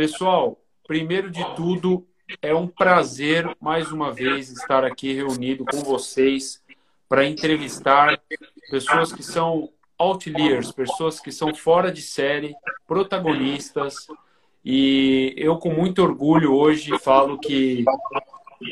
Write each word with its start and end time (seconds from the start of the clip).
Pessoal, 0.00 0.58
primeiro 0.88 1.30
de 1.30 1.44
tudo, 1.54 2.06
é 2.40 2.54
um 2.54 2.66
prazer 2.66 3.54
mais 3.60 3.92
uma 3.92 4.10
vez 4.10 4.50
estar 4.50 4.82
aqui 4.82 5.12
reunido 5.12 5.62
com 5.62 5.76
vocês 5.80 6.62
para 7.06 7.26
entrevistar 7.26 8.18
pessoas 8.70 9.12
que 9.12 9.22
são 9.22 9.68
outliers, 9.98 10.72
pessoas 10.72 11.20
que 11.20 11.30
são 11.30 11.54
fora 11.54 11.92
de 11.92 12.00
série, 12.00 12.54
protagonistas. 12.86 13.94
E 14.64 15.34
eu, 15.36 15.58
com 15.58 15.70
muito 15.70 16.02
orgulho, 16.02 16.54
hoje 16.54 16.98
falo 17.00 17.38
que 17.38 17.84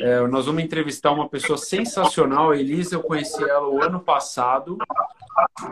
é, 0.01 0.25
nós 0.25 0.47
vamos 0.47 0.63
entrevistar 0.63 1.11
uma 1.11 1.29
pessoa 1.29 1.59
sensacional. 1.59 2.49
A 2.49 2.57
Elisa, 2.57 2.95
eu 2.95 3.03
conheci 3.03 3.43
ela 3.43 3.69
o 3.69 3.83
ano 3.83 3.99
passado, 3.99 4.79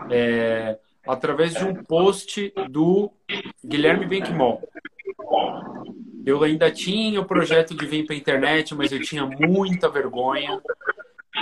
é, 0.08 0.78
através 1.04 1.52
de 1.52 1.64
um 1.64 1.74
post 1.82 2.54
do 2.70 3.10
Guilherme 3.66 4.06
Benquimol. 4.06 4.62
Eu 6.24 6.42
ainda 6.42 6.70
tinha 6.70 7.20
o 7.20 7.24
projeto 7.24 7.74
de 7.74 7.86
vir 7.86 8.04
para 8.04 8.14
a 8.14 8.18
internet, 8.18 8.74
mas 8.74 8.92
eu 8.92 9.00
tinha 9.00 9.24
muita 9.24 9.88
vergonha. 9.88 10.60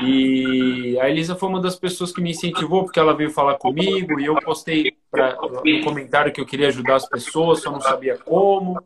E 0.02 0.98
a 1.00 1.08
Elisa 1.08 1.34
foi 1.34 1.48
uma 1.48 1.60
das 1.60 1.76
pessoas 1.76 2.12
que 2.12 2.20
me 2.20 2.30
incentivou, 2.30 2.84
porque 2.84 3.00
ela 3.00 3.14
veio 3.14 3.30
falar 3.30 3.56
comigo 3.56 4.20
e 4.20 4.26
eu 4.26 4.34
postei 4.36 4.94
pra, 5.10 5.36
no 5.64 5.82
comentário 5.82 6.32
que 6.32 6.40
eu 6.40 6.46
queria 6.46 6.68
ajudar 6.68 6.96
as 6.96 7.08
pessoas, 7.08 7.62
só 7.62 7.70
não 7.70 7.80
sabia 7.80 8.18
como. 8.18 8.78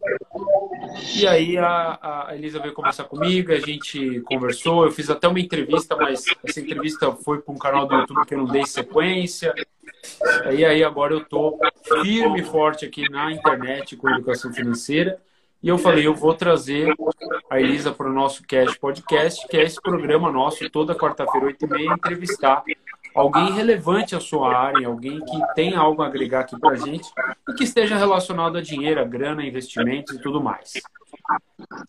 E 1.16 1.26
aí 1.26 1.58
a, 1.58 2.26
a 2.28 2.36
Elisa 2.36 2.58
veio 2.58 2.74
conversar 2.74 3.04
comigo, 3.04 3.52
a 3.52 3.58
gente 3.58 4.20
conversou, 4.22 4.84
eu 4.84 4.92
fiz 4.92 5.10
até 5.10 5.28
uma 5.28 5.40
entrevista, 5.40 5.96
mas 5.96 6.24
essa 6.44 6.60
entrevista 6.60 7.12
foi 7.12 7.40
para 7.40 7.54
um 7.54 7.58
canal 7.58 7.86
do 7.86 7.94
YouTube 7.94 8.26
que 8.26 8.34
eu 8.34 8.38
não 8.38 8.46
dei 8.46 8.64
sequência. 8.66 9.54
E 10.52 10.64
aí 10.64 10.82
agora 10.82 11.14
eu 11.14 11.24
tô 11.24 11.58
firme 12.02 12.40
e 12.40 12.44
forte 12.44 12.84
aqui 12.84 13.08
na 13.10 13.32
internet 13.32 13.96
com 13.96 14.08
educação 14.08 14.52
financeira. 14.52 15.20
E 15.62 15.68
eu 15.68 15.76
falei, 15.76 16.06
eu 16.06 16.14
vou 16.14 16.32
trazer 16.32 16.94
a 17.50 17.60
Elisa 17.60 17.92
para 17.92 18.08
o 18.08 18.12
nosso 18.12 18.42
Cash 18.46 18.78
Podcast, 18.78 19.46
que 19.46 19.58
é 19.58 19.64
esse 19.64 19.80
programa 19.80 20.32
nosso, 20.32 20.68
toda 20.70 20.94
quarta-feira, 20.94 21.48
8 21.48 21.64
e 21.66 21.68
meia, 21.68 21.92
entrevistar 21.92 22.62
alguém 23.14 23.52
relevante 23.52 24.14
à 24.14 24.20
sua 24.20 24.56
área, 24.56 24.86
alguém 24.86 25.20
que 25.24 25.54
tem 25.54 25.74
algo 25.74 26.02
a 26.02 26.06
agregar 26.06 26.40
aqui 26.40 26.58
para 26.58 26.70
a 26.70 26.76
gente 26.76 27.08
e 27.48 27.52
que 27.54 27.64
esteja 27.64 27.96
relacionado 27.96 28.58
a 28.58 28.62
dinheiro, 28.62 29.00
a 29.00 29.04
grana, 29.04 29.44
investimentos 29.44 30.14
e 30.14 30.20
tudo 30.20 30.42
mais. 30.42 30.74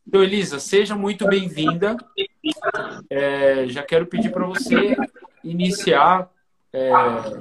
Então, 0.08 0.24
Elisa, 0.24 0.60
seja 0.60 0.96
muito 0.96 1.28
bem-vinda. 1.28 1.98
É, 3.10 3.66
já 3.68 3.84
quero 3.84 4.06
pedir 4.06 4.32
para 4.32 4.46
você 4.46 4.96
iniciar 5.44 6.30
é, 6.74 6.92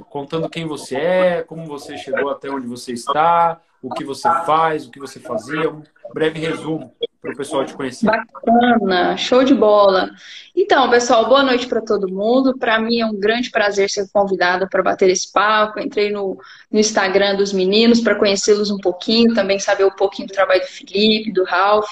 contando 0.09 0.49
quem 0.49 0.67
você 0.67 0.97
é, 0.97 1.43
como 1.43 1.67
você 1.67 1.97
chegou 1.97 2.31
até 2.31 2.51
onde 2.51 2.67
você 2.67 2.93
está, 2.93 3.61
o 3.83 3.91
que 3.91 4.05
você 4.05 4.29
faz, 4.45 4.87
o 4.87 4.91
que 4.91 4.99
você 4.99 5.21
fazia, 5.21 5.71
um 5.71 5.83
breve 6.13 6.39
resumo 6.39 6.93
para 7.21 7.33
o 7.33 7.37
pessoal 7.37 7.65
te 7.65 7.75
conhecer. 7.75 8.07
Bacana, 8.07 9.17
show 9.17 9.45
de 9.45 9.55
bola. 9.55 10.11
Então, 10.57 10.89
pessoal, 10.89 11.29
boa 11.29 11.43
noite 11.43 11.67
para 11.67 11.83
todo 11.83 12.09
mundo. 12.09 12.57
Para 12.59 12.81
mim 12.81 13.01
é 13.01 13.07
um 13.07 13.19
grande 13.19 13.51
prazer 13.51 13.91
ser 13.91 14.09
convidada 14.13 14.67
para 14.69 14.83
bater 14.83 15.11
esse 15.11 15.31
papo. 15.31 15.81
Entrei 15.81 16.11
no, 16.11 16.39
no 16.71 16.81
Instagram 16.81 17.37
dos 17.37 17.53
meninos 17.53 18.01
para 18.01 18.15
conhecê-los 18.15 18.71
um 18.71 18.79
pouquinho, 18.79 19.35
também 19.35 19.59
saber 19.59 19.85
um 19.85 19.91
pouquinho 19.91 20.29
do 20.29 20.35
trabalho 20.35 20.63
do 20.63 20.67
Felipe, 20.67 21.33
do 21.33 21.45
Ralph 21.45 21.91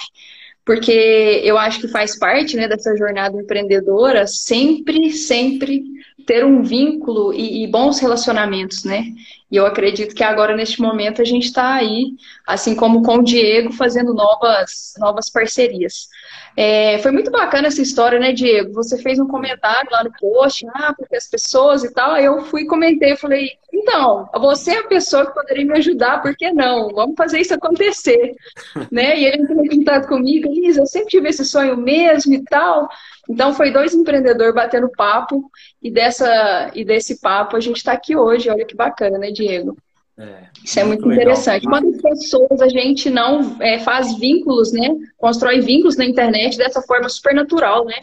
porque 0.68 1.40
eu 1.42 1.56
acho 1.56 1.80
que 1.80 1.88
faz 1.88 2.18
parte 2.18 2.54
né, 2.54 2.68
dessa 2.68 2.94
jornada 2.94 3.40
empreendedora 3.40 4.26
sempre, 4.26 5.10
sempre 5.12 5.82
ter 6.26 6.44
um 6.44 6.62
vínculo 6.62 7.32
e, 7.32 7.64
e, 7.64 7.66
bons 7.66 7.98
relacionamentos, 7.98 8.84
né? 8.84 9.06
E 9.50 9.56
eu 9.56 9.64
acredito 9.64 10.14
que 10.14 10.22
agora, 10.22 10.54
neste 10.54 10.80
momento, 10.80 11.22
a 11.22 11.24
gente 11.24 11.46
está 11.46 11.74
aí, 11.74 12.12
assim 12.46 12.74
como 12.76 13.02
com 13.02 13.16
o 13.16 13.24
Diego, 13.24 13.72
fazendo 13.72 14.12
novas, 14.12 14.92
novas 14.98 15.30
parcerias. 15.30 16.08
É, 16.54 16.98
foi 16.98 17.12
muito 17.12 17.30
bacana 17.30 17.68
essa 17.68 17.80
história, 17.80 18.18
né, 18.18 18.32
Diego? 18.32 18.72
Você 18.74 19.00
fez 19.00 19.18
um 19.18 19.26
comentário 19.26 19.90
lá 19.90 20.04
no 20.04 20.12
post, 20.20 20.66
ah, 20.74 20.92
porque 20.96 21.16
as 21.16 21.26
pessoas 21.26 21.82
e 21.82 21.94
tal. 21.94 22.12
Aí 22.12 22.26
eu 22.26 22.44
fui 22.44 22.66
comentei, 22.66 23.16
falei, 23.16 23.52
então, 23.80 24.28
você 24.40 24.72
é 24.72 24.78
a 24.78 24.86
pessoa 24.86 25.26
que 25.26 25.34
poderia 25.34 25.64
me 25.64 25.78
ajudar, 25.78 26.20
por 26.20 26.34
que 26.36 26.52
não? 26.52 26.88
Vamos 26.88 27.14
fazer 27.16 27.40
isso 27.40 27.54
acontecer. 27.54 28.34
né? 28.90 29.18
E 29.18 29.24
ele 29.24 29.42
entrou 29.42 29.64
em 29.64 29.68
contato 29.68 30.08
comigo, 30.08 30.52
Lisa, 30.52 30.80
eu 30.80 30.86
sempre 30.86 31.08
tive 31.08 31.28
esse 31.28 31.44
sonho 31.44 31.76
mesmo 31.76 32.34
e 32.34 32.42
tal. 32.44 32.88
Então 33.28 33.54
foi 33.54 33.70
dois 33.70 33.94
empreendedores 33.94 34.54
batendo 34.54 34.90
papo 34.96 35.50
e 35.82 35.90
dessa 35.90 36.70
e 36.74 36.84
desse 36.84 37.20
papo 37.20 37.56
a 37.56 37.60
gente 37.60 37.76
está 37.76 37.92
aqui 37.92 38.16
hoje. 38.16 38.50
Olha 38.50 38.64
que 38.64 38.74
bacana, 38.74 39.18
né, 39.18 39.30
Diego? 39.30 39.76
É, 40.18 40.48
Isso 40.64 40.80
é 40.80 40.84
muito, 40.84 41.04
muito 41.04 41.14
interessante. 41.14 41.64
Legal. 41.64 41.80
Quando 41.80 41.94
as 41.94 42.02
pessoas 42.02 42.60
a 42.60 42.68
gente 42.68 43.08
não 43.08 43.56
é, 43.60 43.78
faz 43.78 44.18
vínculos, 44.18 44.72
né? 44.72 44.88
Constrói 45.16 45.60
vínculos 45.60 45.96
na 45.96 46.04
internet 46.04 46.58
dessa 46.58 46.82
forma 46.82 47.08
super 47.08 47.34
natural, 47.34 47.84
né? 47.84 47.94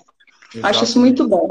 Exatamente. 0.54 0.66
Acho 0.66 0.84
isso 0.86 1.00
muito 1.00 1.28
bom. 1.28 1.48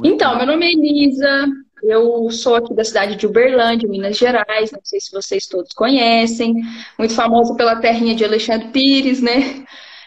Muito 0.00 0.14
então, 0.14 0.32
bom. 0.32 0.38
meu 0.38 0.46
nome 0.46 0.66
é 0.66 0.72
Elisa, 0.72 1.46
eu 1.82 2.30
sou 2.30 2.54
aqui 2.56 2.74
da 2.74 2.84
cidade 2.84 3.16
de 3.16 3.26
Uberlândia, 3.26 3.88
Minas 3.88 4.16
Gerais, 4.16 4.70
não 4.72 4.80
sei 4.82 5.00
se 5.00 5.12
vocês 5.12 5.46
todos 5.46 5.72
conhecem, 5.72 6.54
muito 6.98 7.14
famosa 7.14 7.54
pela 7.54 7.76
terrinha 7.76 8.14
de 8.14 8.24
Alexandre 8.24 8.68
Pires, 8.68 9.20
né? 9.20 9.64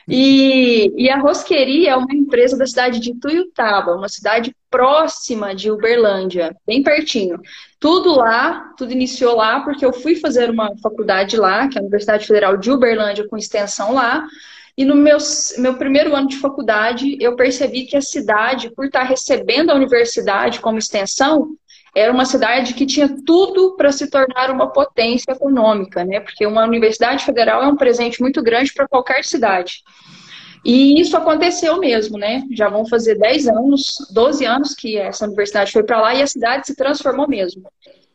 E, 0.07 0.91
e, 0.97 1.09
a 1.09 1.19
Rosqueria 1.19 1.91
é 1.91 1.95
uma 1.95 2.13
empresa 2.13 2.57
da 2.57 2.65
cidade 2.65 2.99
de 2.99 3.13
Tuiutaba, 3.19 3.95
uma 3.95 4.09
cidade 4.09 4.55
próxima 4.69 5.53
de 5.55 5.69
Uberlândia, 5.69 6.55
bem 6.65 6.81
pertinho. 6.81 7.39
Tudo 7.79 8.15
lá, 8.15 8.73
tudo 8.77 8.91
iniciou 8.91 9.35
lá, 9.35 9.61
porque 9.61 9.85
eu 9.85 9.93
fui 9.93 10.15
fazer 10.15 10.49
uma 10.49 10.75
faculdade 10.81 11.37
lá, 11.37 11.67
que 11.67 11.77
é 11.77 11.79
a 11.79 11.83
Universidade 11.83 12.25
Federal 12.25 12.57
de 12.57 12.71
Uberlândia, 12.71 13.27
com 13.27 13.37
extensão 13.37 13.93
lá. 13.93 14.27
E 14.77 14.85
no 14.85 14.95
meu, 14.95 15.17
meu 15.57 15.77
primeiro 15.77 16.15
ano 16.15 16.27
de 16.27 16.37
faculdade, 16.37 17.17
eu 17.19 17.35
percebi 17.35 17.85
que 17.85 17.95
a 17.95 18.01
cidade, 18.01 18.71
por 18.71 18.85
estar 18.85 19.03
recebendo 19.03 19.69
a 19.69 19.75
universidade 19.75 20.59
como 20.59 20.77
extensão, 20.77 21.55
era 21.95 22.11
uma 22.11 22.25
cidade 22.25 22.73
que 22.73 22.85
tinha 22.85 23.09
tudo 23.25 23.75
para 23.75 23.91
se 23.91 24.09
tornar 24.09 24.49
uma 24.49 24.71
potência 24.71 25.31
econômica, 25.31 26.05
né? 26.05 26.19
Porque 26.19 26.45
uma 26.45 26.63
universidade 26.63 27.25
federal 27.25 27.61
é 27.63 27.67
um 27.67 27.75
presente 27.75 28.21
muito 28.21 28.41
grande 28.41 28.73
para 28.73 28.87
qualquer 28.87 29.25
cidade. 29.25 29.83
E 30.63 31.01
isso 31.01 31.17
aconteceu 31.17 31.79
mesmo, 31.79 32.17
né? 32.17 32.43
Já 32.51 32.69
vão 32.69 32.85
fazer 32.85 33.15
10 33.15 33.47
anos, 33.47 33.93
12 34.13 34.45
anos 34.45 34.75
que 34.75 34.97
essa 34.97 35.25
universidade 35.25 35.71
foi 35.71 35.83
para 35.83 35.99
lá 35.99 36.15
e 36.15 36.21
a 36.21 36.27
cidade 36.27 36.67
se 36.67 36.75
transformou 36.75 37.27
mesmo. 37.27 37.63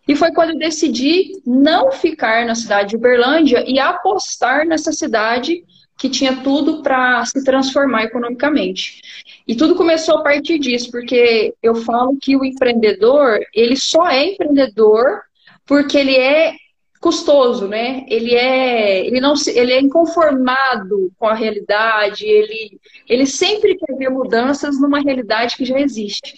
E 0.08 0.14
foi 0.14 0.32
quando 0.32 0.50
eu 0.50 0.58
decidi 0.58 1.32
não 1.44 1.90
ficar 1.90 2.46
na 2.46 2.54
cidade 2.54 2.90
de 2.90 2.96
Uberlândia 2.96 3.64
e 3.66 3.78
apostar 3.80 4.64
nessa 4.64 4.92
cidade 4.92 5.64
que 5.96 6.10
tinha 6.10 6.42
tudo 6.42 6.82
para 6.82 7.24
se 7.24 7.42
transformar 7.42 8.04
economicamente. 8.04 9.00
E 9.46 9.54
tudo 9.54 9.74
começou 9.74 10.18
a 10.18 10.22
partir 10.22 10.58
disso, 10.58 10.90
porque 10.90 11.54
eu 11.62 11.74
falo 11.74 12.18
que 12.20 12.36
o 12.36 12.44
empreendedor, 12.44 13.40
ele 13.54 13.76
só 13.76 14.06
é 14.08 14.32
empreendedor 14.32 15.22
porque 15.64 15.96
ele 15.96 16.16
é 16.16 16.54
custoso, 17.00 17.68
né? 17.68 18.04
Ele 18.08 18.34
é, 18.34 19.06
ele 19.06 19.20
não, 19.20 19.34
ele 19.46 19.72
é 19.72 19.80
inconformado 19.80 21.12
com 21.18 21.26
a 21.26 21.34
realidade, 21.34 22.26
ele, 22.26 22.80
ele 23.08 23.26
sempre 23.26 23.76
quer 23.76 23.94
ver 23.96 24.10
mudanças 24.10 24.80
numa 24.80 25.00
realidade 25.00 25.56
que 25.56 25.64
já 25.64 25.78
existe. 25.78 26.34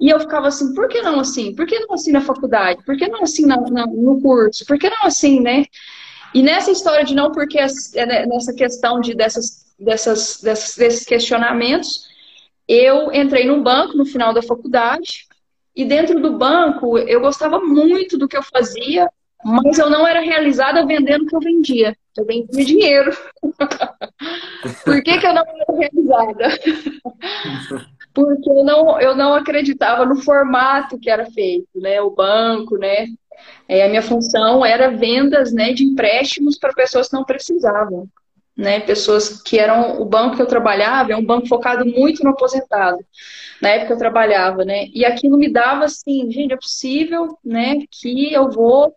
E 0.00 0.08
eu 0.08 0.18
ficava 0.18 0.48
assim, 0.48 0.74
por 0.74 0.88
que 0.88 1.02
não 1.02 1.20
assim? 1.20 1.54
Por 1.54 1.66
que 1.66 1.78
não 1.78 1.94
assim 1.94 2.10
na 2.10 2.22
faculdade? 2.22 2.82
Por 2.84 2.96
que 2.96 3.06
não 3.06 3.22
assim 3.22 3.44
na, 3.44 3.60
na, 3.60 3.86
no 3.86 4.20
curso? 4.22 4.64
Por 4.64 4.78
que 4.78 4.88
não 4.88 5.04
assim, 5.04 5.40
né? 5.40 5.66
E 6.34 6.42
nessa 6.42 6.70
história 6.70 7.04
de 7.04 7.14
não 7.14 7.32
porque, 7.32 7.58
é, 7.58 8.06
né, 8.06 8.26
nessa 8.26 8.52
questão 8.52 9.00
de 9.00 9.14
dessas, 9.14 9.74
dessas, 9.78 10.40
dessas, 10.40 10.76
desses 10.76 11.04
questionamentos, 11.04 12.08
eu 12.68 13.12
entrei 13.12 13.46
num 13.46 13.62
banco 13.62 13.96
no 13.96 14.06
final 14.06 14.32
da 14.32 14.42
faculdade 14.42 15.26
e 15.74 15.84
dentro 15.84 16.20
do 16.20 16.36
banco 16.36 16.98
eu 16.98 17.20
gostava 17.20 17.58
muito 17.58 18.16
do 18.16 18.28
que 18.28 18.36
eu 18.36 18.42
fazia, 18.42 19.10
mas 19.44 19.78
eu 19.78 19.90
não 19.90 20.06
era 20.06 20.20
realizada 20.20 20.86
vendendo 20.86 21.22
o 21.24 21.26
que 21.26 21.34
eu 21.34 21.40
vendia. 21.40 21.96
Eu 22.16 22.26
vendia 22.26 22.64
dinheiro. 22.64 23.16
Por 24.84 25.02
que, 25.02 25.18
que 25.18 25.26
eu 25.26 25.34
não 25.34 25.42
era 25.42 25.78
realizada? 25.78 26.48
Porque 28.12 28.50
eu 28.50 28.64
não, 28.64 29.00
eu 29.00 29.16
não 29.16 29.34
acreditava 29.34 30.04
no 30.04 30.16
formato 30.16 30.98
que 30.98 31.08
era 31.08 31.30
feito, 31.30 31.80
né? 31.80 32.00
O 32.00 32.10
banco, 32.10 32.76
né? 32.76 33.06
É, 33.68 33.84
a 33.84 33.88
minha 33.88 34.02
função 34.02 34.64
era 34.64 34.90
vendas 34.90 35.52
né, 35.52 35.72
de 35.72 35.84
empréstimos 35.84 36.58
para 36.58 36.72
pessoas 36.72 37.08
que 37.08 37.14
não 37.14 37.24
precisavam 37.24 38.08
né? 38.60 38.78
Pessoas 38.80 39.40
que 39.42 39.58
eram 39.58 40.00
o 40.00 40.04
banco 40.04 40.36
que 40.36 40.42
eu 40.42 40.46
trabalhava, 40.46 41.12
é 41.12 41.16
um 41.16 41.24
banco 41.24 41.48
focado 41.48 41.84
muito 41.86 42.22
no 42.22 42.30
aposentado. 42.30 42.98
Na 43.60 43.70
época 43.70 43.94
eu 43.94 43.98
trabalhava, 43.98 44.64
né? 44.66 44.86
E 44.92 45.04
aquilo 45.04 45.38
me 45.38 45.50
dava 45.50 45.86
assim, 45.86 46.30
gente, 46.30 46.52
é 46.52 46.56
possível, 46.56 47.38
né, 47.42 47.76
que 47.90 48.32
eu 48.32 48.50
vou 48.50 48.94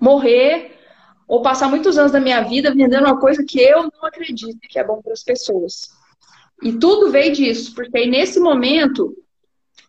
morrer 0.00 0.78
ou 1.28 1.42
passar 1.42 1.68
muitos 1.68 1.98
anos 1.98 2.12
da 2.12 2.20
minha 2.20 2.40
vida 2.42 2.74
vendendo 2.74 3.04
uma 3.04 3.20
coisa 3.20 3.44
que 3.46 3.60
eu 3.60 3.82
não 3.82 4.06
acredito 4.06 4.58
que 4.62 4.78
é 4.78 4.84
bom 4.84 5.00
para 5.02 5.12
as 5.12 5.22
pessoas. 5.22 5.90
E 6.62 6.72
tudo 6.72 7.10
veio 7.10 7.32
disso, 7.32 7.74
porque 7.74 7.98
aí 7.98 8.08
nesse 8.08 8.40
momento 8.40 9.14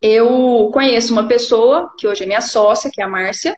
eu 0.02 0.70
conheço 0.74 1.14
uma 1.14 1.28
pessoa 1.28 1.94
que 1.98 2.08
hoje 2.08 2.24
é 2.24 2.28
minha 2.28 2.42
sócia, 2.42 2.92
que 2.92 3.02
é 3.02 3.06
a 3.06 3.10
Márcia, 3.10 3.56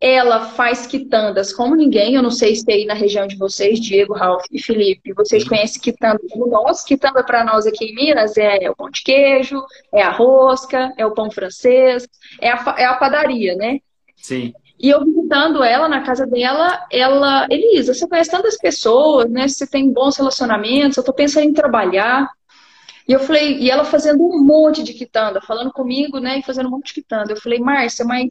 ela 0.00 0.46
faz 0.50 0.86
quitandas 0.86 1.52
como 1.52 1.74
ninguém. 1.74 2.14
Eu 2.14 2.22
não 2.22 2.30
sei 2.30 2.54
se 2.54 2.70
aí 2.70 2.84
na 2.84 2.94
região 2.94 3.26
de 3.26 3.36
vocês, 3.36 3.80
Diego, 3.80 4.14
Ralf 4.14 4.44
e 4.50 4.62
Felipe, 4.62 5.12
vocês 5.12 5.46
conhecem 5.46 5.80
quitanda 5.80 6.20
como 6.30 6.46
nós. 6.46 6.84
Quitanda 6.84 7.22
para 7.24 7.44
nós 7.44 7.66
aqui 7.66 7.86
em 7.86 7.94
Minas 7.94 8.36
é 8.36 8.70
o 8.70 8.76
pão 8.76 8.90
de 8.90 9.02
queijo, 9.02 9.60
é 9.92 10.02
a 10.02 10.10
rosca, 10.10 10.92
é 10.96 11.04
o 11.04 11.12
pão 11.12 11.30
francês, 11.30 12.08
é 12.40 12.50
a, 12.50 12.74
é 12.78 12.84
a 12.84 12.94
padaria, 12.94 13.56
né? 13.56 13.80
Sim. 14.16 14.52
E 14.80 14.88
eu 14.88 15.04
visitando 15.04 15.64
ela 15.64 15.88
na 15.88 16.02
casa 16.02 16.24
dela, 16.24 16.86
ela, 16.92 17.48
Elisa, 17.50 17.92
você 17.92 18.06
conhece 18.06 18.30
tantas 18.30 18.56
pessoas, 18.56 19.28
né? 19.28 19.48
Você 19.48 19.66
tem 19.66 19.92
bons 19.92 20.16
relacionamentos, 20.16 20.96
eu 20.96 21.04
tô 21.04 21.12
pensando 21.12 21.46
em 21.46 21.52
trabalhar. 21.52 22.30
E 23.08 23.12
eu 23.12 23.18
falei, 23.18 23.58
e 23.58 23.70
ela 23.70 23.84
fazendo 23.84 24.22
um 24.22 24.44
monte 24.44 24.84
de 24.84 24.92
quitanda, 24.92 25.40
falando 25.40 25.72
comigo, 25.72 26.20
né? 26.20 26.38
E 26.38 26.42
fazendo 26.42 26.66
um 26.68 26.70
monte 26.70 26.88
de 26.88 26.94
quitanda. 26.94 27.32
Eu 27.32 27.40
falei, 27.40 27.58
Márcia, 27.58 28.04
mas 28.04 28.28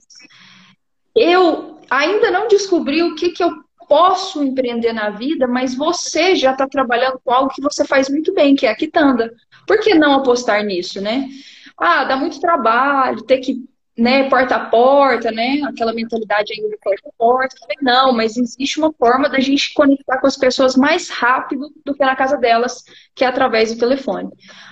eu 1.17 1.79
ainda 1.89 2.31
não 2.31 2.47
descobri 2.47 3.01
o 3.03 3.15
que, 3.15 3.29
que 3.29 3.43
eu 3.43 3.51
posso 3.87 4.43
empreender 4.43 4.93
na 4.93 5.09
vida, 5.09 5.47
mas 5.47 5.73
você 5.73 6.35
já 6.35 6.51
está 6.51 6.67
trabalhando 6.67 7.19
com 7.23 7.31
algo 7.31 7.53
que 7.53 7.61
você 7.61 7.85
faz 7.85 8.09
muito 8.09 8.33
bem, 8.33 8.55
que 8.55 8.65
é 8.65 8.71
a 8.71 8.75
quitanda. 8.75 9.33
Por 9.65 9.79
que 9.79 9.95
não 9.95 10.13
apostar 10.13 10.63
nisso, 10.63 11.01
né? 11.01 11.29
Ah, 11.77 12.03
dá 12.03 12.15
muito 12.17 12.39
trabalho, 12.39 13.23
ter 13.23 13.39
que 13.39 13.63
né, 13.97 14.29
porta 14.29 14.55
a 14.55 14.65
porta, 14.65 15.31
né, 15.31 15.59
aquela 15.63 15.91
mentalidade 15.91 16.53
ainda 16.53 16.69
de 16.69 16.77
porta 16.77 17.09
a 17.09 17.11
porta. 17.17 17.55
não, 17.81 18.13
mas 18.13 18.37
existe 18.37 18.77
uma 18.77 18.93
forma 18.93 19.27
da 19.27 19.39
gente 19.39 19.73
conectar 19.73 20.19
com 20.19 20.27
as 20.27 20.37
pessoas 20.37 20.75
mais 20.75 21.09
rápido 21.09 21.71
do 21.83 21.95
que 21.95 22.05
na 22.05 22.15
casa 22.15 22.37
delas, 22.37 22.83
que 23.15 23.25
é 23.25 23.27
através 23.27 23.73
do 23.73 23.79
telefone. 23.79 24.29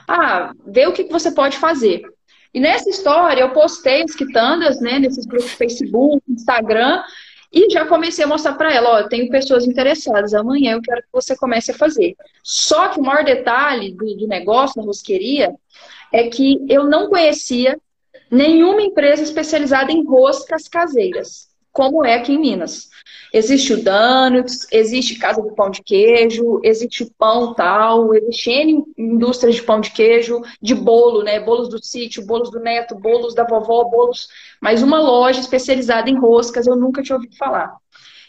Ah, 0.08 0.54
vê 0.68 0.86
o 0.86 0.94
que 0.94 1.06
você 1.06 1.32
pode 1.32 1.58
fazer. 1.58 2.04
E 2.56 2.60
nessa 2.62 2.90
história, 2.90 3.42
eu 3.42 3.50
postei 3.50 4.02
as 4.04 4.16
quitandas, 4.16 4.80
né, 4.80 4.98
nesses 4.98 5.26
grupos 5.26 5.52
Facebook, 5.52 6.24
Instagram, 6.30 7.04
e 7.52 7.70
já 7.70 7.86
comecei 7.86 8.24
a 8.24 8.28
mostrar 8.28 8.54
para 8.54 8.74
ela, 8.74 8.92
ó, 8.92 9.00
eu 9.00 9.10
tenho 9.10 9.30
pessoas 9.30 9.68
interessadas, 9.68 10.34
amanhã 10.34 10.72
eu 10.72 10.82
quero 10.82 11.02
que 11.02 11.10
você 11.12 11.36
comece 11.36 11.72
a 11.72 11.76
fazer. 11.76 12.16
Só 12.42 12.88
que 12.88 13.00
o 13.02 13.04
maior 13.04 13.26
detalhe 13.26 13.92
do, 13.92 14.06
do 14.16 14.26
negócio 14.26 14.78
da 14.78 14.88
rosqueria 14.88 15.54
é 16.14 16.30
que 16.30 16.66
eu 16.70 16.86
não 16.86 17.10
conhecia 17.10 17.78
nenhuma 18.32 18.82
empresa 18.82 19.22
especializada 19.22 19.92
em 19.92 20.06
roscas 20.06 20.70
caseiras, 20.70 21.50
como 21.74 22.06
é 22.06 22.16
aqui 22.16 22.36
em 22.36 22.40
Minas. 22.40 22.90
Existe 23.36 23.74
o 23.74 23.84
Donuts, 23.84 24.66
existe 24.72 25.20
Casa 25.20 25.42
do 25.42 25.54
Pão 25.54 25.70
de 25.70 25.84
Queijo, 25.84 26.62
existe 26.64 27.04
o 27.04 27.12
Pão 27.18 27.54
Tal, 27.54 28.16
existe 28.16 28.50
N 28.50 28.82
indústrias 28.98 29.56
de 29.56 29.62
pão 29.62 29.82
de 29.82 29.92
queijo, 29.92 30.42
de 30.62 30.74
bolo, 30.74 31.22
né? 31.22 31.38
Bolos 31.42 31.68
do 31.68 31.84
sítio, 31.84 32.26
bolos 32.26 32.50
do 32.50 32.62
neto, 32.62 32.96
bolos 32.96 33.36
da 33.36 33.44
vovó, 33.44 33.84
bolos. 33.84 34.30
Mas 34.62 34.82
uma 34.82 35.02
loja 35.02 35.42
especializada 35.42 36.10
em 36.10 36.18
roscas 36.18 36.66
eu 36.66 36.78
nunca 36.78 37.04
tinha 37.04 37.18
ouvido 37.18 37.36
falar. 37.36 37.76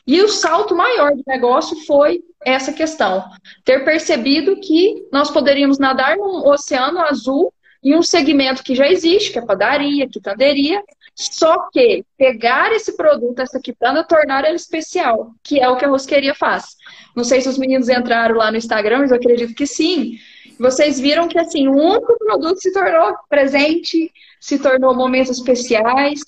E 0.04 0.20
o 0.20 0.28
salto 0.28 0.74
maior 0.74 1.14
do 1.14 1.22
negócio 1.24 1.76
foi 1.86 2.24
essa 2.44 2.72
questão: 2.72 3.22
ter 3.64 3.84
percebido 3.84 4.58
que 4.58 5.06
nós 5.12 5.30
poderíamos 5.30 5.78
nadar 5.78 6.16
num 6.16 6.48
oceano 6.48 6.98
azul 6.98 7.52
em 7.80 7.94
um 7.94 8.02
segmento 8.02 8.64
que 8.64 8.74
já 8.74 8.88
existe, 8.88 9.30
que 9.30 9.38
é 9.38 9.46
padaria, 9.46 10.08
quitanderia, 10.08 10.82
só 11.16 11.70
que 11.70 12.04
pegar 12.18 12.70
esse 12.72 12.94
produto, 12.94 13.40
essa 13.40 13.58
quitanda, 13.58 14.04
tornar 14.04 14.44
ele 14.44 14.56
especial, 14.56 15.30
que 15.42 15.58
é 15.58 15.66
o 15.66 15.76
que 15.76 15.84
a 15.86 15.88
rosqueria 15.88 16.34
faz. 16.34 16.76
Não 17.16 17.24
sei 17.24 17.40
se 17.40 17.48
os 17.48 17.56
meninos 17.56 17.88
entraram 17.88 18.36
lá 18.36 18.50
no 18.50 18.58
Instagram, 18.58 18.98
mas 18.98 19.10
eu 19.10 19.16
acredito 19.16 19.54
que 19.54 19.66
sim. 19.66 20.18
Vocês 20.60 21.00
viram 21.00 21.26
que 21.26 21.38
assim, 21.38 21.68
o 21.68 21.72
único 21.74 22.18
produto 22.18 22.60
se 22.60 22.70
tornou 22.70 23.14
presente, 23.30 24.12
se 24.38 24.58
tornou 24.58 24.94
momentos 24.94 25.38
especiais. 25.38 26.20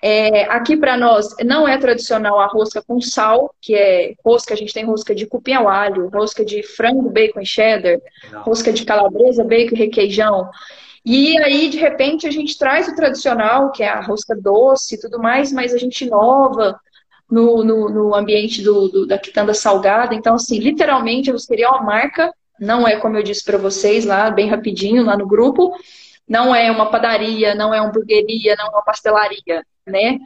É, 0.00 0.44
aqui 0.44 0.76
para 0.76 0.96
nós 0.96 1.34
não 1.44 1.66
é 1.66 1.76
tradicional 1.76 2.38
a 2.38 2.46
rosca 2.46 2.80
com 2.80 3.00
sal, 3.00 3.52
que 3.60 3.74
é 3.74 4.14
rosca, 4.24 4.54
a 4.54 4.56
gente 4.56 4.72
tem 4.72 4.84
rosca 4.84 5.12
de 5.12 5.26
cupim 5.26 5.54
ao 5.54 5.68
alho, 5.68 6.08
rosca 6.08 6.44
de 6.44 6.62
frango, 6.62 7.10
bacon 7.10 7.40
e 7.40 7.46
cheddar, 7.46 7.98
rosca 8.44 8.72
de 8.72 8.84
calabresa, 8.84 9.42
bacon 9.42 9.74
e 9.74 9.78
requeijão. 9.78 10.48
E 11.08 11.38
aí, 11.38 11.68
de 11.68 11.78
repente, 11.78 12.26
a 12.26 12.32
gente 12.32 12.58
traz 12.58 12.88
o 12.88 12.96
tradicional, 12.96 13.70
que 13.70 13.84
é 13.84 13.88
a 13.88 14.00
rosca 14.00 14.34
doce 14.34 14.96
e 14.96 15.00
tudo 15.00 15.20
mais, 15.20 15.52
mas 15.52 15.72
a 15.72 15.78
gente 15.78 16.04
inova 16.04 16.80
no, 17.30 17.62
no, 17.62 17.88
no 17.88 18.14
ambiente 18.14 18.60
do, 18.60 18.88
do, 18.88 19.06
da 19.06 19.16
quitanda 19.16 19.54
salgada. 19.54 20.16
Então, 20.16 20.34
assim, 20.34 20.58
literalmente, 20.58 21.30
a 21.30 21.32
rosqueria 21.32 21.66
é 21.66 21.68
uma 21.68 21.82
marca, 21.82 22.34
não 22.58 22.88
é 22.88 22.96
como 22.96 23.16
eu 23.16 23.22
disse 23.22 23.44
para 23.44 23.56
vocês 23.56 24.04
lá, 24.04 24.28
bem 24.32 24.48
rapidinho, 24.48 25.04
lá 25.04 25.16
no 25.16 25.28
grupo, 25.28 25.72
não 26.28 26.52
é 26.52 26.72
uma 26.72 26.90
padaria, 26.90 27.54
não 27.54 27.72
é 27.72 27.80
uma 27.80 27.88
hamburgueria, 27.88 28.56
não 28.58 28.66
é 28.66 28.70
uma 28.70 28.82
pastelaria, 28.82 29.64
né? 29.86 30.18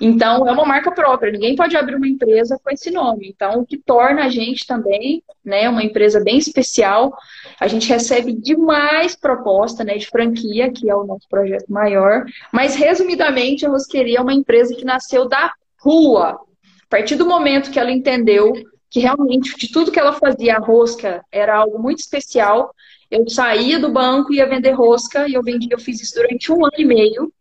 Então, 0.00 0.46
é 0.46 0.52
uma 0.52 0.64
marca 0.64 0.90
própria, 0.90 1.32
ninguém 1.32 1.54
pode 1.54 1.76
abrir 1.76 1.96
uma 1.96 2.08
empresa 2.08 2.58
com 2.62 2.70
esse 2.70 2.90
nome. 2.90 3.28
Então, 3.28 3.60
o 3.60 3.66
que 3.66 3.76
torna 3.76 4.24
a 4.24 4.28
gente 4.28 4.66
também, 4.66 5.22
né, 5.44 5.68
uma 5.68 5.82
empresa 5.82 6.22
bem 6.22 6.38
especial. 6.38 7.12
A 7.60 7.68
gente 7.68 7.88
recebe 7.88 8.32
demais 8.32 9.14
proposta, 9.14 9.84
né, 9.84 9.96
de 9.96 10.06
franquia, 10.06 10.72
que 10.72 10.88
é 10.88 10.94
o 10.94 11.04
nosso 11.04 11.28
projeto 11.28 11.66
maior. 11.68 12.24
Mas, 12.52 12.74
resumidamente, 12.74 13.66
a 13.66 13.68
Rosqueria 13.68 14.18
é 14.18 14.22
uma 14.22 14.34
empresa 14.34 14.74
que 14.74 14.84
nasceu 14.84 15.28
da 15.28 15.52
rua. 15.80 16.40
A 16.84 16.88
partir 16.88 17.16
do 17.16 17.26
momento 17.26 17.70
que 17.70 17.78
ela 17.78 17.90
entendeu 17.90 18.52
que 18.90 19.00
realmente 19.00 19.56
de 19.56 19.72
tudo 19.72 19.90
que 19.90 19.98
ela 19.98 20.12
fazia, 20.12 20.56
a 20.56 20.60
rosca 20.60 21.24
era 21.32 21.56
algo 21.56 21.78
muito 21.78 22.00
especial, 22.00 22.74
eu 23.10 23.26
saía 23.26 23.78
do 23.78 23.90
banco 23.90 24.32
e 24.32 24.36
ia 24.36 24.46
vender 24.46 24.72
rosca, 24.72 25.26
e 25.26 25.32
eu 25.32 25.42
vendi, 25.42 25.68
eu 25.70 25.78
fiz 25.78 26.02
isso 26.02 26.14
durante 26.14 26.52
um 26.52 26.62
ano 26.64 26.74
e 26.76 26.84
meio. 26.84 27.32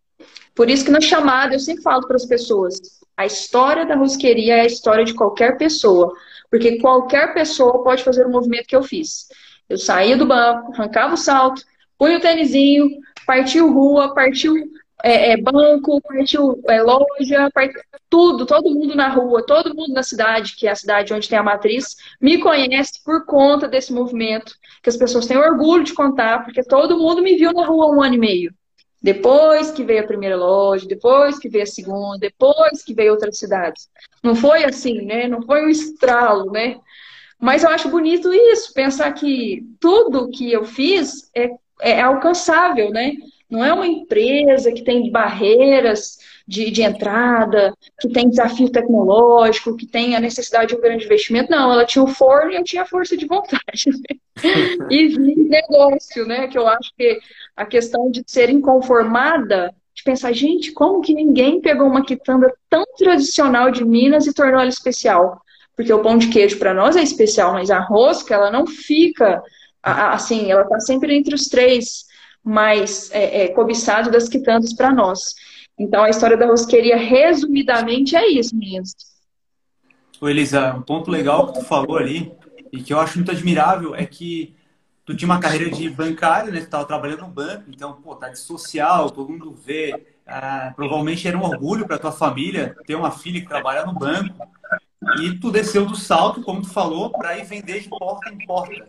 Por 0.55 0.69
isso 0.69 0.85
que 0.85 0.91
na 0.91 1.01
chamada 1.01 1.55
eu 1.55 1.59
sempre 1.59 1.83
falo 1.83 2.05
para 2.07 2.15
as 2.15 2.25
pessoas, 2.25 2.79
a 3.15 3.25
história 3.25 3.85
da 3.85 3.95
rosqueria 3.95 4.57
é 4.57 4.61
a 4.61 4.65
história 4.65 5.05
de 5.05 5.13
qualquer 5.13 5.57
pessoa, 5.57 6.13
porque 6.49 6.79
qualquer 6.79 7.33
pessoa 7.33 7.83
pode 7.83 8.03
fazer 8.03 8.25
o 8.25 8.31
movimento 8.31 8.67
que 8.67 8.75
eu 8.75 8.83
fiz. 8.83 9.27
Eu 9.69 9.77
saía 9.77 10.17
do 10.17 10.25
banco, 10.25 10.73
arrancava 10.73 11.13
o 11.13 11.17
salto, 11.17 11.63
punha 11.97 12.17
o 12.17 12.21
tênisinho, 12.21 12.89
partiu 13.25 13.71
rua, 13.71 14.13
partiu 14.13 14.53
é, 15.03 15.31
é, 15.31 15.37
banco, 15.37 16.01
partiu 16.01 16.61
é, 16.67 16.81
loja, 16.81 17.49
partiu, 17.53 17.81
tudo, 18.09 18.45
todo 18.45 18.69
mundo 18.69 18.95
na 18.95 19.07
rua, 19.07 19.45
todo 19.45 19.73
mundo 19.73 19.93
na 19.93 20.03
cidade, 20.03 20.55
que 20.55 20.67
é 20.67 20.71
a 20.71 20.75
cidade 20.75 21.13
onde 21.13 21.29
tem 21.29 21.37
a 21.39 21.43
matriz, 21.43 21.95
me 22.19 22.37
conhece 22.39 23.03
por 23.03 23.25
conta 23.25 23.67
desse 23.67 23.93
movimento, 23.93 24.53
que 24.83 24.89
as 24.89 24.97
pessoas 24.97 25.25
têm 25.25 25.37
orgulho 25.37 25.83
de 25.83 25.93
contar, 25.93 26.43
porque 26.43 26.63
todo 26.63 26.97
mundo 26.97 27.21
me 27.21 27.35
viu 27.35 27.53
na 27.53 27.65
rua 27.65 27.95
um 27.95 28.01
ano 28.01 28.15
e 28.15 28.19
meio. 28.19 28.53
Depois 29.01 29.71
que 29.71 29.83
veio 29.83 30.01
a 30.01 30.07
primeira 30.07 30.35
loja, 30.35 30.87
depois 30.87 31.39
que 31.39 31.49
veio 31.49 31.63
a 31.63 31.67
segunda, 31.67 32.19
depois 32.19 32.83
que 32.83 32.93
veio 32.93 33.11
outras 33.11 33.37
cidades. 33.37 33.89
Não 34.21 34.35
foi 34.35 34.63
assim, 34.63 35.01
né? 35.01 35.27
Não 35.27 35.41
foi 35.41 35.65
um 35.65 35.69
estralo, 35.69 36.51
né? 36.51 36.79
Mas 37.39 37.63
eu 37.63 37.69
acho 37.69 37.89
bonito 37.89 38.31
isso, 38.31 38.73
pensar 38.73 39.11
que 39.13 39.65
tudo 39.79 40.29
que 40.29 40.51
eu 40.51 40.63
fiz 40.63 41.31
é, 41.35 41.49
é 41.81 41.99
alcançável, 41.99 42.91
né? 42.91 43.13
Não 43.49 43.65
é 43.65 43.73
uma 43.73 43.87
empresa 43.87 44.71
que 44.71 44.83
tem 44.83 45.11
barreiras 45.11 46.19
de, 46.47 46.71
de 46.71 46.81
entrada, 46.81 47.73
que 47.99 48.09
tem 48.09 48.29
desafio 48.29 48.69
tecnológico, 48.69 49.75
que 49.75 49.85
tem 49.85 50.15
a 50.15 50.19
necessidade 50.19 50.69
de 50.69 50.75
um 50.75 50.81
grande 50.81 51.05
investimento. 51.05 51.51
Não, 51.51 51.71
ela 51.71 51.85
tinha 51.85 52.03
o 52.03 52.07
forno 52.07 52.51
e 52.51 52.55
eu 52.55 52.63
tinha 52.63 52.85
força 52.85 53.15
de 53.15 53.25
vontade. 53.25 53.85
e 54.89 55.07
negócio, 55.51 56.25
né? 56.25 56.47
Que 56.47 56.57
eu 56.57 56.67
acho 56.67 56.91
que 56.97 57.19
a 57.55 57.65
questão 57.65 58.09
de 58.09 58.23
ser 58.25 58.49
inconformada, 58.49 59.73
de 59.93 60.03
pensar, 60.03 60.31
gente, 60.33 60.71
como 60.71 61.01
que 61.01 61.13
ninguém 61.13 61.61
pegou 61.61 61.87
uma 61.87 62.05
quitanda 62.05 62.53
tão 62.69 62.83
tradicional 62.97 63.69
de 63.69 63.85
Minas 63.85 64.25
e 64.25 64.33
tornou 64.33 64.59
ela 64.59 64.69
especial? 64.69 65.41
Porque 65.75 65.93
o 65.93 66.01
pão 66.01 66.17
de 66.17 66.27
queijo 66.27 66.57
para 66.57 66.73
nós 66.73 66.95
é 66.95 67.01
especial, 67.01 67.53
mas 67.53 67.71
a 67.71 67.79
rosca, 67.79 68.33
ela 68.33 68.51
não 68.51 68.67
fica 68.67 69.41
assim, 69.83 70.51
ela 70.51 70.61
está 70.61 70.79
sempre 70.79 71.15
entre 71.15 71.33
os 71.33 71.47
três 71.47 72.05
mais 72.43 73.09
é, 73.11 73.43
é, 73.43 73.47
cobiçados 73.49 74.11
das 74.11 74.27
quitandas 74.27 74.73
para 74.73 74.91
nós. 74.91 75.35
Então, 75.79 76.03
a 76.03 76.09
história 76.09 76.37
da 76.37 76.45
rosqueria, 76.45 76.97
resumidamente, 76.97 78.15
é 78.15 78.27
isso, 78.27 78.55
meninas. 78.55 78.93
Ô, 80.19 80.29
Elisa, 80.29 80.75
um 80.75 80.81
ponto 80.81 81.09
legal 81.09 81.47
que 81.47 81.59
tu 81.59 81.65
falou 81.65 81.97
ali, 81.97 82.31
e 82.71 82.81
que 82.81 82.93
eu 82.93 82.99
acho 82.99 83.17
muito 83.17 83.31
admirável, 83.31 83.95
é 83.95 84.05
que 84.05 84.55
tu 85.05 85.15
tinha 85.15 85.27
uma 85.27 85.39
carreira 85.39 85.69
de 85.69 85.89
bancário, 85.89 86.51
né? 86.51 86.59
Tu 86.59 86.65
estava 86.65 86.85
trabalhando 86.85 87.21
no 87.21 87.27
banco, 87.27 87.63
então, 87.67 87.93
pô, 87.93 88.15
tá 88.15 88.29
de 88.29 88.39
social, 88.39 89.09
todo 89.09 89.31
mundo 89.31 89.53
vê. 89.53 90.05
Ah, 90.25 90.71
provavelmente 90.75 91.27
era 91.27 91.37
um 91.37 91.43
orgulho 91.43 91.85
para 91.85 91.97
tua 91.97 92.11
família 92.11 92.75
ter 92.85 92.95
uma 92.95 93.11
filha 93.11 93.41
que 93.41 93.47
trabalha 93.47 93.85
no 93.85 93.93
banco. 93.93 94.47
E 95.19 95.37
tu 95.39 95.51
desceu 95.51 95.85
do 95.85 95.95
salto, 95.95 96.43
como 96.43 96.61
tu 96.61 96.69
falou, 96.69 97.09
para 97.09 97.37
ir 97.37 97.43
vender 97.43 97.81
de 97.81 97.89
porta 97.89 98.29
em 98.31 98.37
porta. 98.45 98.85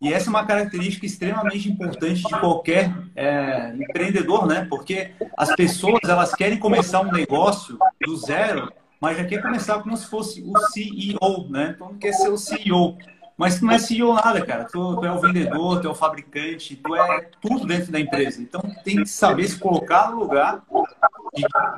E 0.00 0.12
essa 0.12 0.28
é 0.28 0.30
uma 0.30 0.46
característica 0.46 1.04
extremamente 1.04 1.68
importante 1.68 2.22
de 2.22 2.40
qualquer 2.40 2.94
é, 3.16 3.74
empreendedor, 3.74 4.46
né? 4.46 4.66
Porque 4.68 5.10
as 5.36 5.54
pessoas 5.56 6.00
elas 6.04 6.34
querem 6.34 6.58
começar 6.58 7.00
um 7.00 7.10
negócio 7.10 7.76
do 8.00 8.16
zero, 8.16 8.72
mas 9.00 9.16
já 9.16 9.24
quer 9.24 9.42
começar 9.42 9.80
como 9.80 9.96
se 9.96 10.06
fosse 10.06 10.42
o 10.42 10.56
CEO, 10.68 11.48
né? 11.50 11.72
Então 11.74 11.94
quer 11.94 12.12
ser 12.12 12.28
o 12.28 12.38
CEO. 12.38 12.96
Mas 13.36 13.58
tu 13.58 13.66
não 13.66 13.72
é 13.72 13.78
CEO 13.78 14.14
nada, 14.14 14.44
cara. 14.44 14.64
Tu, 14.64 14.96
tu, 14.96 15.04
é 15.04 15.12
o 15.12 15.20
vendedor, 15.20 15.80
tu 15.80 15.86
é 15.86 15.90
o 15.90 15.94
fabricante, 15.94 16.76
tu 16.76 16.94
é 16.94 17.30
tudo 17.40 17.66
dentro 17.66 17.90
da 17.92 18.00
empresa. 18.00 18.40
Então 18.40 18.60
tem 18.84 18.96
que 18.96 19.08
saber 19.08 19.48
se 19.48 19.58
colocar 19.58 20.10
no 20.10 20.18
lugar 20.18 20.62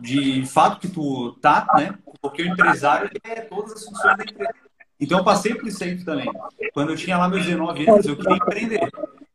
de, 0.01 0.41
de 0.41 0.47
fato 0.47 0.81
que 0.81 0.89
tu 0.89 1.33
tá, 1.41 1.67
né? 1.77 1.95
porque 2.21 2.43
o 2.43 2.47
empresário 2.47 3.11
é 3.25 3.41
todas 3.41 3.73
as 3.73 3.85
funções 3.85 4.17
da 4.17 4.25
empresa. 4.25 4.70
Então, 5.01 5.19
eu 5.19 5.25
passei 5.25 5.55
por 5.55 5.67
isso 5.67 5.83
aí 5.83 6.03
também. 6.05 6.31
Quando 6.75 6.91
eu 6.91 6.97
tinha 6.97 7.17
lá 7.17 7.29
meus 7.29 7.45
19 7.47 7.89
anos, 7.89 8.07
eu 8.07 8.17
queria 8.17 8.37
empreender. 8.37 8.91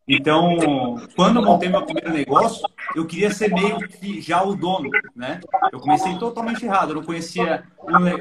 Então, 0.07 0.99
quando 1.15 1.37
eu 1.37 1.43
montei 1.43 1.67
meu 1.67 1.83
primeiro 1.83 2.13
negócio, 2.13 2.61
eu 2.95 3.07
queria 3.07 3.31
ser 3.31 3.51
meio 3.51 3.79
que 3.79 4.21
já 4.21 4.43
o 4.43 4.55
dono, 4.55 4.89
né? 5.15 5.39
Eu 5.71 5.79
comecei 5.79 6.15
totalmente 6.19 6.63
errado. 6.63 6.91
Eu 6.91 6.95
não 6.97 7.03
conhecia, 7.03 7.63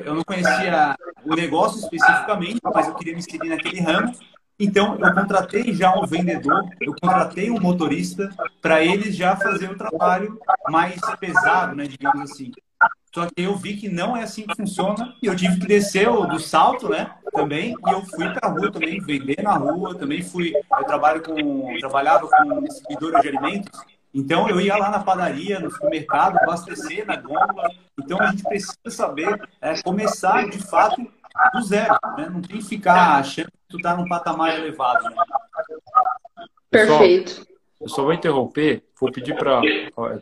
eu 0.05 0.15
não 0.15 0.25
conhecia 0.25 0.97
o 1.25 1.35
negócio 1.35 1.81
especificamente, 1.81 2.59
mas 2.63 2.89
eu 2.89 2.95
queria 2.95 3.13
me 3.13 3.19
inserir 3.19 3.51
naquele 3.51 3.81
ramo. 3.81 4.13
Então, 4.59 4.97
eu 4.99 5.15
contratei 5.15 5.75
já 5.75 5.95
um 5.95 6.07
vendedor, 6.07 6.65
eu 6.81 6.95
contratei 6.99 7.51
um 7.51 7.61
motorista 7.61 8.31
para 8.63 8.83
eles 8.83 9.15
já 9.15 9.37
fazer 9.37 9.71
o 9.71 9.77
trabalho 9.77 10.39
mais 10.71 10.99
pesado, 11.19 11.77
né, 11.77 11.87
digamos 11.87 12.31
assim. 12.31 12.51
Só 13.13 13.27
que 13.27 13.43
eu 13.43 13.57
vi 13.57 13.77
que 13.77 13.89
não 13.89 14.17
é 14.17 14.23
assim 14.23 14.47
que 14.47 14.57
funciona 14.57 15.15
e 15.23 15.27
eu 15.27 15.37
tive 15.37 15.61
que 15.61 15.67
descer 15.67 16.09
do 16.09 16.39
salto, 16.39 16.89
né? 16.89 17.11
Também 17.35 17.75
e 17.87 17.91
eu 17.91 18.03
fui 18.03 18.29
para 18.31 18.49
a 18.49 18.51
rua 18.51 18.71
também 18.71 19.01
vender 19.01 19.43
na 19.43 19.55
rua, 19.55 19.95
também 19.95 20.23
fui. 20.23 20.53
Eu 20.55 20.85
trabalho 20.85 21.23
com, 21.23 21.79
trabalhava 21.79 22.29
com 22.29 22.63
distribuidora 22.63 23.21
de 23.21 23.29
alimentos, 23.29 23.81
então 24.15 24.49
eu 24.49 24.61
ia 24.61 24.77
lá 24.77 24.91
na 24.91 25.01
padaria, 25.01 25.59
no 25.59 25.71
supermercado, 25.71 26.39
abastecer 26.39 27.05
na 27.05 27.17
gôndola. 27.17 27.69
Então 27.99 28.21
a 28.21 28.29
gente 28.29 28.45
precisa 28.45 28.79
saber 28.89 29.49
é, 29.61 29.83
começar 29.83 30.49
de 30.49 30.59
fato 30.59 31.05
do 31.53 31.63
zero, 31.63 31.99
né? 32.17 32.29
Não 32.31 32.41
tem 32.41 32.59
que 32.59 32.65
ficar 32.65 33.17
achando 33.17 33.49
que 33.49 33.69
tu 33.69 33.79
tá 33.79 33.97
num 33.97 34.07
patamar 34.07 34.57
elevado. 34.57 35.05
Né? 35.05 35.17
Perfeito. 36.71 37.45
Eu 37.81 37.89
só 37.89 38.03
vou 38.03 38.13
interromper, 38.13 38.85
vou 38.99 39.11
pedir 39.11 39.37
para 39.37 39.61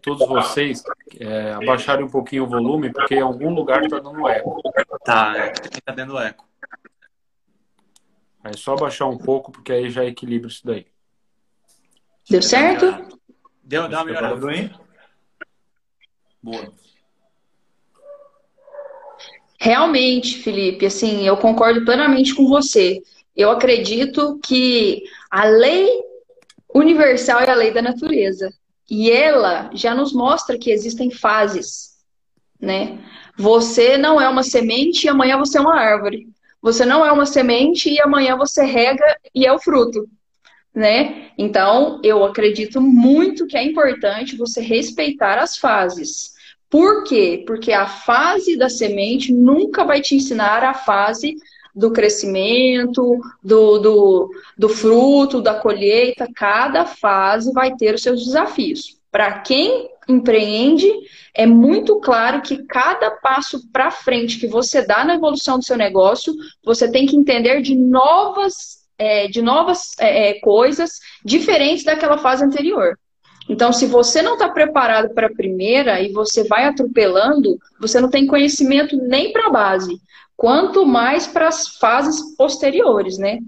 todos 0.01 0.27
vocês 0.27 0.83
é, 1.21 1.53
abaixarem 1.53 2.05
um 2.05 2.11
pouquinho 2.11 2.45
o 2.45 2.49
volume, 2.49 2.91
porque 2.91 3.17
em 3.17 3.21
algum 3.21 3.55
lugar 3.55 3.85
está 3.85 4.01
dando 4.01 4.27
eco. 4.27 4.61
Tá, 5.05 5.53
está 5.53 5.93
dando 5.95 6.19
eco. 6.19 6.45
É 8.45 8.57
só 8.57 8.73
abaixar 8.73 9.09
um 9.09 9.19
pouco, 9.19 9.53
porque 9.53 9.73
aí 9.73 9.91
já 9.91 10.05
equilibra 10.05 10.49
isso 10.49 10.65
daí. 10.65 10.87
Deu 12.29 12.43
certo? 12.43 13.19
Deu, 13.63 13.89
dá 13.89 13.99
uma 13.99 14.05
melhorada. 14.05 14.53
Hein? 14.53 14.71
Boa. 16.43 16.73
Realmente, 19.61 20.39
Felipe, 20.43 20.87
assim, 20.87 21.27
eu 21.27 21.37
concordo 21.37 21.85
plenamente 21.85 22.35
com 22.35 22.49
você. 22.49 23.01
Eu 23.37 23.51
acredito 23.51 24.41
que 24.43 25.05
a 25.31 25.45
lei 25.45 25.89
universal 26.75 27.41
é 27.41 27.51
a 27.51 27.55
lei 27.55 27.71
da 27.71 27.81
natureza. 27.81 28.53
E 28.91 29.11
ela 29.11 29.71
já 29.73 29.95
nos 29.95 30.13
mostra 30.13 30.59
que 30.59 30.71
existem 30.71 31.11
fases, 31.11 31.97
né? 32.61 32.99
Você 33.39 33.97
não 33.97 34.21
é 34.21 34.29
uma 34.29 34.43
semente 34.43 35.07
e 35.07 35.09
amanhã 35.09 35.39
você 35.39 35.59
é 35.59 35.61
uma 35.61 35.79
árvore. 35.79 36.29
Você 36.63 36.85
não 36.85 37.05
é 37.05 37.11
uma 37.11 37.27
semente 37.27 37.91
e 37.91 38.01
amanhã 38.01 38.37
você 38.37 38.65
rega 38.65 39.05
e 39.35 39.45
é 39.45 39.53
o 39.53 39.59
fruto, 39.59 40.09
né? 40.73 41.31
Então, 41.37 42.01
eu 42.05 42.25
acredito 42.25 42.81
muito 42.81 43.47
que 43.47 43.57
é 43.57 43.65
importante 43.65 44.37
você 44.37 44.61
respeitar 44.61 45.39
as 45.39 45.57
fases. 45.57 46.33
Por 46.71 47.05
quê? 47.05 47.43
Porque 47.47 47.73
a 47.73 47.87
fase 47.87 48.57
da 48.57 48.69
semente 48.69 49.33
nunca 49.33 49.85
vai 49.85 50.01
te 50.01 50.15
ensinar 50.15 50.63
a 50.63 50.73
fase 50.73 51.37
do 51.75 51.91
crescimento, 51.91 53.21
do, 53.43 53.79
do, 53.79 54.31
do 54.57 54.69
fruto, 54.69 55.43
da 55.43 55.55
colheita, 55.55 56.29
cada 56.35 56.87
fase 56.87 57.53
vai 57.53 57.75
ter 57.77 57.95
os 57.95 58.03
seus 58.03 58.25
desafios. 58.25 58.99
Para 59.11 59.41
quem 59.41 59.91
empreende, 60.09 60.91
é 61.35 61.47
muito 61.47 62.01
claro 62.01 62.43
que 62.43 62.65
cada 62.65 63.11
passo 63.11 63.71
para 63.73 63.91
frente 63.91 64.39
que 64.39 64.47
você 64.47 64.87
dá 64.87 65.05
na 65.05 65.15
evolução 65.15 65.59
do 65.59 65.65
seu 65.65 65.77
negócio, 65.77 66.35
você 66.65 66.91
tem 66.91 67.07
que 67.07 67.17
entender 67.17 67.63
de 67.63 67.75
novas, 67.75 68.83
é, 68.99 69.29
de 69.29 69.41
novas 69.41 69.93
é, 69.99 70.31
é 70.31 70.41
coisas 70.41 70.99
diferentes 71.25 71.85
daquela 71.85 72.19
fase 72.19 72.45
anterior. 72.45 72.99
Então, 73.49 73.73
se 73.73 73.87
você 73.87 74.23
não 74.23 74.35
está 74.35 74.49
preparado 74.49 75.13
para 75.15 75.27
a 75.27 75.35
primeira 75.35 76.01
e 76.01 76.13
você 76.13 76.45
vai 76.45 76.65
atropelando, 76.65 77.59
você 77.81 78.01
não 78.01 78.09
tem 78.09 78.27
conhecimento 78.27 78.97
nem 78.97 79.33
para 79.33 79.47
a 79.47 79.51
base 79.51 80.01
quanto 80.43 80.85
mais 80.85 81.27
para 81.27 81.47
as 81.47 81.69
fases 81.77 82.35
posteriores, 82.37 83.17
né? 83.17 83.39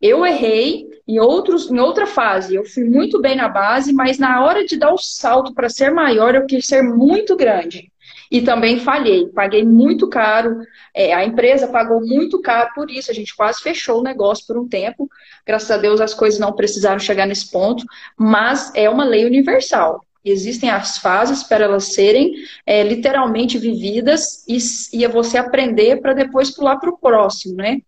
Eu 0.00 0.26
errei 0.26 0.86
em, 1.06 1.18
outros, 1.18 1.70
em 1.70 1.78
outra 1.78 2.06
fase, 2.06 2.54
eu 2.54 2.64
fui 2.64 2.84
muito 2.84 3.20
bem 3.20 3.36
na 3.36 3.48
base, 3.48 3.92
mas 3.92 4.18
na 4.18 4.44
hora 4.44 4.64
de 4.64 4.76
dar 4.76 4.92
o 4.92 4.98
salto 4.98 5.52
para 5.54 5.68
ser 5.68 5.90
maior, 5.90 6.34
eu 6.34 6.46
quis 6.46 6.66
ser 6.66 6.82
muito 6.82 7.36
grande. 7.36 7.90
E 8.30 8.40
também 8.40 8.80
falhei, 8.80 9.28
paguei 9.28 9.62
muito 9.62 10.08
caro, 10.08 10.62
é, 10.94 11.12
a 11.12 11.24
empresa 11.24 11.68
pagou 11.68 12.00
muito 12.00 12.40
caro 12.40 12.70
por 12.74 12.90
isso, 12.90 13.10
a 13.10 13.14
gente 13.14 13.36
quase 13.36 13.60
fechou 13.60 14.00
o 14.00 14.02
negócio 14.02 14.46
por 14.46 14.56
um 14.56 14.66
tempo. 14.66 15.08
Graças 15.46 15.70
a 15.70 15.76
Deus 15.76 16.00
as 16.00 16.14
coisas 16.14 16.40
não 16.40 16.54
precisaram 16.54 16.98
chegar 16.98 17.26
nesse 17.26 17.50
ponto, 17.50 17.84
mas 18.16 18.72
é 18.74 18.88
uma 18.88 19.04
lei 19.04 19.26
universal. 19.26 20.02
Existem 20.24 20.70
as 20.70 20.98
fases 20.98 21.42
para 21.42 21.64
elas 21.64 21.92
serem 21.92 22.32
é, 22.64 22.82
literalmente 22.82 23.58
vividas 23.58 24.46
e, 24.48 24.56
e 24.92 25.06
você 25.08 25.36
aprender 25.36 26.00
para 26.00 26.14
depois 26.14 26.50
pular 26.50 26.76
para 26.76 26.90
o 26.90 26.96
próximo, 26.96 27.56
né? 27.56 27.80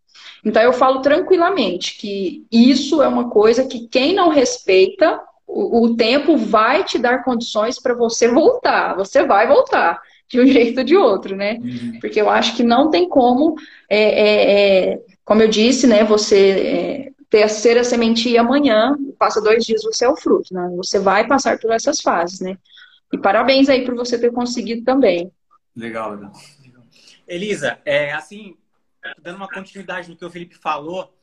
Então 0.45 0.63
eu 0.63 0.73
falo 0.73 1.01
tranquilamente 1.01 1.97
que 1.97 2.45
isso 2.53 3.03
é 3.03 3.09
uma 3.09 3.31
coisa 3.31 3.67
que 3.67 3.89
quem 3.89 4.15
não 4.15 4.29
respeita, 4.29 5.21
o, 5.47 5.85
o 5.85 5.97
tempo 5.97 6.37
vai 6.37 6.85
te 6.85 6.99
dar 6.99 7.25
condições 7.25 7.81
para 7.81 7.95
você 7.95 8.29
voltar. 8.29 8.95
Você 8.97 9.25
vai 9.25 9.47
voltar 9.49 10.01
de 10.29 10.41
um 10.41 10.47
jeito 10.47 10.79
ou 10.79 10.85
de 10.85 10.97
outro, 10.97 11.35
né? 11.35 11.59
Uhum. 11.63 11.99
Porque 12.01 12.21
eu 12.21 12.29
acho 12.29 12.57
que 12.57 12.63
não 12.63 12.91
tem 12.91 13.09
como, 13.09 13.55
é, 13.89 14.03
é, 14.03 14.93
é 14.93 15.01
como 15.25 15.41
eu 15.43 15.49
disse, 15.49 15.87
né? 15.87 16.05
Você 16.05 16.51
é, 16.51 17.15
ter 17.31 17.49
ser 17.49 17.79
a 17.79 17.85
sementinha 17.85 18.43
amanhã, 18.43 18.97
passa 19.19 19.41
dois 19.41 19.65
dias, 19.65 19.83
você 19.83 20.05
é 20.05 20.09
o 20.09 20.17
fruto, 20.17 20.53
né? 20.53 20.71
Você 20.77 20.99
vai 20.99 21.27
passar 21.27 21.59
por 21.59 21.73
essas 21.73 22.01
fases, 22.01 22.41
né? 22.41 22.59
E 23.13 23.19
parabéns 23.19 23.69
aí 23.69 23.85
por 23.85 23.95
você 23.95 24.19
ter 24.19 24.31
conseguido 24.33 24.85
também. 24.85 25.33
Legal, 25.75 26.13
legal. 26.13 26.33
Elisa, 27.27 27.79
é, 27.85 28.13
assim, 28.13 28.55
dando 29.21 29.37
uma 29.37 29.49
continuidade 29.49 30.09
no 30.09 30.17
que 30.17 30.25
o 30.25 30.31
Felipe 30.31 30.55
falou, 30.55 31.17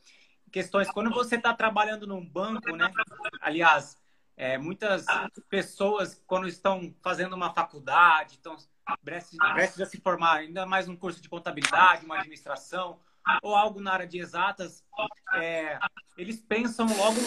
questões, 0.50 0.90
quando 0.90 1.10
você 1.10 1.36
está 1.36 1.54
trabalhando 1.54 2.06
num 2.06 2.24
banco, 2.24 2.76
né? 2.76 2.92
Aliás, 3.40 3.96
é, 4.36 4.58
muitas 4.58 5.06
pessoas, 5.48 6.22
quando 6.26 6.46
estão 6.46 6.94
fazendo 7.02 7.34
uma 7.34 7.52
faculdade, 7.52 8.34
estão 8.34 8.56
prestes 9.04 9.80
a 9.80 9.86
se 9.86 10.00
formar, 10.00 10.38
ainda 10.38 10.66
mais 10.66 10.88
um 10.88 10.96
curso 10.96 11.20
de 11.20 11.28
contabilidade, 11.28 12.04
uma 12.04 12.18
administração, 12.18 13.00
ou 13.42 13.54
algo 13.54 13.80
na 13.80 13.92
área 13.92 14.06
de 14.06 14.18
exatas, 14.18 14.84
é, 15.34 15.78
eles 16.16 16.40
pensam 16.40 16.86
logo 16.96 17.18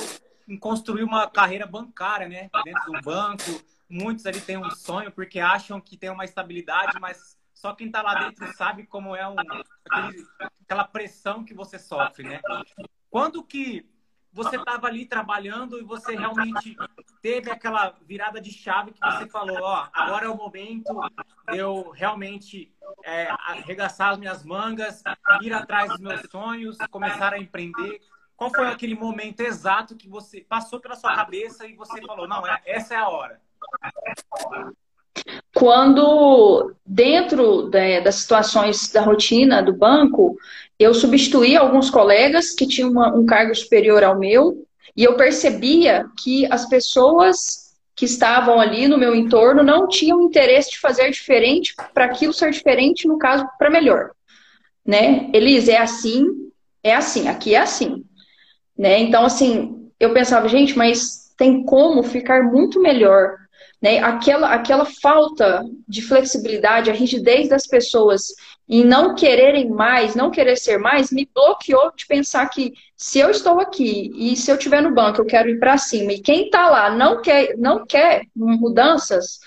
em 0.48 0.58
construir 0.58 1.04
uma 1.04 1.30
carreira 1.30 1.66
bancária, 1.66 2.28
né? 2.28 2.50
Dentro 2.64 2.92
do 2.92 3.02
banco. 3.02 3.64
Muitos 3.90 4.26
ali 4.26 4.42
têm 4.42 4.58
um 4.58 4.70
sonho 4.72 5.12
porque 5.12 5.40
acham 5.40 5.80
que 5.80 5.98
tem 5.98 6.10
uma 6.10 6.26
estabilidade, 6.26 7.00
mas 7.00 7.38
só 7.66 7.74
quem 7.74 7.88
está 7.88 8.04
lá 8.04 8.14
dentro 8.26 8.46
sabe 8.56 8.86
como 8.86 9.16
é 9.16 9.28
um, 9.28 9.36
aquele, 9.90 10.28
aquela 10.64 10.84
pressão 10.84 11.44
que 11.44 11.52
você 11.52 11.80
sofre, 11.80 12.24
né? 12.24 12.40
Quando 13.10 13.44
que 13.44 13.90
você 14.32 14.56
estava 14.56 14.86
ali 14.86 15.08
trabalhando 15.08 15.80
e 15.80 15.84
você 15.84 16.16
realmente 16.16 16.78
teve 17.24 17.50
aquela 17.50 17.96
virada 18.06 18.40
de 18.40 18.52
chave 18.52 18.92
que 18.92 19.00
você 19.00 19.28
falou, 19.28 19.58
ó, 19.62 19.88
agora 19.92 20.26
é 20.26 20.30
o 20.30 20.38
momento 20.38 20.94
de 21.50 21.58
eu 21.58 21.90
realmente 21.90 22.72
é, 23.04 23.30
arregaçar 23.32 24.12
as 24.12 24.20
minhas 24.20 24.44
mangas, 24.44 25.02
ir 25.42 25.52
atrás 25.52 25.90
dos 25.90 26.00
meus 26.00 26.22
sonhos, 26.30 26.78
começar 26.92 27.34
a 27.34 27.40
empreender. 27.40 28.00
Qual 28.38 28.54
foi 28.54 28.68
aquele 28.68 28.94
momento 28.94 29.40
exato 29.40 29.96
que 29.96 30.08
você 30.08 30.42
passou 30.42 30.80
pela 30.80 30.96
sua 30.96 31.16
cabeça 31.16 31.66
e 31.66 31.74
você 31.74 32.00
falou, 32.06 32.28
não, 32.28 32.46
é, 32.46 32.62
essa 32.66 32.94
é 32.94 32.98
a 32.98 33.10
hora? 33.10 33.42
Quando, 35.56 36.74
dentro 36.86 37.70
né, 37.70 38.02
das 38.02 38.16
situações 38.16 38.90
da 38.90 39.02
rotina 39.02 39.64
do 39.64 39.72
banco, 39.72 40.38
eu 40.78 40.94
substituí 40.94 41.56
alguns 41.56 41.90
colegas 41.90 42.52
que 42.52 42.68
tinham 42.68 42.92
uma, 42.92 43.16
um 43.16 43.26
cargo 43.26 43.56
superior 43.56 44.04
ao 44.04 44.20
meu, 44.20 44.68
e 44.98 45.06
eu 45.06 45.16
percebia 45.16 46.08
que 46.22 46.46
as 46.52 46.68
pessoas 46.68 47.74
que 47.96 48.04
estavam 48.04 48.60
ali 48.60 48.86
no 48.86 48.98
meu 48.98 49.16
entorno 49.16 49.64
não 49.64 49.88
tinham 49.88 50.22
interesse 50.22 50.72
de 50.72 50.80
fazer 50.80 51.10
diferente 51.10 51.74
para 51.94 52.04
aquilo 52.04 52.34
ser 52.34 52.52
diferente, 52.52 53.08
no 53.08 53.18
caso, 53.18 53.48
para 53.58 53.70
melhor. 53.70 54.12
Né? 54.86 55.30
Elise, 55.34 55.72
é 55.72 55.80
assim, 55.80 56.26
é 56.84 56.94
assim, 56.94 57.30
aqui 57.30 57.56
é 57.56 57.60
assim. 57.60 58.04
Né? 58.78 59.00
Então, 59.00 59.24
assim, 59.24 59.90
eu 59.98 60.14
pensava, 60.14 60.50
gente, 60.50 60.78
mas 60.78 61.34
tem 61.38 61.64
como 61.64 62.04
ficar 62.04 62.44
muito 62.44 62.82
melhor 62.82 63.38
né? 63.82 64.00
Aquela, 64.00 64.54
aquela 64.54 64.86
falta 64.86 65.64
de 65.88 66.02
flexibilidade, 66.02 66.90
a 66.90 66.94
rigidez 66.94 67.50
das 67.50 67.68
pessoas 67.68 68.34
em 68.68 68.84
não 68.84 69.14
quererem 69.16 69.70
mais, 69.70 70.16
não 70.16 70.32
querer 70.32 70.56
ser 70.58 70.78
mais, 70.78 71.12
me 71.12 71.30
bloqueou 71.34 71.92
de 71.96 72.06
pensar 72.08 72.50
que 72.50 72.74
se 72.98 73.20
eu 73.20 73.30
estou 73.30 73.60
aqui 73.60 74.12
e 74.16 74.36
se 74.36 74.50
eu 74.50 74.56
estiver 74.56 74.82
no 74.82 74.94
banco, 74.94 75.22
eu 75.22 75.26
quero 75.26 75.50
ir 75.50 75.60
para 75.60 75.78
cima, 75.78 76.14
e 76.14 76.20
quem 76.20 76.46
está 76.46 76.70
lá 76.70 76.90
não 76.90 77.22
quer, 77.22 77.56
não 77.58 77.86
quer 77.86 78.24
mudanças, 78.36 79.40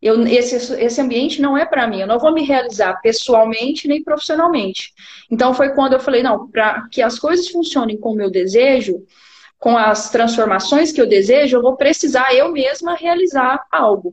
Eu, 0.00 0.26
esse, 0.26 0.56
esse 0.82 1.00
ambiente 1.00 1.40
não 1.40 1.56
é 1.56 1.64
para 1.64 1.86
mim, 1.86 2.00
eu 2.00 2.06
não 2.08 2.18
vou 2.18 2.32
me 2.32 2.42
realizar 2.44 3.00
pessoalmente 3.00 3.86
nem 3.86 4.02
profissionalmente. 4.02 4.92
Então 5.30 5.54
foi 5.54 5.74
quando 5.74 5.92
eu 5.92 6.00
falei, 6.00 6.22
não, 6.24 6.48
para 6.50 6.88
que 6.90 7.00
as 7.00 7.18
coisas 7.20 7.48
funcionem 7.48 7.96
como 7.96 8.20
eu 8.20 8.28
desejo, 8.30 9.04
com 9.62 9.78
as 9.78 10.10
transformações 10.10 10.90
que 10.90 11.00
eu 11.00 11.08
desejo, 11.08 11.56
eu 11.56 11.62
vou 11.62 11.76
precisar 11.76 12.34
eu 12.34 12.50
mesma 12.50 12.96
realizar 12.96 13.64
algo. 13.70 14.12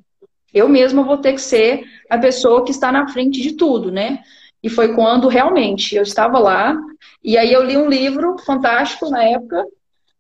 Eu 0.53 0.69
mesma 0.69 1.01
vou 1.01 1.17
ter 1.17 1.33
que 1.33 1.41
ser 1.41 1.83
a 2.07 2.19
pessoa 2.19 2.63
que 2.63 2.69
está 2.69 2.91
na 2.91 3.07
frente 3.07 3.41
de 3.41 3.53
tudo, 3.53 3.91
né? 3.91 4.19
E 4.61 4.69
foi 4.69 4.93
quando 4.93 5.27
realmente 5.27 5.95
eu 5.95 6.03
estava 6.03 6.37
lá, 6.37 6.77
e 7.23 7.35
aí 7.35 7.51
eu 7.51 7.63
li 7.63 7.75
um 7.75 7.89
livro 7.89 8.37
fantástico 8.45 9.09
na 9.09 9.23
época, 9.23 9.65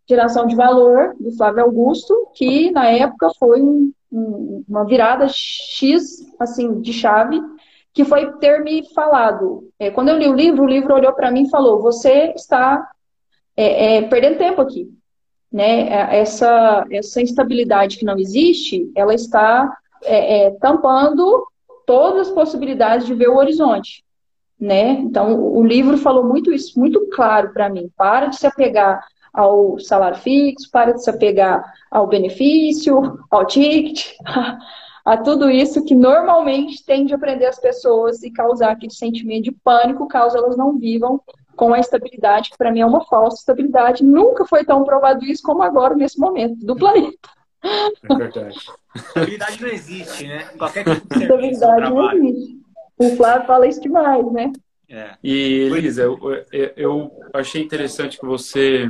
Geração 0.09 0.47
de 0.47 0.55
Valor, 0.55 1.13
do 1.19 1.31
Flávio 1.37 1.63
Augusto, 1.63 2.31
que 2.33 2.71
na 2.71 2.87
época 2.87 3.29
foi 3.37 3.61
um, 3.61 3.91
um, 4.11 4.63
uma 4.67 4.83
virada 4.83 5.27
X, 5.29 6.25
assim, 6.39 6.81
de 6.81 6.91
chave, 6.91 7.39
que 7.93 8.03
foi 8.03 8.31
ter 8.39 8.63
me 8.63 8.83
falado. 8.95 9.69
É, 9.77 9.91
quando 9.91 10.09
eu 10.09 10.17
li 10.17 10.27
o 10.27 10.33
livro, 10.33 10.63
o 10.63 10.67
livro 10.67 10.95
olhou 10.95 11.13
para 11.13 11.29
mim 11.29 11.43
e 11.43 11.51
falou: 11.51 11.83
Você 11.83 12.33
está 12.35 12.83
é, 13.55 13.97
é, 13.97 14.01
perdendo 14.01 14.39
tempo 14.39 14.59
aqui. 14.59 14.89
Né? 15.51 15.89
É, 15.89 16.19
essa, 16.19 16.85
essa 16.91 17.21
instabilidade 17.21 17.97
que 17.97 18.05
não 18.05 18.17
existe, 18.17 18.91
ela 18.95 19.13
está 19.13 19.75
é, 20.03 20.45
é, 20.45 20.51
tampando 20.51 21.47
todas 21.85 22.27
as 22.27 22.33
possibilidades 22.33 23.07
de 23.07 23.13
ver 23.13 23.29
o 23.29 23.37
horizonte. 23.37 24.03
Né? 24.59 24.91
Então, 24.91 25.41
o 25.41 25.65
livro 25.65 25.97
falou 25.97 26.23
muito 26.23 26.51
isso, 26.51 26.79
muito 26.79 27.07
claro 27.09 27.51
para 27.53 27.69
mim. 27.69 27.89
Para 27.95 28.27
de 28.27 28.37
se 28.37 28.45
apegar 28.45 29.01
ao 29.33 29.79
salário 29.79 30.17
fixo, 30.17 30.69
para 30.71 30.91
de 30.91 31.03
se 31.03 31.09
apegar 31.09 31.63
ao 31.89 32.07
benefício, 32.07 33.19
ao 33.29 33.45
ticket, 33.45 34.13
a 35.05 35.17
tudo 35.17 35.49
isso 35.49 35.83
que 35.83 35.95
normalmente 35.95 36.85
tende 36.85 37.13
a 37.13 37.17
prender 37.17 37.47
as 37.47 37.59
pessoas 37.59 38.21
e 38.21 38.31
causar 38.31 38.71
aquele 38.71 38.93
sentimento 38.93 39.45
de 39.45 39.51
pânico, 39.51 40.07
caso 40.07 40.37
elas 40.37 40.57
não 40.57 40.77
vivam 40.77 41.21
com 41.59 41.73
a 41.73 41.79
estabilidade, 41.79 42.51
que 42.51 42.57
para 42.57 42.71
mim 42.71 42.79
é 42.79 42.85
uma 42.85 43.03
falsa 43.03 43.39
estabilidade. 43.39 44.01
Nunca 44.01 44.45
foi 44.45 44.63
tão 44.63 44.85
provado 44.85 45.25
isso 45.25 45.43
como 45.43 45.61
agora, 45.61 45.93
nesse 45.93 46.17
momento, 46.17 46.65
do 46.65 46.73
planeta. 46.73 47.29
É 47.61 48.15
verdade. 48.15 48.57
Estabilidade 48.95 49.61
não 49.61 49.69
existe, 49.69 50.25
né? 50.25 50.45
Qualquer 50.57 50.85
tipo 50.85 51.07
de 51.09 51.23
Estabilidade 51.23 51.93
não 51.93 52.13
existe. 52.13 52.57
O 52.97 53.09
Flávio 53.17 53.45
fala 53.45 53.67
isso 53.67 53.81
demais, 53.81 54.31
né? 54.31 54.53
É. 54.87 55.15
E, 55.21 55.69
Elisa, 55.75 56.03
eu, 56.03 56.17
eu 56.77 57.11
achei 57.33 57.61
interessante 57.61 58.17
que 58.17 58.25
você 58.25 58.89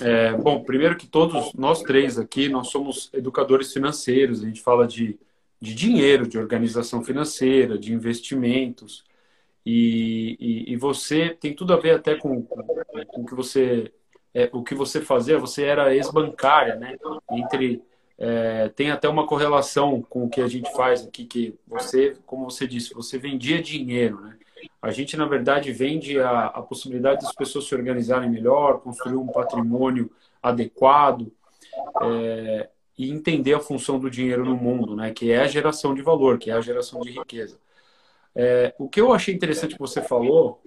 é, 0.00 0.32
bom, 0.32 0.64
primeiro 0.64 0.96
que 0.96 1.06
todos 1.06 1.52
nós 1.52 1.82
três 1.82 2.18
aqui, 2.18 2.48
nós 2.48 2.68
somos 2.68 3.10
educadores 3.12 3.74
financeiros, 3.74 4.42
a 4.42 4.46
gente 4.46 4.62
fala 4.62 4.86
de, 4.86 5.18
de 5.60 5.74
dinheiro, 5.74 6.26
de 6.26 6.38
organização 6.38 7.04
financeira, 7.04 7.78
de 7.78 7.92
investimentos, 7.92 9.04
e, 9.70 10.34
e, 10.40 10.72
e 10.72 10.76
você 10.76 11.28
tem 11.28 11.52
tudo 11.52 11.74
a 11.74 11.76
ver 11.76 11.90
até 11.90 12.14
com, 12.14 12.42
com, 12.42 13.20
o 13.20 13.26
que 13.26 13.34
você 13.34 13.92
é, 14.32 14.48
o 14.50 14.62
que 14.62 14.74
você 14.74 15.02
fazia, 15.02 15.38
você 15.38 15.64
era 15.64 15.94
ex-bancária, 15.94 16.76
né? 16.76 16.96
Entre 17.30 17.82
é, 18.16 18.70
tem 18.70 18.90
até 18.90 19.06
uma 19.10 19.26
correlação 19.26 20.00
com 20.08 20.24
o 20.24 20.30
que 20.30 20.40
a 20.40 20.48
gente 20.48 20.72
faz 20.72 21.06
aqui, 21.06 21.26
que 21.26 21.54
você, 21.66 22.16
como 22.24 22.50
você 22.50 22.66
disse, 22.66 22.94
você 22.94 23.18
vendia 23.18 23.60
dinheiro, 23.60 24.18
né? 24.22 24.38
A 24.80 24.90
gente, 24.90 25.18
na 25.18 25.26
verdade, 25.26 25.70
vende 25.70 26.18
a, 26.18 26.46
a 26.46 26.62
possibilidade 26.62 27.20
das 27.20 27.34
pessoas 27.34 27.66
se 27.66 27.74
organizarem 27.74 28.30
melhor, 28.30 28.80
construir 28.80 29.16
um 29.16 29.26
patrimônio 29.26 30.10
adequado 30.42 31.30
é, 32.02 32.70
e 32.96 33.10
entender 33.10 33.52
a 33.52 33.60
função 33.60 33.98
do 33.98 34.10
dinheiro 34.10 34.46
no 34.46 34.56
mundo, 34.56 34.96
né? 34.96 35.12
que 35.12 35.30
é 35.30 35.40
a 35.40 35.46
geração 35.46 35.94
de 35.94 36.00
valor, 36.00 36.38
que 36.38 36.50
é 36.50 36.54
a 36.54 36.60
geração 36.60 37.00
de 37.00 37.10
riqueza. 37.10 37.58
É, 38.40 38.72
o 38.78 38.88
que 38.88 39.00
eu 39.00 39.12
achei 39.12 39.34
interessante 39.34 39.74
que 39.74 39.80
você 39.80 40.00
falou 40.00 40.62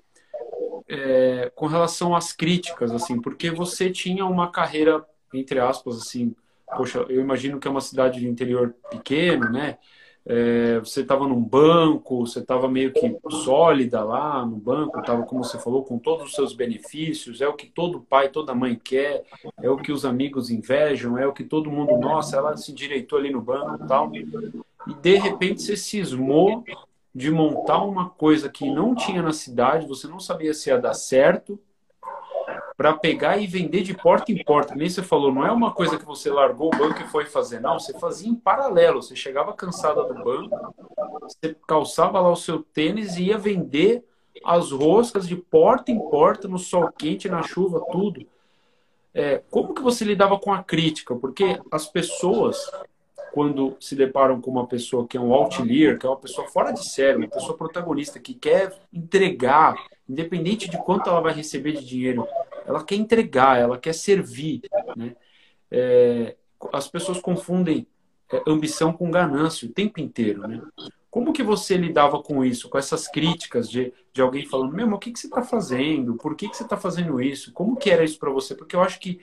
é, 0.90 1.50
com 1.56 1.68
relação 1.68 2.13
às 2.13 2.34
críticas, 2.34 2.92
assim, 2.92 3.22
porque 3.22 3.50
você 3.50 3.90
tinha 3.90 4.25
uma 4.25 4.51
carreira, 4.51 5.06
entre 5.34 5.58
aspas, 5.58 5.98
assim, 5.98 6.36
poxa, 6.75 7.06
eu 7.08 7.22
imagino 7.22 7.60
que 7.60 7.68
é 7.68 7.72
uma 7.72 7.80
cidade 7.80 8.20
de 8.20 8.27
interior 8.27 8.75
pequeno, 8.90 9.50
né? 9.50 9.77
é, 10.25 10.79
você 10.79 11.01
estava 11.01 11.27
num 11.27 11.42
banco, 11.42 12.25
você 12.25 12.40
estava 12.40 12.70
meio 12.70 12.94
que 12.94 13.18
sólida 13.29 14.03
lá 14.03 14.46
no 14.46 14.55
banco, 14.55 15.00
estava, 15.00 15.24
como 15.24 15.44
você 15.44 15.57
falou, 15.57 15.84
com 15.84 15.98
todos 15.98 16.27
os 16.27 16.36
seus 16.36 16.53
benefícios, 16.53 17.42
é 17.42 17.48
o 17.48 17.53
que 17.53 17.66
todo 17.66 18.01
pai, 18.01 18.29
toda 18.29 18.53
mãe 18.53 18.79
quer, 18.81 19.24
é 19.62 19.70
o 19.70 19.77
que 19.77 19.92
os 19.92 20.05
amigos 20.05 20.50
invejam, 20.50 21.18
é 21.18 21.25
o 21.25 21.34
que 21.34 21.44
todo 21.44 21.72
mundo, 21.72 21.98
nossa, 21.98 22.38
ela 22.38 22.55
se 22.55 22.72
endireitou 22.72 23.18
ali 23.18 23.31
no 23.31 23.42
banco 23.42 23.84
e 23.84 23.88
tal. 23.88 24.12
E 24.16 24.94
de 25.01 25.16
repente 25.16 25.62
você 25.62 25.75
cismou 25.75 26.64
de 27.13 27.29
montar 27.29 27.83
uma 27.83 28.09
coisa 28.09 28.50
que 28.50 28.69
não 28.69 28.95
tinha 28.95 29.21
na 29.21 29.33
cidade, 29.33 29.87
você 29.87 30.07
não 30.07 30.19
sabia 30.19 30.53
se 30.53 30.69
ia 30.69 30.77
dar 30.77 30.93
certo, 30.93 31.59
para 32.77 32.93
pegar 32.93 33.37
e 33.37 33.45
vender 33.45 33.81
de 33.83 33.93
porta 33.93 34.31
em 34.31 34.43
porta. 34.43 34.74
Nem 34.74 34.89
você 34.89 35.03
falou, 35.03 35.31
não 35.31 35.45
é 35.45 35.51
uma 35.51 35.71
coisa 35.71 36.00
que 36.00 36.05
você 36.05 36.31
largou 36.31 36.67
o 36.74 36.77
banco 36.77 37.00
e 37.01 37.07
foi 37.07 37.25
fazer, 37.25 37.59
não. 37.59 37.77
Você 37.77 37.97
fazia 38.00 38.27
em 38.27 38.33
paralelo. 38.33 39.03
Você 39.03 39.15
chegava 39.15 39.53
cansada 39.53 40.03
do 40.03 40.15
banco, 40.15 40.74
você 41.21 41.55
calçava 41.67 42.19
lá 42.19 42.31
o 42.31 42.35
seu 42.35 42.63
tênis 42.63 43.17
e 43.17 43.25
ia 43.25 43.37
vender 43.37 44.03
as 44.43 44.71
roscas 44.71 45.27
de 45.27 45.35
porta 45.35 45.91
em 45.91 46.00
porta, 46.00 46.47
no 46.47 46.57
sol 46.57 46.91
quente, 46.91 47.29
na 47.29 47.43
chuva, 47.43 47.85
tudo. 47.91 48.25
É, 49.13 49.43
como 49.51 49.74
que 49.74 49.81
você 49.81 50.03
lidava 50.03 50.39
com 50.39 50.51
a 50.51 50.63
crítica? 50.63 51.15
Porque 51.15 51.61
as 51.69 51.85
pessoas, 51.85 52.57
quando 53.31 53.77
se 53.79 53.96
deparam 53.96 54.41
com 54.41 54.51
uma 54.51 54.67
pessoa 54.67 55.07
que 55.07 55.17
é 55.17 55.20
um 55.20 55.33
outlier, 55.33 55.98
que 55.98 56.05
é 56.05 56.09
uma 56.09 56.17
pessoa 56.17 56.48
fora 56.48 56.72
de 56.72 56.83
série, 56.87 57.17
uma 57.17 57.27
pessoa 57.27 57.57
protagonista, 57.57 58.20
que 58.20 58.33
quer 58.33 58.74
entregar, 58.94 59.75
independente 60.07 60.70
de 60.70 60.77
quanto 60.77 61.09
ela 61.09 61.22
vai 61.22 61.33
receber 61.33 61.74
de 61.74 61.85
dinheiro, 61.85 62.27
ela 62.65 62.83
quer 62.83 62.96
entregar, 62.96 63.59
ela 63.59 63.77
quer 63.77 63.94
servir. 63.94 64.61
Né? 64.96 65.15
É, 65.70 66.35
as 66.74 66.87
pessoas 66.87 67.20
confundem 67.20 67.87
é, 68.31 68.41
ambição 68.46 68.91
com 68.91 69.09
ganância 69.09 69.67
o 69.67 69.72
tempo 69.72 70.00
inteiro. 70.00 70.48
Né? 70.48 70.61
Como 71.09 71.33
que 71.33 71.44
você 71.44 71.77
lidava 71.77 72.22
com 72.22 72.44
isso, 72.44 72.70
com 72.70 72.77
essas 72.77 73.07
críticas 73.07 73.70
de, 73.70 73.94
de 74.13 74.22
alguém 74.22 74.46
falando, 74.46 74.74
meu, 74.74 74.91
o 74.91 75.00
que, 75.00 75.11
que 75.11 75.20
você 75.20 75.27
está 75.27 75.41
fazendo? 75.41 76.15
Por 76.15 76.35
que, 76.35 76.50
que 76.50 76.57
você 76.57 76.63
está 76.63 76.77
fazendo 76.77 77.22
isso? 77.22 77.53
Como 77.53 77.77
que 77.77 77.89
era 77.89 78.03
isso 78.03 78.20
para 78.20 78.29
você? 78.29 78.55
Porque 78.55 78.75
eu 78.75 78.81
acho 78.81 79.00
que 79.00 79.22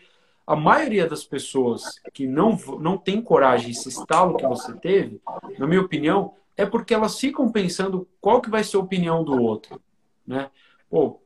a 0.49 0.57
maioria 0.57 1.07
das 1.07 1.25
pessoas 1.25 2.01
que 2.15 2.27
não, 2.27 2.57
não 2.81 2.97
tem 2.97 3.21
coragem, 3.21 3.71
esse 3.71 3.91
estalo 3.91 4.35
que 4.35 4.47
você 4.47 4.73
teve, 4.73 5.21
na 5.59 5.67
minha 5.67 5.83
opinião, 5.83 6.33
é 6.57 6.65
porque 6.65 6.95
elas 6.95 7.21
ficam 7.21 7.53
pensando 7.53 8.09
qual 8.19 8.41
que 8.41 8.49
vai 8.49 8.65
ser 8.65 8.79
a 8.79 8.81
opinião 8.81 9.23
do 9.23 9.39
outro. 9.43 9.79
Né? 10.27 10.51
Pô, 10.89 11.21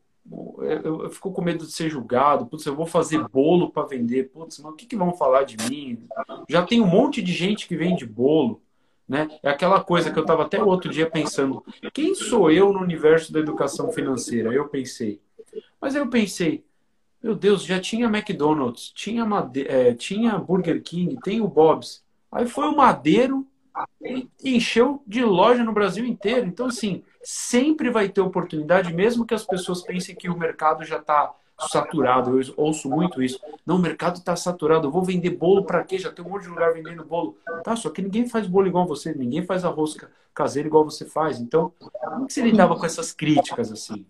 eu, 0.58 1.04
eu, 1.04 1.10
fico 1.10 1.30
com 1.30 1.40
medo 1.40 1.64
de 1.64 1.70
ser 1.70 1.88
julgado. 1.88 2.46
Putz, 2.46 2.66
eu 2.66 2.74
vou 2.74 2.84
fazer 2.84 3.24
bolo 3.28 3.70
para 3.70 3.86
vender. 3.86 4.24
Putz, 4.24 4.58
mas 4.58 4.72
o 4.72 4.76
que, 4.76 4.86
que 4.86 4.96
vão 4.96 5.12
falar 5.14 5.44
de 5.44 5.56
mim? 5.70 6.04
Já 6.48 6.66
tem 6.66 6.80
um 6.80 6.86
monte 6.86 7.22
de 7.22 7.32
gente 7.32 7.68
que 7.68 7.76
vende 7.76 8.04
bolo. 8.04 8.60
Né? 9.08 9.28
É 9.40 9.50
aquela 9.50 9.84
coisa 9.84 10.10
que 10.10 10.18
eu 10.18 10.22
estava 10.22 10.42
até 10.42 10.60
outro 10.60 10.90
dia 10.90 11.08
pensando: 11.08 11.64
quem 11.92 12.12
sou 12.16 12.50
eu 12.50 12.72
no 12.72 12.80
universo 12.80 13.32
da 13.32 13.38
educação 13.38 13.92
financeira? 13.92 14.52
Eu 14.52 14.68
pensei. 14.68 15.20
Mas 15.80 15.94
eu 15.94 16.08
pensei: 16.08 16.64
meu 17.22 17.34
Deus, 17.34 17.64
já 17.64 17.78
tinha 17.78 18.06
McDonald's, 18.06 18.90
tinha, 18.90 19.24
Made 19.24 19.66
é, 19.68 19.94
tinha 19.94 20.36
Burger 20.38 20.82
King, 20.82 21.16
tem 21.22 21.40
o 21.40 21.46
Bob's. 21.46 22.02
Aí 22.30 22.46
foi 22.46 22.66
o 22.66 22.76
Madeiro 22.76 23.46
e 24.04 24.28
encheu 24.42 25.02
de 25.06 25.24
loja 25.24 25.62
no 25.62 25.72
Brasil 25.72 26.04
inteiro. 26.04 26.46
Então, 26.46 26.66
assim, 26.66 27.02
sempre 27.22 27.90
vai 27.90 28.08
ter 28.08 28.20
oportunidade, 28.20 28.92
mesmo 28.92 29.24
que 29.24 29.34
as 29.34 29.44
pessoas 29.44 29.82
pensem 29.82 30.16
que 30.16 30.28
o 30.28 30.36
mercado 30.36 30.84
já 30.84 30.96
está 30.96 31.32
saturado. 31.68 32.40
Eu 32.40 32.54
ouço 32.56 32.88
muito 32.88 33.22
isso. 33.22 33.40
Não, 33.64 33.76
o 33.76 33.78
mercado 33.78 34.16
está 34.16 34.34
saturado. 34.34 34.88
Eu 34.88 34.90
vou 34.90 35.04
vender 35.04 35.30
bolo 35.30 35.64
para 35.64 35.84
quê? 35.84 35.98
Já 35.98 36.10
tem 36.10 36.24
um 36.24 36.28
monte 36.28 36.42
de 36.42 36.48
lugar 36.48 36.72
vendendo 36.72 37.04
bolo. 37.04 37.36
Tá, 37.62 37.76
só 37.76 37.90
que 37.90 38.02
ninguém 38.02 38.28
faz 38.28 38.46
bolo 38.46 38.66
igual 38.66 38.86
você, 38.86 39.14
ninguém 39.14 39.44
faz 39.44 39.64
arroz 39.64 39.96
caseiro 40.34 40.68
igual 40.68 40.84
você 40.84 41.04
faz. 41.04 41.38
Então, 41.38 41.72
como 41.78 42.26
que 42.26 42.32
você 42.32 42.42
lidava 42.42 42.76
com 42.76 42.86
essas 42.86 43.12
críticas 43.12 43.70
assim? 43.70 44.04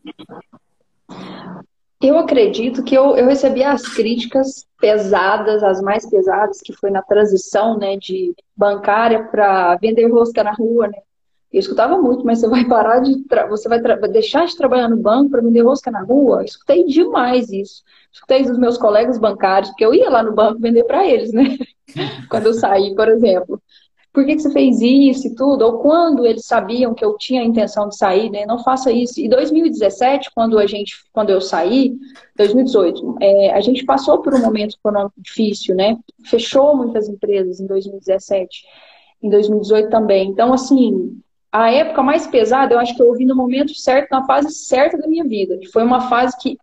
Eu 2.03 2.19
acredito 2.19 2.83
que 2.83 2.97
eu, 2.97 3.17
eu 3.17 3.29
recebi 3.29 3.63
as 3.63 3.87
críticas 3.87 4.67
pesadas, 4.81 5.63
as 5.63 5.81
mais 5.81 6.05
pesadas, 6.09 6.61
que 6.61 6.73
foi 6.73 6.91
na 6.91 7.01
transição 7.01 7.79
né, 7.79 7.97
de 7.97 8.35
bancária 8.57 9.23
para 9.23 9.77
vender 9.77 10.09
rosca 10.09 10.43
na 10.43 10.53
rua, 10.53 10.89
né? 10.89 10.99
Eu 11.53 11.61
escutava 11.61 12.01
muito, 12.01 12.25
mas 12.25 12.41
você 12.41 12.49
vai 12.49 12.65
parar 12.65 13.01
de. 13.01 13.25
Você 13.51 13.69
vai 13.69 13.79
deixar 14.09 14.47
de 14.47 14.57
trabalhar 14.57 14.89
no 14.89 14.97
banco 14.97 15.31
para 15.31 15.43
vender 15.43 15.61
rosca 15.61 15.91
na 15.91 16.03
rua? 16.03 16.41
Eu 16.41 16.47
escutei 16.47 16.85
demais 16.87 17.53
isso. 17.53 17.85
Escutei 18.11 18.43
dos 18.43 18.59
meus 18.59 18.79
colegas 18.79 19.19
bancários, 19.19 19.71
porque 19.71 19.85
eu 19.85 19.95
ia 19.95 20.11
lá 20.11 20.23
no 20.23 20.33
banco 20.33 20.59
vender 20.59 20.85
para 20.85 21.07
eles, 21.07 21.33
né? 21.33 21.57
Quando 22.29 22.47
eu 22.47 22.55
saí, 22.55 22.95
por 22.97 23.07
exemplo. 23.07 23.63
Por 24.13 24.27
que, 24.27 24.37
que, 24.37 24.43
você 24.43 24.53
fez 24.53 24.81
isso 24.81 25.27
e 25.27 25.35
tudo? 25.35 25.65
Ou 25.65 25.79
quando 25.79 26.27
eles 26.27 26.45
sabiam 26.45 26.93
que 26.93 27.05
eu 27.05 27.17
tinha 27.17 27.41
a 27.41 27.45
intenção 27.45 27.89
de 27.89 27.97
sair, 27.97 28.29
né? 28.29 28.45
Não 28.45 28.63
faça 28.63 28.93
isso. 28.93 29.19
E 29.19 29.29
2017, 29.29 30.31
quando 30.35 30.59
a 30.59 30.67
gente, 30.67 30.97
quando 31.13 31.31
eu 31.31 31.41
saí, 31.41 31.97
2018, 32.37 33.17
é, 33.21 33.53
a 33.55 33.61
gente 33.63 33.87
passou 33.87 34.21
por 34.21 34.35
um 34.35 34.41
momento 34.41 34.77
econômico 34.79 35.15
difícil, 35.17 35.75
né? 35.75 35.97
Fechou 36.27 36.77
muitas 36.77 37.09
empresas 37.09 37.59
em 37.59 37.67
2017. 37.67 38.65
em 39.23 39.31
2018 39.31 39.89
também. 39.89 40.29
Então, 40.29 40.53
assim, 40.53 41.23
a 41.53 41.71
época 41.71 42.03
mais 42.03 42.27
pesada, 42.27 42.75
eu 42.75 42.79
acho 42.79 42.95
que 42.97 43.03
eu 43.03 43.09
ouvi 43.09 43.27
no 43.27 43.37
momento 43.37 43.75
certo, 43.75 44.11
na 44.11 44.25
fase 44.25 44.51
certa 44.51 44.97
da 44.97 45.07
minha 45.07 45.25
vida. 45.25 45.59
Que 45.59 45.69
foi 45.69 45.85
uma 45.85 46.09
fase 46.09 46.37
que, 46.39 46.59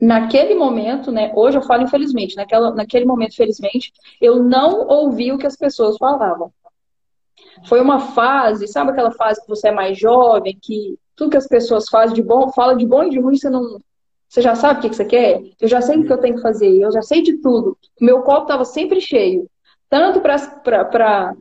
naquele 0.00 0.54
momento, 0.54 1.10
né? 1.10 1.32
Hoje 1.34 1.58
eu 1.58 1.62
falo 1.62 1.82
infelizmente, 1.82 2.36
naquela, 2.36 2.74
naquele 2.74 3.06
momento, 3.06 3.34
felizmente, 3.34 3.92
eu 4.20 4.42
não 4.42 4.86
ouvi 4.86 5.32
o 5.32 5.38
que 5.38 5.46
as 5.46 5.56
pessoas 5.56 5.96
falavam. 5.96 6.52
Foi 7.66 7.80
uma 7.80 8.00
fase, 8.00 8.66
sabe 8.66 8.90
aquela 8.90 9.12
fase 9.12 9.40
que 9.40 9.48
você 9.48 9.68
é 9.68 9.72
mais 9.72 9.98
jovem, 9.98 10.56
que 10.60 10.98
tudo 11.16 11.30
que 11.30 11.36
as 11.36 11.48
pessoas 11.48 11.88
fazem 11.88 12.14
de 12.14 12.22
bom, 12.22 12.52
fala 12.52 12.74
de 12.74 12.86
bom 12.86 13.04
e 13.04 13.10
de 13.10 13.18
ruim, 13.18 13.36
você 13.36 13.50
não. 13.50 13.78
Você 14.28 14.42
já 14.42 14.54
sabe 14.54 14.78
o 14.78 14.82
que, 14.82 14.94
você 14.94 15.04
quer? 15.04 15.42
Eu 15.60 15.68
já 15.68 15.80
sei 15.80 15.98
o 15.98 16.04
que 16.04 16.12
eu 16.12 16.18
tenho 16.18 16.36
que 16.36 16.42
fazer, 16.42 16.76
eu 16.76 16.92
já 16.92 17.00
sei 17.00 17.22
de 17.22 17.38
tudo. 17.38 17.76
Meu 18.00 18.22
copo 18.22 18.42
estava 18.42 18.64
sempre 18.64 19.00
cheio. 19.00 19.48
Tanto 19.88 20.20
para 20.20 21.34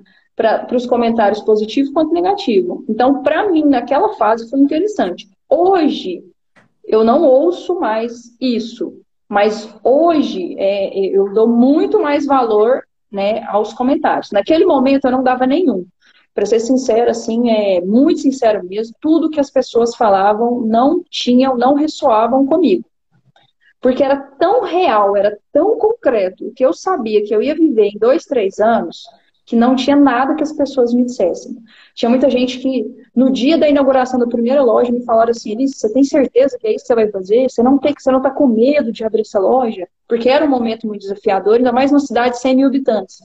os 0.73 0.85
comentários 0.85 1.41
positivos 1.41 1.91
quanto 1.91 2.13
negativos. 2.13 2.85
Então, 2.87 3.21
para 3.21 3.51
mim, 3.51 3.65
naquela 3.65 4.13
fase 4.13 4.49
foi 4.49 4.59
interessante. 4.59 5.27
Hoje, 5.49 6.23
eu 6.85 7.03
não 7.03 7.23
ouço 7.23 7.77
mais 7.77 8.33
isso. 8.39 9.01
Mas 9.27 9.69
hoje 9.83 10.55
é, 10.57 10.97
eu 10.97 11.33
dou 11.33 11.47
muito 11.47 12.01
mais 12.01 12.25
valor 12.25 12.83
né, 13.11 13.43
aos 13.43 13.73
comentários. 13.73 14.31
Naquele 14.31 14.65
momento 14.65 15.05
eu 15.05 15.11
não 15.11 15.23
dava 15.23 15.45
nenhum. 15.45 15.85
Para 16.37 16.45
ser 16.45 16.59
sincero, 16.59 17.09
assim, 17.09 17.49
é 17.49 17.81
muito 17.81 18.19
sincero 18.19 18.63
mesmo, 18.63 18.95
tudo 19.01 19.31
que 19.31 19.39
as 19.39 19.49
pessoas 19.49 19.95
falavam 19.95 20.61
não 20.61 21.03
tinham, 21.09 21.57
não 21.57 21.73
ressoavam 21.73 22.45
comigo. 22.45 22.85
Porque 23.81 24.03
era 24.03 24.15
tão 24.15 24.61
real, 24.61 25.17
era 25.17 25.35
tão 25.51 25.79
concreto, 25.79 26.53
que 26.55 26.63
eu 26.63 26.73
sabia 26.73 27.23
que 27.23 27.33
eu 27.33 27.41
ia 27.41 27.55
viver 27.55 27.87
em 27.87 27.97
dois, 27.97 28.23
três 28.25 28.59
anos, 28.59 29.07
que 29.47 29.55
não 29.55 29.75
tinha 29.75 29.95
nada 29.95 30.35
que 30.35 30.43
as 30.43 30.53
pessoas 30.53 30.93
me 30.93 31.05
dissessem. 31.05 31.57
Tinha 31.95 32.07
muita 32.07 32.29
gente 32.29 32.59
que, 32.59 32.85
no 33.15 33.31
dia 33.31 33.57
da 33.57 33.67
inauguração 33.67 34.19
da 34.19 34.27
primeira 34.27 34.61
loja, 34.61 34.91
me 34.91 35.03
falaram 35.03 35.31
assim, 35.31 35.53
Elis, 35.53 35.75
você 35.75 35.91
tem 35.91 36.03
certeza 36.03 36.55
que 36.59 36.67
é 36.67 36.75
isso 36.75 36.83
que 36.83 36.87
você 36.89 36.93
vai 36.93 37.09
fazer? 37.09 37.49
Você 37.49 37.63
não 37.63 37.79
tem, 37.79 37.95
você 37.97 38.11
não 38.11 38.19
está 38.19 38.29
com 38.29 38.45
medo 38.45 38.91
de 38.91 39.03
abrir 39.03 39.21
essa 39.21 39.39
loja? 39.39 39.87
Porque 40.07 40.29
era 40.29 40.45
um 40.45 40.49
momento 40.49 40.85
muito 40.85 41.01
desafiador, 41.01 41.55
ainda 41.55 41.71
mais 41.71 41.89
numa 41.89 41.99
cidade 41.99 42.35
de 42.35 42.41
100 42.41 42.55
mil 42.57 42.67
habitantes. 42.67 43.23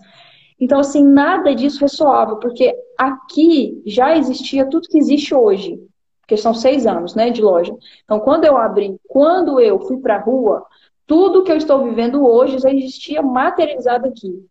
Então, 0.63 0.79
assim, 0.79 1.05
nada 1.05 1.53
disso 1.57 1.81
ressoava, 1.81 2.37
porque 2.37 2.73
aqui 2.97 3.83
já 3.85 4.17
existia 4.17 4.65
tudo 4.65 4.87
que 4.87 4.97
existe 4.97 5.35
hoje, 5.35 5.77
porque 6.21 6.37
são 6.37 6.55
seis 6.55 6.87
anos, 6.87 7.17
né, 7.17 7.31
de 7.31 7.43
loja. 7.43 7.75
Então, 8.05 8.21
quando 8.21 8.45
eu 8.45 8.57
abri, 8.57 8.95
quando 9.09 9.59
eu 9.59 9.81
fui 9.81 9.97
para 9.97 10.15
a 10.15 10.21
rua, 10.21 10.65
tudo 11.05 11.43
que 11.43 11.51
eu 11.51 11.57
estou 11.57 11.83
vivendo 11.83 12.25
hoje 12.25 12.61
já 12.61 12.71
existia 12.71 13.21
materializado 13.23 14.07
aqui. 14.07 14.47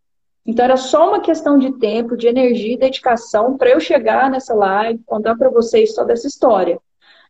Então, 0.45 0.65
era 0.65 0.76
só 0.76 1.08
uma 1.08 1.21
questão 1.21 1.58
de 1.58 1.80
tempo, 1.80 2.17
de 2.17 2.28
energia 2.28 2.74
e 2.74 2.78
dedicação 2.78 3.56
para 3.56 3.69
eu 3.69 3.80
chegar 3.80 4.30
nessa 4.30 4.54
live, 4.54 5.02
contar 5.06 5.38
para 5.38 5.50
vocês 5.50 5.93
toda 5.93 6.12
essa 6.12 6.28
história. 6.28 6.78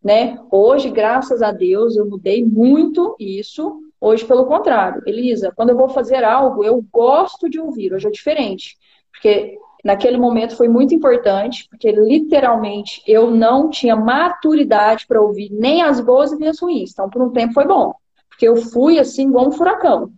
Né? 0.03 0.39
Hoje, 0.49 0.89
graças 0.89 1.43
a 1.43 1.51
Deus, 1.51 1.95
eu 1.95 2.07
mudei 2.07 2.43
muito 2.43 3.15
isso, 3.19 3.79
Hoje, 4.03 4.25
pelo 4.25 4.47
contrário, 4.47 5.03
Elisa, 5.05 5.53
quando 5.55 5.69
eu 5.69 5.77
vou 5.77 5.87
fazer 5.87 6.23
algo, 6.23 6.63
eu 6.63 6.83
gosto 6.91 7.47
de 7.47 7.59
ouvir. 7.59 7.93
Hoje 7.93 8.07
é 8.07 8.11
diferente. 8.11 8.75
Porque 9.11 9.59
naquele 9.85 10.17
momento 10.17 10.57
foi 10.57 10.67
muito 10.67 10.95
importante, 10.95 11.67
porque 11.69 11.91
literalmente 11.91 13.03
eu 13.05 13.29
não 13.29 13.69
tinha 13.69 13.95
maturidade 13.95 15.05
para 15.05 15.21
ouvir 15.21 15.51
nem 15.51 15.83
as 15.83 16.01
boas 16.01 16.35
nem 16.37 16.49
as 16.49 16.59
ruins. 16.59 16.91
Então, 16.91 17.07
por 17.11 17.21
um 17.21 17.29
tempo 17.29 17.53
foi 17.53 17.67
bom. 17.67 17.93
Porque 18.27 18.47
eu 18.47 18.55
fui 18.55 18.97
assim, 18.97 19.27
igual 19.27 19.47
um 19.47 19.51
furacão. 19.51 20.11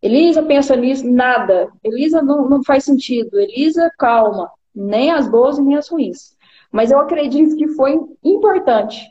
Elisa 0.00 0.40
pensa 0.44 0.76
nisso, 0.76 1.04
nada. 1.10 1.72
Elisa 1.82 2.22
não, 2.22 2.48
não 2.48 2.62
faz 2.62 2.84
sentido. 2.84 3.40
Elisa, 3.40 3.92
calma. 3.98 4.48
Nem 4.72 5.10
as 5.10 5.28
boas 5.28 5.58
nem 5.58 5.76
as 5.76 5.88
ruins. 5.88 6.36
Mas 6.70 6.92
eu 6.92 7.00
acredito 7.00 7.56
que 7.56 7.66
foi 7.66 7.98
importante 8.22 9.10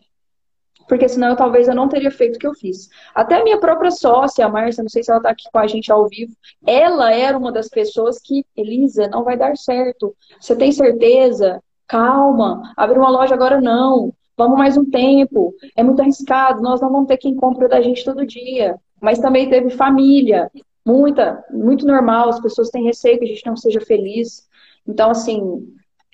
porque 0.88 1.08
senão 1.10 1.30
eu, 1.30 1.36
talvez 1.36 1.68
eu 1.68 1.76
não 1.76 1.90
teria 1.90 2.10
feito 2.10 2.36
o 2.38 2.40
que 2.40 2.48
eu 2.48 2.54
fiz. 2.54 2.90
Até 3.14 3.44
minha 3.44 3.60
própria 3.60 3.92
sócia, 3.92 4.46
a 4.46 4.50
Márcia, 4.50 4.84
não 4.84 4.90
sei 4.90 5.04
se 5.04 5.12
ela 5.12 5.20
está 5.20 5.30
aqui 5.30 5.44
com 5.52 5.60
a 5.60 5.68
gente 5.68 5.92
ao 5.92 6.08
vivo, 6.08 6.34
ela 6.66 7.14
era 7.14 7.38
uma 7.38 7.52
das 7.52 7.68
pessoas 7.68 8.20
que, 8.20 8.46
Elisa, 8.56 9.08
não 9.08 9.24
vai 9.24 9.38
dar 9.38 9.56
certo. 9.58 10.16
Você 10.40 10.56
tem 10.56 10.72
certeza? 10.72 11.62
Calma, 11.88 12.74
abrir 12.76 12.98
uma 13.00 13.10
loja 13.10 13.34
agora 13.34 13.60
não. 13.60 14.14
Vamos 14.38 14.58
mais 14.58 14.78
um 14.78 14.86
tempo. 14.86 15.54
É 15.76 15.84
muito 15.84 16.02
arriscado, 16.02 16.62
nós 16.62 16.80
não 16.80 16.92
vamos 16.92 17.08
ter 17.08 17.18
quem 17.18 17.36
compra 17.36 17.68
da 17.68 17.82
gente 17.82 18.06
todo 18.06 18.26
dia. 18.26 18.78
Mas 19.02 19.20
também 19.20 19.50
teve 19.50 19.70
família, 19.70 20.50
muita, 20.86 21.44
muito 21.52 21.86
normal, 21.86 22.30
as 22.30 22.40
pessoas 22.40 22.70
têm 22.70 22.86
receio 22.86 23.20
que 23.20 23.26
a 23.26 23.28
gente 23.28 23.46
não 23.46 23.56
seja 23.56 23.82
feliz. 23.82 24.48
Então, 24.88 25.12
assim, 25.12 25.68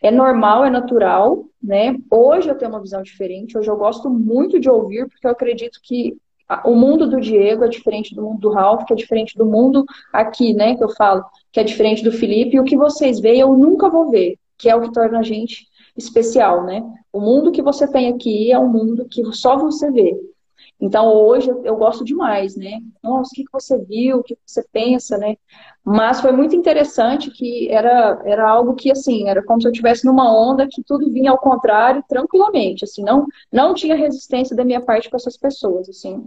é 0.03 0.11
normal, 0.11 0.65
é 0.65 0.69
natural, 0.69 1.45
né? 1.61 1.95
Hoje 2.11 2.49
eu 2.49 2.55
tenho 2.55 2.71
uma 2.71 2.81
visão 2.81 3.01
diferente, 3.01 3.57
hoje 3.57 3.69
eu 3.69 3.77
gosto 3.77 4.09
muito 4.09 4.59
de 4.59 4.69
ouvir, 4.69 5.07
porque 5.07 5.25
eu 5.25 5.31
acredito 5.31 5.79
que 5.81 6.17
o 6.65 6.75
mundo 6.75 7.09
do 7.09 7.21
Diego 7.21 7.63
é 7.63 7.69
diferente 7.69 8.13
do 8.13 8.21
mundo 8.21 8.39
do 8.39 8.51
Ralph, 8.51 8.83
que 8.85 8.91
é 8.91 8.95
diferente 8.97 9.35
do 9.37 9.45
mundo 9.45 9.85
aqui, 10.11 10.53
né? 10.53 10.75
Que 10.75 10.83
eu 10.83 10.89
falo, 10.89 11.23
que 11.53 11.59
é 11.59 11.63
diferente 11.63 12.03
do 12.03 12.11
Felipe, 12.11 12.57
e 12.57 12.59
o 12.59 12.65
que 12.65 12.75
vocês 12.75 13.21
veem 13.21 13.39
eu 13.39 13.55
nunca 13.55 13.89
vou 13.89 14.11
ver, 14.11 14.37
que 14.57 14.69
é 14.69 14.75
o 14.75 14.81
que 14.81 14.91
torna 14.91 15.19
a 15.19 15.23
gente 15.23 15.67
especial, 15.95 16.65
né? 16.65 16.83
O 17.11 17.21
mundo 17.21 17.51
que 17.51 17.61
você 17.61 17.89
tem 17.89 18.09
aqui 18.09 18.51
é 18.51 18.59
um 18.59 18.67
mundo 18.67 19.07
que 19.09 19.23
só 19.31 19.57
você 19.57 19.89
vê. 19.89 20.19
Então, 20.83 21.13
hoje 21.13 21.49
eu, 21.63 21.77
gosto 21.77 22.03
demais, 22.03 22.57
né? 22.57 22.81
Nossa, 23.01 23.29
o 23.31 23.33
que, 23.33 23.45
que 23.45 23.53
você 23.53 23.77
viu, 23.85 24.17
o 24.17 24.23
que, 24.23 24.37
você 24.45 24.61
pensa, 24.69 25.17
né? 25.17 25.37
Mas 25.81 26.19
foi 26.19 26.33
muito 26.33 26.57
interessante 26.57 27.31
que 27.31 27.71
era, 27.71 28.21
era 28.25 28.49
algo 28.49 28.75
que, 28.75 28.91
assim, 28.91 29.29
era 29.29 29.41
como 29.41 29.61
se 29.61 29.67
eu 29.67 29.71
estivesse 29.71 30.05
numa 30.05 30.29
onda 30.29 30.67
que 30.69 30.83
tudo 30.83 31.09
vinha 31.09 31.31
ao 31.31 31.37
contrário, 31.37 32.03
tranquilamente, 32.05 32.83
assim, 32.83 33.01
não, 33.01 33.25
não 33.49 33.73
tinha 33.73 33.95
resistência 33.95 34.57
da 34.57 34.65
minha 34.65 34.81
parte 34.81 35.09
com 35.09 35.15
essas 35.15 35.37
pessoas, 35.37 35.87
assim. 35.87 36.21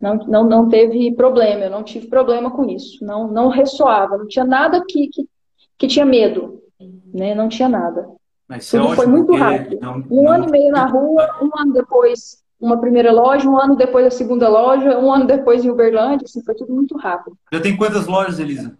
Não, 0.00 0.14
não, 0.14 0.44
não 0.44 0.68
teve 0.68 1.12
problema, 1.16 1.64
eu 1.64 1.70
não 1.70 1.82
tive 1.82 2.06
problema 2.06 2.52
com 2.52 2.64
isso. 2.70 3.04
Não, 3.04 3.26
não 3.26 3.48
ressoava, 3.48 4.16
não 4.16 4.28
tinha 4.28 4.44
nada 4.44 4.80
que, 4.88 5.08
que, 5.08 5.28
que 5.76 5.88
tinha 5.88 6.06
medo, 6.06 6.62
né? 7.12 7.34
Não 7.34 7.48
tinha 7.48 7.68
nada. 7.68 8.08
Mas 8.48 8.70
Tudo 8.70 8.90
foi 8.90 9.06
muito 9.06 9.34
rápido. 9.34 9.80
Não, 9.80 10.04
um 10.08 10.30
ano 10.30 10.46
e 10.46 10.52
meio 10.52 10.70
na 10.70 10.86
rua, 10.86 11.28
um 11.42 11.50
ano 11.60 11.72
depois 11.72 12.42
uma 12.62 12.80
primeira 12.80 13.10
loja, 13.10 13.48
um 13.48 13.58
ano 13.58 13.74
depois 13.74 14.06
a 14.06 14.10
segunda 14.10 14.48
loja, 14.48 14.96
um 14.96 15.12
ano 15.12 15.26
depois 15.26 15.64
em 15.64 15.70
Uberlândia, 15.70 16.24
assim, 16.24 16.42
foi 16.44 16.54
tudo 16.54 16.72
muito 16.72 16.96
rápido. 16.96 17.36
Já 17.52 17.60
tem 17.60 17.76
quantas 17.76 18.06
lojas, 18.06 18.38
Elisa? 18.38 18.78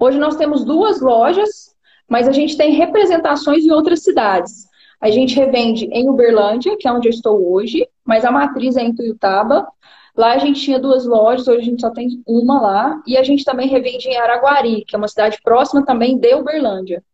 Hoje 0.00 0.18
nós 0.18 0.34
temos 0.36 0.64
duas 0.64 1.02
lojas, 1.02 1.76
mas 2.08 2.26
a 2.26 2.32
gente 2.32 2.56
tem 2.56 2.72
representações 2.72 3.66
em 3.66 3.70
outras 3.70 4.02
cidades. 4.02 4.66
A 4.98 5.10
gente 5.10 5.36
revende 5.36 5.84
em 5.92 6.08
Uberlândia, 6.08 6.74
que 6.78 6.88
é 6.88 6.92
onde 6.92 7.06
eu 7.06 7.10
estou 7.10 7.52
hoje, 7.52 7.86
mas 8.02 8.24
a 8.24 8.30
matriz 8.30 8.76
é 8.76 8.82
em 8.82 8.94
Tuiutaba. 8.94 9.68
Lá 10.16 10.32
a 10.32 10.38
gente 10.38 10.62
tinha 10.62 10.78
duas 10.78 11.04
lojas, 11.04 11.46
hoje 11.46 11.60
a 11.60 11.64
gente 11.64 11.80
só 11.82 11.90
tem 11.90 12.22
uma 12.26 12.62
lá. 12.62 13.02
E 13.06 13.18
a 13.18 13.22
gente 13.22 13.44
também 13.44 13.68
revende 13.68 14.08
em 14.08 14.16
Araguari, 14.16 14.84
que 14.86 14.96
é 14.96 14.98
uma 14.98 15.08
cidade 15.08 15.38
próxima 15.44 15.84
também 15.84 16.16
de 16.16 16.34
Uberlândia. 16.34 17.04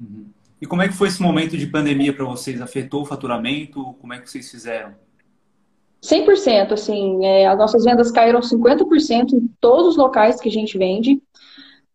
Uhum. 0.00 0.26
E 0.60 0.66
como 0.66 0.82
é 0.82 0.88
que 0.88 0.94
foi 0.94 1.08
esse 1.08 1.22
momento 1.22 1.56
de 1.56 1.66
pandemia 1.66 2.12
para 2.12 2.24
vocês? 2.26 2.60
Afetou 2.60 3.02
o 3.02 3.06
faturamento? 3.06 3.94
Como 4.00 4.12
é 4.12 4.18
que 4.18 4.28
vocês 4.28 4.50
fizeram? 4.50 4.94
100%, 6.02 6.72
assim, 6.72 7.24
é, 7.24 7.46
as 7.46 7.58
nossas 7.58 7.84
vendas 7.84 8.10
caíram 8.10 8.40
50% 8.40 9.32
em 9.32 9.48
todos 9.60 9.88
os 9.88 9.96
locais 9.96 10.40
que 10.40 10.48
a 10.48 10.52
gente 10.52 10.76
vende. 10.78 11.20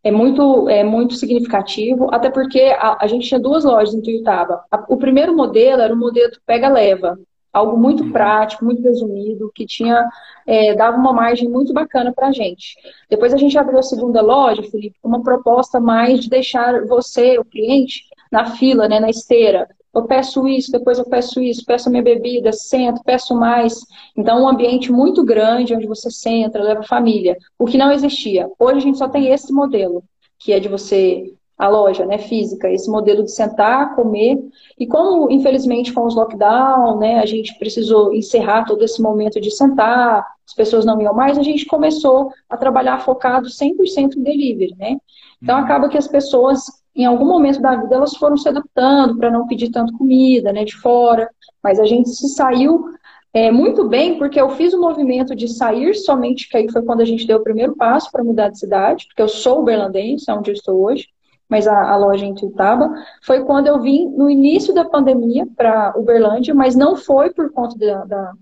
É 0.04 0.12
muito, 0.12 0.69
é 0.69 0.84
muito 0.84 1.15
significativo, 1.15 2.13
até 2.13 2.30
porque 2.30 2.62
a, 2.78 2.97
a 3.01 3.08
gente 3.08 3.28
tinha 3.28 3.39
duas 3.39 3.63
lojas 3.63 3.95
em 3.95 4.01
Tuiutaba. 4.01 4.63
A, 4.69 4.86
o 4.88 4.97
primeiro 4.97 5.36
modelo 5.36 5.82
era 5.82 5.93
o 5.93 5.97
modelo 5.97 6.32
pega-leva, 6.45 7.17
algo 7.51 7.75
muito 7.75 8.04
uhum. 8.04 8.12
prático, 8.12 8.63
muito 8.63 8.84
resumido, 8.84 9.51
que 9.56 9.65
tinha 9.65 10.08
é, 10.45 10.75
dava 10.75 10.97
uma 10.97 11.12
margem 11.12 11.49
muito 11.49 11.73
bacana 11.73 12.13
para 12.13 12.28
a 12.28 12.32
gente. 12.32 12.75
Depois 13.10 13.34
a 13.34 13.38
gente 13.38 13.58
abriu 13.58 13.80
a 13.80 13.84
segunda 13.84 14.21
loja, 14.21 14.62
Felipe, 14.62 14.99
com 15.01 15.08
uma 15.08 15.23
proposta 15.23 15.80
mais 15.80 16.19
de 16.19 16.30
deixar 16.30 16.86
você, 16.86 17.39
o 17.39 17.45
cliente, 17.45 18.04
na 18.36 18.45
fila, 18.58 18.89
né, 18.89 19.00
na 19.00 19.10
esteira. 19.10 19.65
Eu 19.93 20.04
peço 20.04 20.45
isso, 20.45 20.69
depois 20.69 21.00
eu 21.00 21.06
peço 21.06 21.41
isso, 21.41 21.63
peço 21.65 21.88
a 21.88 21.91
minha 21.91 22.04
bebida, 22.04 22.52
sento, 22.52 23.02
peço 23.02 23.34
mais. 23.34 23.80
Então, 24.15 24.43
um 24.43 24.50
ambiente 24.50 24.91
muito 24.91 25.24
grande 25.24 25.74
onde 25.74 25.88
você 25.88 26.12
senta, 26.12 26.62
leva 26.62 26.84
família, 26.84 27.38
o 27.58 27.65
que 27.65 27.78
não 27.78 27.93
existia. 27.93 28.50
Hoje 28.60 28.78
a 28.78 28.82
gente 28.82 28.98
só 28.98 29.08
tem 29.08 29.28
esse 29.28 29.54
modelo, 29.54 30.04
que 30.38 30.52
é 30.52 30.60
de 30.60 30.67
você 30.67 31.34
a 31.58 31.69
loja, 31.69 32.06
né, 32.06 32.17
física, 32.17 32.69
esse 32.69 32.91
modelo 32.91 33.24
de 33.24 33.32
sentar, 33.32 33.95
comer. 33.95 34.38
E 34.78 34.86
como, 34.86 35.32
infelizmente, 35.32 35.93
com 35.93 36.06
os 36.06 36.13
lockdown, 36.13 36.98
né, 36.98 37.19
a 37.19 37.26
gente 37.26 37.58
precisou 37.58 38.13
encerrar 38.13 38.65
todo 38.65 38.84
esse 38.84 39.02
momento 39.02 39.39
de 39.39 39.50
sentar, 39.50 40.28
as 40.45 40.54
pessoas 40.54 40.84
não 40.84 41.02
iam 41.02 41.13
mais, 41.13 41.38
a 41.38 41.43
gente 41.43 41.65
começou 41.65 42.34
a 42.50 42.58
trabalhar 42.58 43.00
focado 43.00 43.48
100% 43.48 44.17
em 44.17 44.21
delivery, 44.21 44.76
né? 44.78 44.98
Então, 45.41 45.58
uhum. 45.58 45.63
acaba 45.63 45.88
que 45.88 45.98
as 45.98 46.10
pessoas 46.10 46.84
em 46.95 47.05
algum 47.05 47.25
momento 47.25 47.62
da 47.62 47.75
vida 47.75 47.95
elas 47.95 48.15
foram 48.15 48.38
se 48.38 48.47
adaptando 48.47 49.17
para 49.17 49.29
não 49.29 49.47
pedir 49.47 49.69
tanto 49.69 49.97
comida, 49.97 50.53
né, 50.53 50.63
de 50.63 50.75
fora. 50.77 51.29
Mas 51.62 51.79
a 51.79 51.86
gente 51.86 52.10
se 52.10 52.29
saiu 52.29 52.86
é, 53.34 53.51
muito 53.51 53.86
bem, 53.89 54.17
porque 54.17 54.39
eu 54.39 54.49
fiz 54.51 54.73
o 54.73 54.79
movimento 54.79 55.36
de 55.36 55.49
sair 55.49 55.93
somente, 55.93 56.47
que 56.47 56.55
aí 56.55 56.71
foi 56.71 56.81
quando 56.84 57.01
a 57.01 57.05
gente 57.05 57.27
deu 57.27 57.38
o 57.38 57.43
primeiro 57.43 57.75
passo 57.75 58.10
para 58.10 58.23
mudar 58.23 58.47
de 58.47 58.58
cidade, 58.58 59.05
porque 59.08 59.21
eu 59.21 59.27
sou 59.27 59.62
berlandense, 59.62 60.31
é 60.31 60.34
onde 60.34 60.51
eu 60.51 60.53
estou 60.53 60.81
hoje. 60.81 61.10
mas 61.49 61.67
a, 61.67 61.91
a 61.91 61.97
loja 61.97 62.25
em 62.25 62.34
Tuitaba, 62.34 62.89
foi 63.21 63.43
quando 63.43 63.67
eu 63.67 63.79
vim 63.81 64.08
no 64.10 64.29
início 64.29 64.73
da 64.73 64.86
pandemia 64.86 65.45
para 65.55 65.93
Uberlândia, 65.97 66.55
mas 66.55 66.75
não 66.75 66.95
foi 66.95 67.31
por 67.34 67.51
conta 67.51 67.77
da, 67.77 68.05
da, 68.05 68.34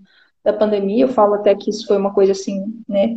da, 0.44 0.52
pandemia, 0.52 1.04
eu 1.04 1.08
falo 1.08 1.34
até 1.34 1.54
que 1.54 1.70
isso 1.70 1.86
foi 1.86 1.96
uma 1.98 2.14
coisa 2.14 2.32
assim, 2.32 2.62
né, 2.88 3.16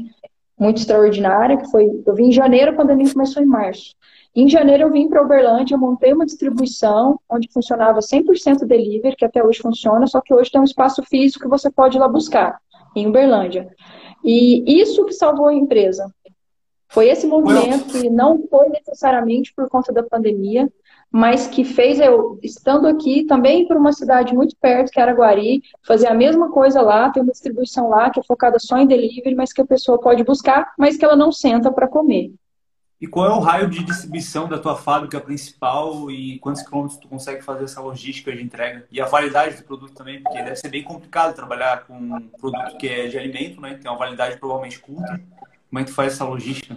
muito 0.60 0.78
extraordinária, 0.78 1.58
que 1.58 1.69
foi, 1.69 1.88
eu 2.06 2.15
vim 2.15 2.30
em 2.30 2.32
janeiro, 2.32 2.71
a 2.71 2.76
pandemia 2.76 3.13
começou 3.13 3.41
em 3.41 3.45
março. 3.45 3.95
Em 4.39 4.47
janeiro 4.47 4.84
eu 4.84 4.91
vim 4.91 5.10
para 5.10 5.23
Uberlândia, 5.23 5.76
montei 5.76 6.13
uma 6.13 6.23
distribuição 6.23 7.19
onde 7.28 7.52
funcionava 7.52 8.02
100% 8.02 8.67
delivery, 8.67 9.15
que 9.15 9.26
até 9.26 9.43
hoje 9.43 9.58
funciona, 9.60 10.06
só 10.06 10.21
que 10.21 10.32
hoje 10.32 10.52
tem 10.52 10.62
um 10.62 10.63
espaço 10.63 11.02
físico 11.02 11.45
que 11.45 11.50
você 11.50 11.71
pode 11.71 11.97
ir 11.97 12.00
lá 12.00 12.08
buscar, 12.08 12.60
em 12.95 13.08
Uberlândia. 13.08 13.67
E 14.23 14.80
isso 14.80 15.04
que 15.06 15.13
salvou 15.13 15.47
a 15.47 15.56
empresa. 15.56 16.06
Foi 16.88 17.10
esse 17.10 17.26
movimento 17.26 17.86
que 17.86 18.12
não 18.12 18.47
foi 18.47 18.69
necessariamente 18.69 19.52
por 19.56 19.67
conta 19.69 19.91
da 19.91 20.04
pandemia, 20.04 20.71
mas 21.10 21.47
que 21.47 21.63
fez 21.63 22.00
eu, 22.00 22.38
estando 22.43 22.86
aqui, 22.86 23.26
também 23.26 23.67
para 23.67 23.80
uma 23.80 23.91
cidade 23.91 24.36
muito 24.36 24.56
perto, 24.62 24.91
que 24.91 25.00
era 25.00 25.13
Guari, 25.13 25.63
fazer 25.84 26.10
a 26.10 26.13
mesma 26.13 26.52
coisa 26.52 26.80
lá, 26.80 27.10
ter 27.10 27.21
uma 27.21 27.32
distribuição 27.32 27.89
lá 27.89 28.12
que 28.12 28.19
é 28.19 28.23
focada 28.23 28.60
só 28.60 28.78
em 28.78 28.86
delivery, 28.86 29.34
mas 29.34 29.52
que 29.52 29.62
a 29.62 29.65
pessoa 29.65 30.00
pode 30.00 30.23
buscar, 30.23 30.73
mas 30.78 30.95
que 30.95 31.04
ela 31.04 31.15
não 31.15 31.32
senta 31.32 31.71
para 31.71 31.88
comer. 31.88 32.32
E 33.00 33.06
qual 33.06 33.28
é 33.28 33.30
o 33.30 33.40
raio 33.40 33.70
de 33.70 33.84
distribuição 33.84 34.48
da 34.48 34.58
tua 34.58 34.76
fábrica 34.76 35.22
principal 35.22 36.10
e 36.10 36.40
quantos 36.40 36.64
quilômetros 36.64 37.00
tu 37.00 37.08
consegue 37.08 37.44
fazer 37.44 37.66
essa 37.66 37.80
logística 37.80 38.32
de 38.32 38.42
entrega? 38.42 38.86
E 38.92 39.00
a 39.00 39.06
validade 39.06 39.58
do 39.58 39.64
produto 39.64 39.94
também, 39.94 40.22
porque 40.22 40.42
deve 40.42 40.56
ser 40.56 40.70
bem 40.70 40.84
complicado 40.84 41.36
trabalhar 41.36 41.86
com 41.86 41.94
um 41.94 42.28
produto 42.40 42.76
que 42.78 42.88
é 42.88 43.08
de 43.08 43.16
alimento, 43.16 43.62
né? 43.62 43.78
Tem 43.80 43.90
uma 43.90 44.00
validade 44.00 44.38
provavelmente 44.38 44.80
curta. 44.80 45.22
Como 45.70 45.80
é 45.80 45.84
que 45.84 45.92
tu 45.92 45.96
faz 45.96 46.14
essa 46.14 46.26
logística? 46.26 46.76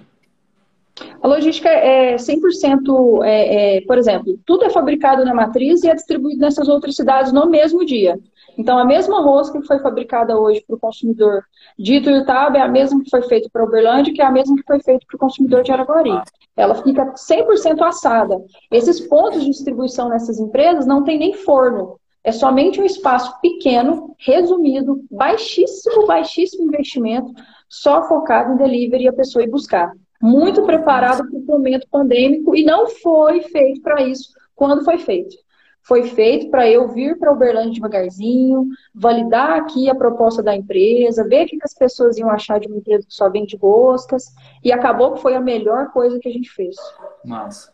A 1.23 1.27
logística 1.27 1.71
é 1.71 2.17
100%, 2.17 3.25
é, 3.25 3.77
é, 3.77 3.81
por 3.83 3.97
exemplo, 3.97 4.39
tudo 4.45 4.67
é 4.67 4.71
fabricado 4.71 5.25
na 5.25 5.33
matriz 5.33 5.83
e 5.83 5.89
é 5.89 5.95
distribuído 5.95 6.41
nessas 6.41 6.69
outras 6.69 6.97
cidades 6.97 7.33
no 7.33 7.49
mesmo 7.49 7.83
dia. 7.85 8.19
Então, 8.61 8.77
a 8.77 8.85
mesma 8.85 9.23
rosca 9.23 9.59
que 9.59 9.67
foi 9.67 9.79
fabricada 9.79 10.39
hoje 10.39 10.63
para 10.67 10.77
o 10.77 10.79
consumidor 10.79 11.45
de 11.79 11.95
Ituiutaba 11.95 12.59
é 12.59 12.61
a 12.61 12.69
mesma 12.69 13.03
que 13.03 13.09
foi 13.09 13.23
feita 13.23 13.49
para 13.51 13.65
Uberlândia, 13.65 14.13
que 14.13 14.21
é 14.21 14.25
a 14.27 14.31
mesma 14.31 14.55
que 14.55 14.67
foi 14.67 14.79
feita 14.81 15.03
para 15.07 15.17
o 15.17 15.19
consumidor 15.19 15.63
de 15.63 15.73
Araguari. 15.73 16.21
Ela 16.55 16.75
fica 16.75 17.15
100% 17.15 17.81
assada. 17.81 18.39
Esses 18.71 19.01
pontos 19.01 19.41
de 19.41 19.49
distribuição 19.49 20.11
nessas 20.11 20.39
empresas 20.39 20.85
não 20.85 21.03
tem 21.03 21.19
nem 21.19 21.33
forno. 21.33 21.99
É 22.23 22.33
somente 22.33 22.79
um 22.79 22.85
espaço 22.85 23.41
pequeno, 23.41 24.15
resumido, 24.19 25.03
baixíssimo, 25.11 26.07
baixíssimo 26.07 26.65
investimento, 26.65 27.33
só 27.67 28.03
focado 28.03 28.53
em 28.53 28.57
delivery 28.59 29.05
e 29.05 29.09
a 29.09 29.13
pessoa 29.15 29.43
ir 29.43 29.49
buscar. 29.49 29.91
Muito 30.21 30.65
preparado 30.65 31.27
para 31.27 31.39
o 31.39 31.47
momento 31.47 31.89
pandêmico 31.91 32.55
e 32.55 32.63
não 32.63 32.91
foi 32.91 33.41
feito 33.41 33.81
para 33.81 34.03
isso 34.03 34.29
quando 34.55 34.85
foi 34.85 34.99
feito. 34.99 35.35
Foi 35.83 36.05
feito 36.05 36.51
para 36.51 36.69
eu 36.69 36.89
vir 36.89 37.19
para 37.19 37.33
Uberlândia 37.33 37.73
devagarzinho, 37.73 38.69
validar 38.95 39.59
aqui 39.59 39.91
a 39.91 39.95
proposta 39.95 40.43
da 40.43 40.55
empresa, 40.55 41.27
ver 41.27 41.45
o 41.45 41.47
que 41.47 41.59
as 41.63 41.75
pessoas 41.75 42.19
iam 42.19 42.31
achar 42.31 42.61
de 42.61 42.69
uma 42.69 42.77
empresa 42.77 43.07
que 43.07 43.15
só 43.15 43.29
vende 43.29 43.57
roscas, 43.57 44.27
e 44.63 44.73
acabou 44.73 45.15
que 45.15 45.23
foi 45.23 45.35
a 45.35 45.41
melhor 45.41 45.91
coisa 45.93 46.19
que 46.19 46.29
a 46.29 46.33
gente 46.33 46.51
fez. 46.51 46.77
Massa 47.25 47.73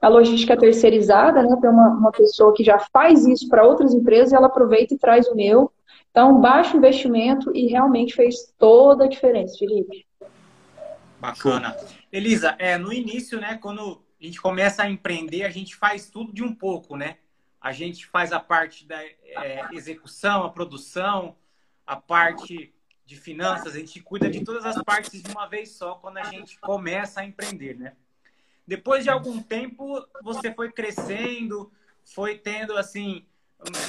a 0.00 0.08
logística 0.08 0.56
terceirizada, 0.56 1.42
né? 1.42 1.56
Tem 1.60 1.70
uma, 1.70 1.88
uma 1.88 2.12
pessoa 2.12 2.54
que 2.54 2.62
já 2.62 2.78
faz 2.78 3.26
isso 3.26 3.48
para 3.48 3.64
outras 3.64 3.92
empresas 3.92 4.32
e 4.32 4.36
ela 4.36 4.46
aproveita 4.46 4.94
e 4.94 4.98
traz 4.98 5.26
o 5.28 5.34
meu. 5.34 5.72
Então, 6.10 6.40
baixo 6.40 6.76
investimento 6.76 7.54
e 7.54 7.66
realmente 7.66 8.14
fez 8.14 8.52
toda 8.58 9.04
a 9.04 9.08
diferença, 9.08 9.58
Felipe. 9.58 10.06
Bacana. 11.20 11.76
Elisa, 12.12 12.54
é, 12.58 12.78
no 12.78 12.92
início, 12.92 13.40
né, 13.40 13.58
quando 13.60 14.00
a 14.20 14.24
gente 14.24 14.40
começa 14.40 14.82
a 14.82 14.90
empreender, 14.90 15.44
a 15.44 15.50
gente 15.50 15.76
faz 15.76 16.08
tudo 16.08 16.32
de 16.32 16.42
um 16.42 16.54
pouco, 16.54 16.96
né? 16.96 17.16
A 17.60 17.72
gente 17.72 18.06
faz 18.06 18.32
a 18.32 18.40
parte 18.40 18.86
da 18.86 19.02
é, 19.02 19.66
execução, 19.72 20.44
a 20.44 20.50
produção, 20.50 21.36
a 21.86 21.96
parte 21.96 22.72
de 23.04 23.16
finanças, 23.16 23.74
a 23.74 23.78
gente 23.78 24.00
cuida 24.00 24.30
de 24.30 24.44
todas 24.44 24.64
as 24.66 24.82
partes 24.82 25.22
de 25.22 25.30
uma 25.30 25.46
vez 25.46 25.70
só 25.70 25.94
quando 25.94 26.18
a 26.18 26.24
gente 26.24 26.58
começa 26.60 27.20
a 27.20 27.24
empreender, 27.24 27.76
né? 27.78 27.94
Depois 28.66 29.02
de 29.02 29.08
algum 29.08 29.42
tempo, 29.42 30.06
você 30.22 30.52
foi 30.52 30.70
crescendo, 30.70 31.72
foi 32.04 32.36
tendo 32.36 32.76
assim 32.76 33.24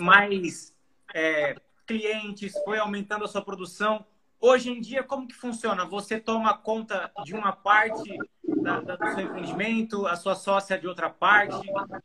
mais 0.02 0.74
é, 1.14 1.56
clientes, 1.86 2.54
foi 2.64 2.80
aumentando 2.80 3.26
a 3.26 3.28
sua 3.28 3.42
produção. 3.42 4.06
Hoje 4.42 4.72
em 4.72 4.80
dia, 4.80 5.04
como 5.04 5.28
que 5.28 5.36
funciona? 5.36 5.84
Você 5.86 6.18
toma 6.18 6.58
conta 6.58 7.12
de 7.26 7.36
uma 7.36 7.52
parte 7.52 8.18
da, 8.62 8.80
da, 8.80 8.96
do 8.96 9.14
seu 9.14 9.26
empreendimento, 9.26 10.08
a 10.08 10.16
sua 10.16 10.34
sócia 10.34 10.80
de 10.80 10.88
outra 10.88 11.10
parte, 11.10 11.58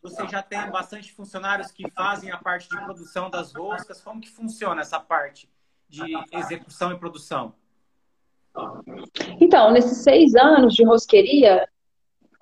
você 0.02 0.26
já 0.26 0.42
tem 0.42 0.68
bastante 0.68 1.12
funcionários 1.12 1.70
que 1.70 1.88
fazem 1.92 2.32
a 2.32 2.36
parte 2.36 2.68
de 2.68 2.76
produção 2.76 3.30
das 3.30 3.54
roscas. 3.54 4.00
Como 4.00 4.20
que 4.20 4.28
funciona 4.28 4.80
essa 4.80 4.98
parte 4.98 5.48
de 5.88 6.02
execução 6.32 6.92
e 6.92 6.98
produção? 6.98 7.54
Então, 9.40 9.70
nesses 9.70 9.98
seis 9.98 10.34
anos 10.34 10.74
de 10.74 10.84
rosqueria, 10.84 11.68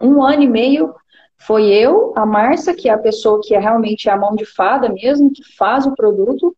um 0.01 0.23
ano 0.23 0.43
e 0.43 0.49
meio 0.49 0.95
foi 1.37 1.67
eu, 1.67 2.15
a 2.17 2.25
Márcia, 2.25 2.75
que 2.75 2.89
é 2.89 2.93
a 2.93 2.99
pessoa 2.99 3.41
que 3.43 3.55
é 3.55 3.59
realmente 3.59 4.09
a 4.09 4.17
mão 4.17 4.35
de 4.35 4.47
fada 4.47 4.89
mesmo, 4.89 5.33
que 5.33 5.43
faz 5.57 5.85
o 5.87 5.95
produto, 5.95 6.57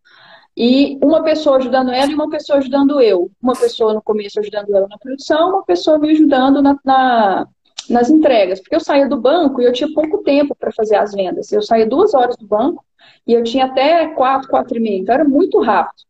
e 0.57 0.99
uma 1.03 1.23
pessoa 1.23 1.57
ajudando 1.57 1.91
ela 1.91 2.11
e 2.11 2.15
uma 2.15 2.31
pessoa 2.31 2.59
ajudando 2.59 3.01
eu. 3.01 3.31
Uma 3.43 3.55
pessoa 3.55 3.95
no 3.95 4.03
começo 4.03 4.39
ajudando 4.39 4.75
ela 4.75 4.87
na 4.89 4.99
produção, 4.99 5.51
uma 5.51 5.65
pessoa 5.65 5.99
me 5.99 6.11
ajudando 6.11 6.63
na, 6.63 6.79
na 6.85 7.47
nas 7.89 8.11
entregas. 8.11 8.61
Porque 8.61 8.75
eu 8.75 8.81
saía 8.81 9.09
do 9.09 9.21
banco 9.21 9.61
e 9.61 9.65
eu 9.65 9.73
tinha 9.73 9.93
pouco 9.93 10.19
tempo 10.23 10.55
para 10.55 10.73
fazer 10.73 10.97
as 10.97 11.13
vendas. 11.13 11.53
Eu 11.53 11.63
saía 11.63 11.87
duas 11.87 12.15
horas 12.15 12.37
do 12.37 12.47
banco 12.47 12.85
e 13.27 13.33
eu 13.33 13.43
tinha 13.43 13.67
até 13.67 14.09
quatro, 14.09 14.49
quatro 14.49 14.77
e 14.77 14.81
meia. 14.81 14.99
Então 14.99 15.15
era 15.15 15.25
muito 15.25 15.61
rápido. 15.61 16.05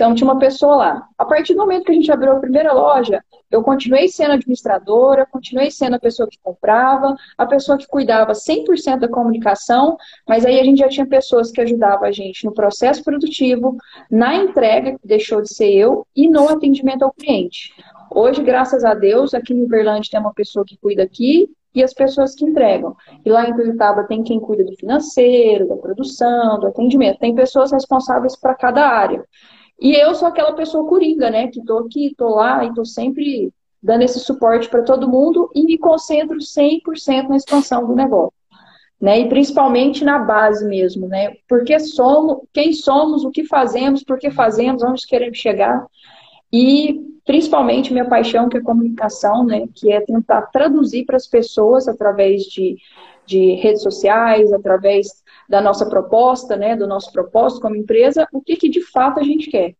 Então, 0.00 0.14
tinha 0.14 0.30
uma 0.30 0.38
pessoa 0.38 0.76
lá. 0.76 1.08
A 1.18 1.26
partir 1.26 1.52
do 1.52 1.58
momento 1.58 1.84
que 1.84 1.92
a 1.92 1.94
gente 1.94 2.10
abriu 2.10 2.32
a 2.32 2.40
primeira 2.40 2.72
loja, 2.72 3.22
eu 3.50 3.62
continuei 3.62 4.08
sendo 4.08 4.32
administradora, 4.32 5.26
continuei 5.26 5.70
sendo 5.70 5.96
a 5.96 5.98
pessoa 5.98 6.26
que 6.26 6.38
comprava, 6.42 7.14
a 7.36 7.44
pessoa 7.44 7.76
que 7.76 7.86
cuidava 7.86 8.32
100% 8.32 9.00
da 9.00 9.08
comunicação, 9.08 9.98
mas 10.26 10.46
aí 10.46 10.58
a 10.58 10.64
gente 10.64 10.78
já 10.78 10.88
tinha 10.88 11.06
pessoas 11.06 11.50
que 11.50 11.60
ajudavam 11.60 12.08
a 12.08 12.12
gente 12.12 12.46
no 12.46 12.54
processo 12.54 13.04
produtivo, 13.04 13.76
na 14.10 14.36
entrega, 14.36 14.98
que 14.98 15.06
deixou 15.06 15.42
de 15.42 15.52
ser 15.52 15.70
eu, 15.70 16.06
e 16.16 16.30
no 16.30 16.48
atendimento 16.48 17.02
ao 17.02 17.12
cliente. 17.12 17.74
Hoje, 18.10 18.42
graças 18.42 18.86
a 18.86 18.94
Deus, 18.94 19.34
aqui 19.34 19.52
em 19.52 19.64
Uberlândia 19.64 20.12
tem 20.12 20.20
uma 20.20 20.32
pessoa 20.32 20.64
que 20.64 20.78
cuida 20.78 21.02
aqui 21.02 21.46
e 21.74 21.84
as 21.84 21.92
pessoas 21.92 22.34
que 22.34 22.46
entregam. 22.46 22.96
E 23.22 23.28
lá 23.28 23.46
em 23.46 23.52
Curitiba 23.52 24.02
tem 24.08 24.22
quem 24.22 24.40
cuida 24.40 24.64
do 24.64 24.74
financeiro, 24.76 25.68
da 25.68 25.76
produção, 25.76 26.58
do 26.58 26.68
atendimento. 26.68 27.18
Tem 27.18 27.34
pessoas 27.34 27.70
responsáveis 27.70 28.34
para 28.34 28.54
cada 28.54 28.88
área. 28.88 29.22
E 29.80 29.94
eu 29.94 30.14
sou 30.14 30.28
aquela 30.28 30.52
pessoa 30.52 30.86
coringa, 30.86 31.30
né? 31.30 31.48
Que 31.48 31.64
tô 31.64 31.78
aqui, 31.78 32.14
tô 32.16 32.28
lá 32.28 32.64
e 32.64 32.74
tô 32.74 32.84
sempre 32.84 33.50
dando 33.82 34.02
esse 34.02 34.20
suporte 34.20 34.68
para 34.68 34.82
todo 34.82 35.08
mundo 35.08 35.50
e 35.54 35.64
me 35.64 35.78
concentro 35.78 36.36
100% 36.36 37.28
na 37.28 37.36
expansão 37.36 37.86
do 37.86 37.94
negócio. 37.94 38.38
Né? 39.00 39.20
E 39.20 39.28
principalmente 39.30 40.04
na 40.04 40.18
base 40.18 40.66
mesmo, 40.68 41.08
né? 41.08 41.32
Porque 41.48 41.78
somos, 41.80 42.42
quem 42.52 42.74
somos, 42.74 43.24
o 43.24 43.30
que 43.30 43.44
fazemos, 43.44 44.04
por 44.04 44.18
que 44.18 44.30
fazemos, 44.30 44.82
onde 44.82 45.06
queremos 45.06 45.38
chegar. 45.38 45.86
E 46.52 47.00
principalmente 47.24 47.92
minha 47.92 48.04
paixão, 48.04 48.50
que 48.50 48.58
é 48.58 48.60
comunicação, 48.60 49.42
né? 49.42 49.66
Que 49.74 49.90
é 49.90 50.02
tentar 50.02 50.42
traduzir 50.48 51.06
para 51.06 51.16
as 51.16 51.26
pessoas 51.26 51.88
através 51.88 52.42
de, 52.42 52.76
de 53.24 53.54
redes 53.54 53.82
sociais, 53.82 54.52
através 54.52 55.19
da 55.50 55.60
nossa 55.60 55.84
proposta, 55.84 56.56
né, 56.56 56.76
do 56.76 56.86
nosso 56.86 57.10
propósito 57.10 57.60
como 57.60 57.74
empresa, 57.74 58.24
o 58.32 58.40
que, 58.40 58.54
que 58.54 58.68
de 58.68 58.80
fato 58.80 59.18
a 59.18 59.22
gente 59.24 59.50
quer. 59.50 59.74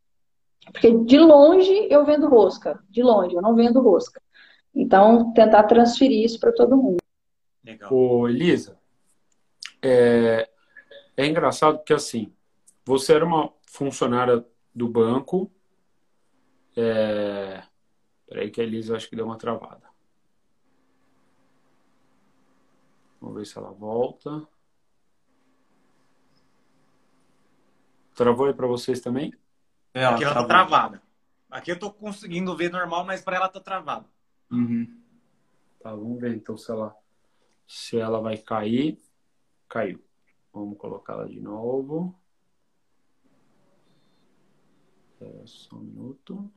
Porque 0.72 0.90
de 1.04 1.16
longe 1.16 1.86
eu 1.88 2.04
vendo 2.04 2.28
rosca, 2.28 2.82
de 2.90 3.04
longe, 3.04 3.36
eu 3.36 3.40
não 3.40 3.54
vendo 3.54 3.80
rosca. 3.80 4.20
Então, 4.74 5.32
tentar 5.32 5.62
transferir 5.62 6.24
isso 6.24 6.40
para 6.40 6.52
todo 6.52 6.76
mundo. 6.76 6.96
Legal. 7.64 7.88
Ô, 7.92 8.28
Elisa, 8.28 8.76
é, 9.80 10.50
é 11.16 11.26
engraçado 11.26 11.78
porque 11.78 11.94
assim, 11.94 12.32
você 12.84 13.14
era 13.14 13.24
uma 13.24 13.52
funcionária 13.64 14.44
do 14.74 14.88
banco. 14.88 15.48
É... 16.76 17.62
Peraí 18.26 18.50
que 18.50 18.60
a 18.60 18.64
Elisa 18.64 18.96
acho 18.96 19.08
que 19.08 19.14
deu 19.14 19.24
uma 19.24 19.38
travada. 19.38 19.88
Vamos 23.20 23.36
ver 23.36 23.46
se 23.46 23.56
ela 23.56 23.70
volta. 23.70 24.48
Travou 28.14 28.46
aí 28.46 28.54
para 28.54 28.66
vocês 28.66 29.00
também? 29.00 29.32
É, 29.94 30.02
ela 30.02 30.14
Aqui 30.14 30.24
ela 30.24 30.34
tá 30.34 30.44
travada. 30.44 31.02
Aqui 31.50 31.72
eu 31.72 31.78
tô 31.78 31.90
conseguindo 31.92 32.56
ver 32.56 32.70
normal, 32.70 33.04
mas 33.04 33.22
para 33.22 33.36
ela 33.36 33.48
tá 33.48 33.60
travado. 33.60 34.06
Uhum. 34.50 35.00
Tá, 35.80 35.90
vamos 35.90 36.20
ver 36.20 36.34
então 36.34 36.56
se 36.56 36.70
ela, 36.70 36.96
se 37.66 37.98
ela 37.98 38.20
vai 38.20 38.36
cair. 38.36 38.98
Caiu. 39.68 40.02
Vamos 40.52 40.78
colocá-la 40.78 41.26
de 41.26 41.40
novo. 41.40 42.14
É, 45.20 45.42
só 45.46 45.76
um 45.76 45.80
minuto. 45.80 46.50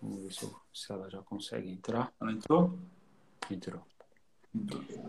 Vamos 0.00 0.22
ver 0.22 0.32
se, 0.32 0.54
se 0.72 0.92
ela 0.92 1.08
já 1.08 1.22
consegue 1.22 1.70
entrar. 1.70 2.12
Ela 2.20 2.32
entrou? 2.32 2.78
Entrou. 3.50 3.82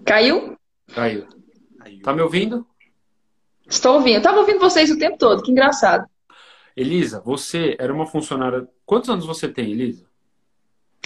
Caiu? 0.05 0.57
Caiu. 0.93 1.27
Tá 2.03 2.13
me 2.13 2.21
ouvindo? 2.21 2.65
Estou 3.67 3.95
ouvindo. 3.95 4.17
Estava 4.17 4.39
ouvindo 4.39 4.59
vocês 4.59 4.91
o 4.91 4.97
tempo 4.97 5.17
todo, 5.17 5.43
que 5.43 5.51
engraçado. 5.51 6.07
Elisa, 6.75 7.19
você 7.21 7.75
era 7.79 7.93
uma 7.93 8.05
funcionária. 8.05 8.67
Quantos 8.85 9.09
anos 9.09 9.25
você 9.25 9.47
tem, 9.47 9.71
Elisa? 9.71 10.05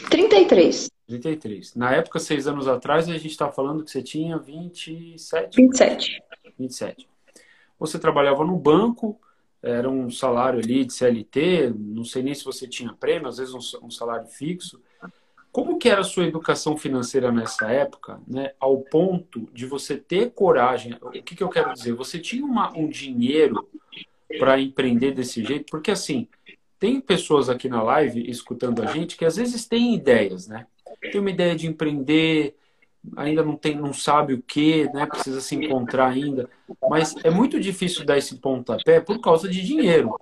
33. 0.10 0.90
33. 1.08 1.76
Na 1.76 1.92
época, 1.92 2.20
seis 2.20 2.48
anos 2.48 2.68
atrás, 2.68 3.08
a 3.08 3.14
gente 3.14 3.28
estava 3.28 3.52
falando 3.52 3.84
que 3.84 3.92
você 3.92 4.02
tinha 4.02 4.38
27? 4.38 5.56
27. 5.56 6.24
27. 6.58 7.08
Você 7.78 8.00
trabalhava 8.00 8.44
no 8.44 8.58
banco, 8.58 9.20
era 9.62 9.90
um 9.90 10.10
salário 10.10 10.60
ali 10.60 10.86
de 10.86 10.94
CLT, 10.94 11.74
não 11.76 12.04
sei 12.04 12.24
nem 12.24 12.34
se 12.34 12.44
você 12.44 12.68
tinha 12.68 12.94
prêmio, 12.94 13.28
às 13.28 13.38
vezes 13.38 13.54
um 13.54 13.92
salário 13.92 14.28
fixo. 14.28 14.82
Como 15.52 15.80
que 15.80 15.90
era 15.90 16.02
a 16.02 16.04
sua 16.04 16.26
educação 16.26 16.78
financeira 16.78 17.32
nessa 17.32 17.72
época, 17.72 18.22
né, 18.28 18.52
ao 18.60 18.82
ponto 18.82 19.50
de 19.52 19.66
você 19.66 19.98
ter 19.98 20.32
coragem? 20.32 20.96
O 21.02 21.10
que, 21.10 21.36
que 21.36 21.44
eu 21.44 21.50
quero 21.50 21.74
dizer? 21.74 21.94
Você 21.94 22.20
tinha 22.20 22.46
uma, 22.46 22.72
um 22.78 22.88
dinheiro 22.88 23.68
para 24.38 24.60
empreender 24.60 25.12
desse 25.12 25.44
jeito? 25.44 25.66
Porque 25.72 25.90
assim, 25.90 26.28
tem 26.80 27.02
pessoas 27.02 27.50
aqui 27.50 27.68
na 27.68 27.82
live 27.82 28.30
escutando 28.30 28.84
a 28.84 28.86
gente 28.88 29.18
que 29.18 29.26
às 29.26 29.38
vezes 29.38 29.68
têm 29.68 29.96
ideias, 29.96 30.48
né? 30.48 30.68
Tem 31.12 31.20
uma 31.20 31.32
ideia 31.32 31.56
de 31.56 31.68
empreender, 31.68 32.56
ainda 33.18 33.44
não 33.44 33.56
tem, 33.56 33.76
não 33.76 33.94
sabe 33.94 34.34
o 34.34 34.42
que, 34.42 34.86
né? 34.94 35.06
Precisa 35.08 35.42
se 35.42 35.56
encontrar 35.56 36.10
ainda, 36.10 36.50
mas 36.90 37.16
é 37.24 37.30
muito 37.30 37.60
difícil 37.60 38.06
dar 38.06 38.18
esse 38.18 38.38
pontapé 38.38 39.02
por 39.02 39.20
causa 39.20 39.50
de 39.50 39.66
dinheiro. 39.66 40.16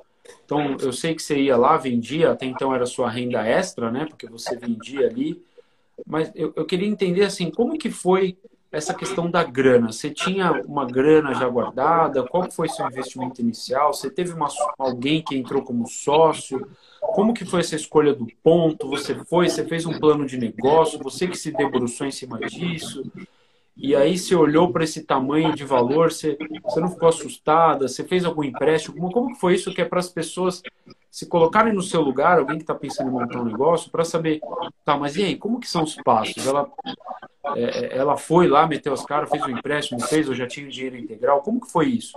Então, 0.45 0.77
eu 0.79 0.93
sei 0.93 1.13
que 1.13 1.21
você 1.21 1.37
ia 1.39 1.57
lá, 1.57 1.77
vendia, 1.77 2.31
até 2.31 2.45
então 2.45 2.73
era 2.73 2.85
sua 2.85 3.09
renda 3.09 3.45
extra, 3.45 3.91
né? 3.91 4.05
Porque 4.05 4.27
você 4.27 4.55
vendia 4.55 5.07
ali. 5.07 5.41
Mas 6.05 6.31
eu, 6.35 6.53
eu 6.55 6.65
queria 6.65 6.87
entender, 6.87 7.23
assim, 7.23 7.51
como 7.51 7.77
que 7.77 7.89
foi 7.89 8.37
essa 8.71 8.93
questão 8.93 9.29
da 9.29 9.43
grana. 9.43 9.91
Você 9.91 10.09
tinha 10.09 10.51
uma 10.65 10.85
grana 10.85 11.33
já 11.33 11.47
guardada? 11.47 12.23
Qual 12.23 12.49
foi 12.51 12.67
seu 12.67 12.85
investimento 12.85 13.41
inicial? 13.41 13.93
Você 13.93 14.09
teve 14.09 14.33
uma, 14.33 14.47
alguém 14.77 15.21
que 15.21 15.35
entrou 15.35 15.63
como 15.63 15.87
sócio? 15.87 16.69
Como 16.99 17.33
que 17.33 17.45
foi 17.45 17.61
essa 17.61 17.75
escolha 17.75 18.13
do 18.13 18.27
ponto? 18.43 18.89
Você 18.89 19.15
foi, 19.25 19.49
você 19.49 19.65
fez 19.65 19.85
um 19.85 19.97
plano 19.99 20.25
de 20.25 20.37
negócio? 20.37 20.99
Você 20.99 21.27
que 21.27 21.37
se 21.37 21.51
debruçou 21.51 22.05
em 22.05 22.11
cima 22.11 22.39
disso? 22.39 23.03
E 23.77 23.95
aí 23.95 24.17
você 24.17 24.35
olhou 24.35 24.71
para 24.71 24.83
esse 24.83 25.03
tamanho 25.03 25.53
de 25.53 25.63
valor, 25.63 26.11
você, 26.11 26.35
você 26.63 26.79
não 26.79 26.89
ficou 26.89 27.09
assustada? 27.09 27.87
Você 27.87 28.03
fez 28.03 28.25
algum 28.25 28.43
empréstimo? 28.43 28.95
Como, 28.97 29.11
como 29.11 29.35
foi 29.35 29.53
isso 29.53 29.73
que 29.73 29.81
é 29.81 29.85
para 29.85 29.99
as 29.99 30.09
pessoas 30.09 30.63
se 31.11 31.27
colocarem 31.27 31.73
no 31.73 31.81
seu 31.81 32.01
lugar, 32.01 32.39
alguém 32.39 32.57
que 32.57 32.63
está 32.63 32.73
pensando 32.73 33.09
em 33.09 33.13
montar 33.13 33.39
um 33.39 33.45
negócio, 33.45 33.91
para 33.91 34.03
saber, 34.03 34.39
tá, 34.83 34.97
mas 34.97 35.15
e 35.15 35.23
aí, 35.23 35.35
como 35.35 35.59
que 35.59 35.67
são 35.67 35.83
os 35.83 35.95
passos? 35.95 36.45
Ela, 36.45 36.67
é, 37.55 37.63
é 37.63 37.97
ela 37.97 38.17
foi 38.17 38.47
lá, 38.47 38.67
meteu 38.67 38.93
as 38.93 39.05
caras, 39.05 39.29
fez 39.29 39.43
o 39.43 39.47
um 39.47 39.57
empréstimo, 39.57 39.99
fez 40.01 40.27
ou 40.27 40.35
já 40.35 40.47
tinha 40.47 40.67
dinheiro 40.67 40.97
integral? 40.97 41.41
Como 41.41 41.61
que 41.61 41.71
foi 41.71 41.87
isso? 41.87 42.13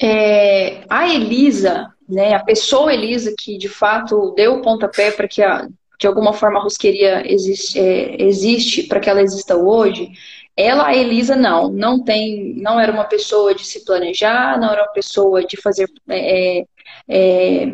É, 0.00 0.84
a 0.88 1.08
Elisa, 1.08 1.92
né, 2.08 2.34
a 2.34 2.44
pessoa 2.44 2.92
Elisa 2.92 3.34
que 3.36 3.56
de 3.56 3.68
fato 3.68 4.32
deu 4.36 4.54
o 4.54 4.62
pontapé 4.62 5.10
para 5.10 5.26
que 5.26 5.42
a, 5.42 5.68
de 5.98 6.06
alguma 6.06 6.32
forma 6.32 6.58
a 6.58 6.62
rosqueria 6.62 7.22
existe, 7.30 7.78
é, 7.78 8.22
existe 8.22 8.82
para 8.84 9.00
que 9.00 9.08
ela 9.08 9.22
exista 9.22 9.56
hoje, 9.56 10.10
ela, 10.56 10.86
a 10.86 10.96
Elisa, 10.96 11.36
não, 11.36 11.68
não 11.68 12.02
tem, 12.02 12.54
não 12.56 12.80
era 12.80 12.90
uma 12.90 13.04
pessoa 13.04 13.54
de 13.54 13.64
se 13.64 13.84
planejar, 13.84 14.58
não 14.58 14.72
era 14.72 14.82
uma 14.82 14.92
pessoa 14.92 15.44
de 15.44 15.60
fazer, 15.60 15.88
é, 16.08 16.58
é, 16.58 16.66
é 17.08 17.72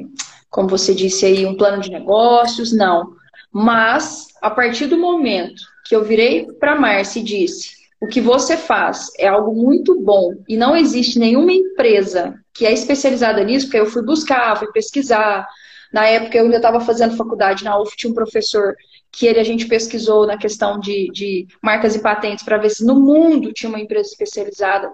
como 0.50 0.68
você 0.68 0.94
disse 0.94 1.24
aí, 1.24 1.46
um 1.46 1.56
plano 1.56 1.80
de 1.80 1.90
negócios, 1.90 2.72
não. 2.72 3.14
Mas, 3.52 4.26
a 4.42 4.50
partir 4.50 4.86
do 4.86 4.98
momento 4.98 5.62
que 5.86 5.94
eu 5.94 6.04
virei 6.04 6.46
para 6.58 6.72
a 6.72 6.80
Márcia 6.80 7.20
e 7.20 7.24
disse, 7.24 7.82
o 8.00 8.06
que 8.06 8.20
você 8.20 8.56
faz 8.56 9.10
é 9.16 9.28
algo 9.28 9.54
muito 9.54 10.00
bom 10.00 10.34
e 10.48 10.56
não 10.56 10.76
existe 10.76 11.20
nenhuma 11.20 11.52
empresa 11.52 12.34
que 12.52 12.66
é 12.66 12.72
especializada 12.72 13.44
nisso, 13.44 13.66
porque 13.66 13.78
eu 13.78 13.86
fui 13.86 14.02
buscar, 14.02 14.58
fui 14.58 14.70
pesquisar, 14.72 15.46
na 15.92 16.06
época 16.06 16.38
eu 16.38 16.44
ainda 16.44 16.56
estava 16.56 16.80
fazendo 16.80 17.16
faculdade 17.16 17.64
na 17.64 17.78
UF, 17.78 17.96
tinha 17.96 18.10
um 18.10 18.14
professor 18.14 18.74
que 19.10 19.26
ele, 19.26 19.38
a 19.38 19.44
gente 19.44 19.66
pesquisou 19.66 20.26
na 20.26 20.38
questão 20.38 20.80
de, 20.80 21.10
de 21.12 21.46
marcas 21.62 21.94
e 21.94 22.00
patentes 22.00 22.44
para 22.44 22.56
ver 22.56 22.70
se 22.70 22.84
no 22.84 22.98
mundo 22.98 23.52
tinha 23.52 23.68
uma 23.68 23.80
empresa 23.80 24.08
especializada 24.08 24.90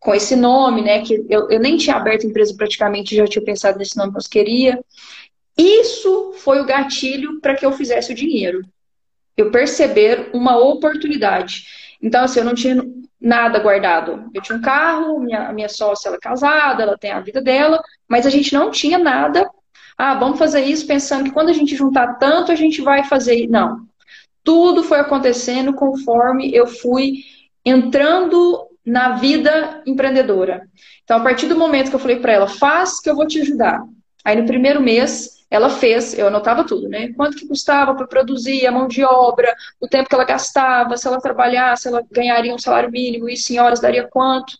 com 0.00 0.14
esse 0.14 0.34
nome, 0.34 0.80
né? 0.80 1.02
Que 1.02 1.26
eu, 1.28 1.50
eu 1.50 1.60
nem 1.60 1.76
tinha 1.76 1.96
aberto 1.96 2.26
empresa 2.26 2.54
praticamente, 2.56 3.14
já 3.14 3.26
tinha 3.26 3.44
pensado 3.44 3.78
nesse 3.78 3.96
nome 3.96 4.12
que 4.12 4.18
eu 4.18 4.30
queria. 4.30 4.80
Isso 5.56 6.32
foi 6.36 6.60
o 6.60 6.64
gatilho 6.64 7.40
para 7.40 7.54
que 7.54 7.66
eu 7.66 7.72
fizesse 7.72 8.12
o 8.12 8.14
dinheiro. 8.14 8.62
Eu 9.36 9.50
perceber 9.50 10.30
uma 10.32 10.56
oportunidade. 10.56 11.66
Então, 12.00 12.24
assim, 12.24 12.38
eu 12.38 12.44
não 12.44 12.54
tinha 12.54 12.82
nada 13.20 13.58
guardado. 13.58 14.30
Eu 14.32 14.40
tinha 14.40 14.56
um 14.56 14.62
carro, 14.62 15.20
minha, 15.20 15.52
minha 15.52 15.68
sócia 15.68 16.08
ela 16.08 16.16
é 16.16 16.20
casada, 16.20 16.82
ela 16.82 16.96
tem 16.96 17.10
a 17.10 17.20
vida 17.20 17.42
dela, 17.42 17.82
mas 18.08 18.24
a 18.24 18.30
gente 18.30 18.52
não 18.54 18.70
tinha 18.70 18.98
nada 18.98 19.50
ah, 19.98 20.14
vamos 20.14 20.38
fazer 20.38 20.60
isso 20.60 20.86
pensando 20.86 21.24
que 21.24 21.32
quando 21.32 21.48
a 21.48 21.52
gente 21.52 21.74
juntar 21.74 22.14
tanto, 22.14 22.52
a 22.52 22.54
gente 22.54 22.80
vai 22.80 23.02
fazer. 23.02 23.48
Não. 23.48 23.84
Tudo 24.44 24.84
foi 24.84 25.00
acontecendo 25.00 25.74
conforme 25.74 26.54
eu 26.54 26.68
fui 26.68 27.24
entrando 27.64 28.64
na 28.86 29.16
vida 29.16 29.82
empreendedora. 29.84 30.62
Então, 31.02 31.18
a 31.18 31.20
partir 31.20 31.48
do 31.48 31.58
momento 31.58 31.90
que 31.90 31.96
eu 31.96 32.00
falei 32.00 32.20
para 32.20 32.32
ela, 32.32 32.46
faz 32.46 33.00
que 33.00 33.10
eu 33.10 33.16
vou 33.16 33.26
te 33.26 33.40
ajudar. 33.40 33.82
Aí, 34.24 34.36
no 34.36 34.46
primeiro 34.46 34.80
mês, 34.80 35.44
ela 35.50 35.68
fez, 35.68 36.16
eu 36.16 36.28
anotava 36.28 36.64
tudo, 36.64 36.88
né? 36.88 37.12
Quanto 37.14 37.36
que 37.36 37.48
custava 37.48 37.94
para 37.94 38.06
produzir, 38.06 38.66
a 38.66 38.70
mão 38.70 38.86
de 38.86 39.02
obra, 39.02 39.52
o 39.80 39.88
tempo 39.88 40.08
que 40.08 40.14
ela 40.14 40.24
gastava, 40.24 40.96
se 40.96 41.08
ela 41.08 41.20
trabalhasse, 41.20 41.88
ela 41.88 42.04
ganharia 42.10 42.54
um 42.54 42.58
salário 42.58 42.90
mínimo, 42.90 43.28
isso 43.28 43.52
em 43.52 43.58
horas 43.58 43.80
daria 43.80 44.06
quanto. 44.06 44.56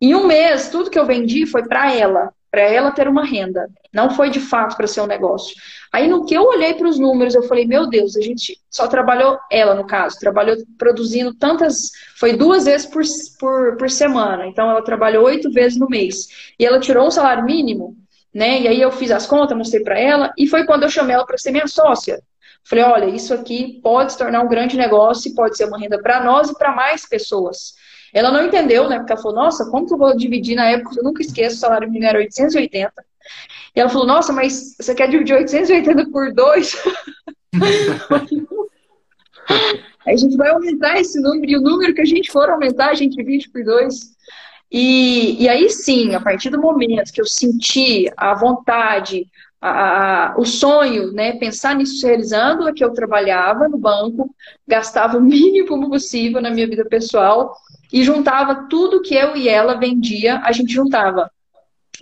Em 0.00 0.14
um 0.14 0.26
mês, 0.26 0.70
tudo 0.70 0.90
que 0.90 0.98
eu 0.98 1.04
vendi 1.04 1.44
foi 1.44 1.68
para 1.68 1.94
ela 1.94 2.32
para 2.50 2.62
ela 2.62 2.90
ter 2.90 3.06
uma 3.06 3.24
renda. 3.24 3.70
Não 3.92 4.10
foi 4.10 4.28
de 4.30 4.40
fato 4.40 4.76
para 4.76 4.86
ser 4.86 5.00
um 5.00 5.06
negócio. 5.06 5.54
Aí 5.92 6.08
no 6.08 6.24
que 6.24 6.34
eu 6.34 6.42
olhei 6.42 6.74
para 6.74 6.88
os 6.88 6.98
números, 6.98 7.34
eu 7.34 7.44
falei, 7.44 7.66
meu 7.66 7.88
Deus, 7.88 8.16
a 8.16 8.20
gente 8.20 8.60
só 8.68 8.88
trabalhou, 8.88 9.38
ela 9.50 9.74
no 9.74 9.86
caso, 9.86 10.18
trabalhou 10.18 10.56
produzindo 10.76 11.34
tantas, 11.34 11.90
foi 12.16 12.36
duas 12.36 12.64
vezes 12.64 12.86
por, 12.86 13.02
por, 13.38 13.76
por 13.76 13.90
semana. 13.90 14.46
Então 14.46 14.68
ela 14.68 14.82
trabalhou 14.82 15.24
oito 15.24 15.50
vezes 15.50 15.78
no 15.78 15.88
mês. 15.88 16.28
E 16.58 16.66
ela 16.66 16.80
tirou 16.80 17.06
um 17.06 17.10
salário 17.10 17.44
mínimo, 17.44 17.96
né? 18.34 18.60
E 18.60 18.68
aí 18.68 18.80
eu 18.80 18.90
fiz 18.90 19.10
as 19.10 19.26
contas, 19.26 19.56
mostrei 19.56 19.82
para 19.82 19.98
ela, 19.98 20.32
e 20.36 20.46
foi 20.46 20.64
quando 20.64 20.82
eu 20.82 20.90
chamei 20.90 21.14
ela 21.14 21.26
para 21.26 21.38
ser 21.38 21.52
minha 21.52 21.68
sócia. 21.68 22.20
Falei, 22.64 22.84
olha, 22.84 23.06
isso 23.06 23.32
aqui 23.32 23.80
pode 23.82 24.12
se 24.12 24.18
tornar 24.18 24.42
um 24.42 24.48
grande 24.48 24.76
negócio, 24.76 25.34
pode 25.34 25.56
ser 25.56 25.64
uma 25.64 25.78
renda 25.78 26.00
para 26.00 26.22
nós 26.22 26.50
e 26.50 26.54
para 26.58 26.72
mais 26.72 27.08
pessoas. 27.08 27.74
Ela 28.12 28.32
não 28.32 28.46
entendeu, 28.46 28.88
né? 28.88 28.98
Porque 28.98 29.12
ela 29.12 29.22
falou, 29.22 29.36
nossa, 29.36 29.70
como 29.70 29.86
que 29.86 29.94
eu 29.94 29.98
vou 29.98 30.16
dividir 30.16 30.56
na 30.56 30.66
época? 30.66 30.96
Eu 30.96 31.04
nunca 31.04 31.22
esqueço, 31.22 31.56
o 31.56 31.60
salário 31.60 31.88
mínimo 31.88 32.08
era 32.08 32.18
880. 32.18 32.92
E 33.74 33.80
ela 33.80 33.88
falou, 33.88 34.06
nossa, 34.06 34.32
mas 34.32 34.76
você 34.76 34.94
quer 34.94 35.08
dividir 35.08 35.34
880 35.36 36.10
por 36.10 36.32
dois? 36.32 36.76
a 40.06 40.16
gente 40.16 40.36
vai 40.36 40.50
aumentar 40.50 41.00
esse 41.00 41.20
número, 41.20 41.50
e 41.50 41.56
o 41.56 41.60
número 41.60 41.94
que 41.94 42.00
a 42.00 42.06
gente 42.06 42.32
for 42.32 42.50
aumentar, 42.50 42.90
a 42.90 42.94
gente 42.94 43.16
divide 43.16 43.48
por 43.50 43.64
dois. 43.64 44.12
E, 44.70 45.42
e 45.42 45.48
aí 45.48 45.68
sim, 45.68 46.14
a 46.14 46.20
partir 46.20 46.50
do 46.50 46.60
momento 46.60 47.12
que 47.12 47.20
eu 47.20 47.26
senti 47.26 48.08
a 48.16 48.34
vontade, 48.34 49.26
a, 49.60 50.34
o 50.38 50.44
sonho, 50.44 51.12
né, 51.12 51.32
pensar 51.32 51.74
nisso 51.74 52.06
realizando, 52.06 52.68
é 52.68 52.72
que 52.72 52.82
eu 52.82 52.92
trabalhava 52.92 53.68
no 53.68 53.76
banco, 53.76 54.34
gastava 54.66 55.18
o 55.18 55.20
mínimo 55.22 55.90
possível 55.90 56.40
na 56.40 56.50
minha 56.50 56.66
vida 56.66 56.84
pessoal 56.84 57.54
e 57.92 58.02
juntava 58.02 58.66
tudo 58.68 59.02
que 59.02 59.14
eu 59.14 59.36
e 59.36 59.48
ela 59.48 59.74
vendia, 59.74 60.40
a 60.44 60.52
gente 60.52 60.72
juntava. 60.72 61.30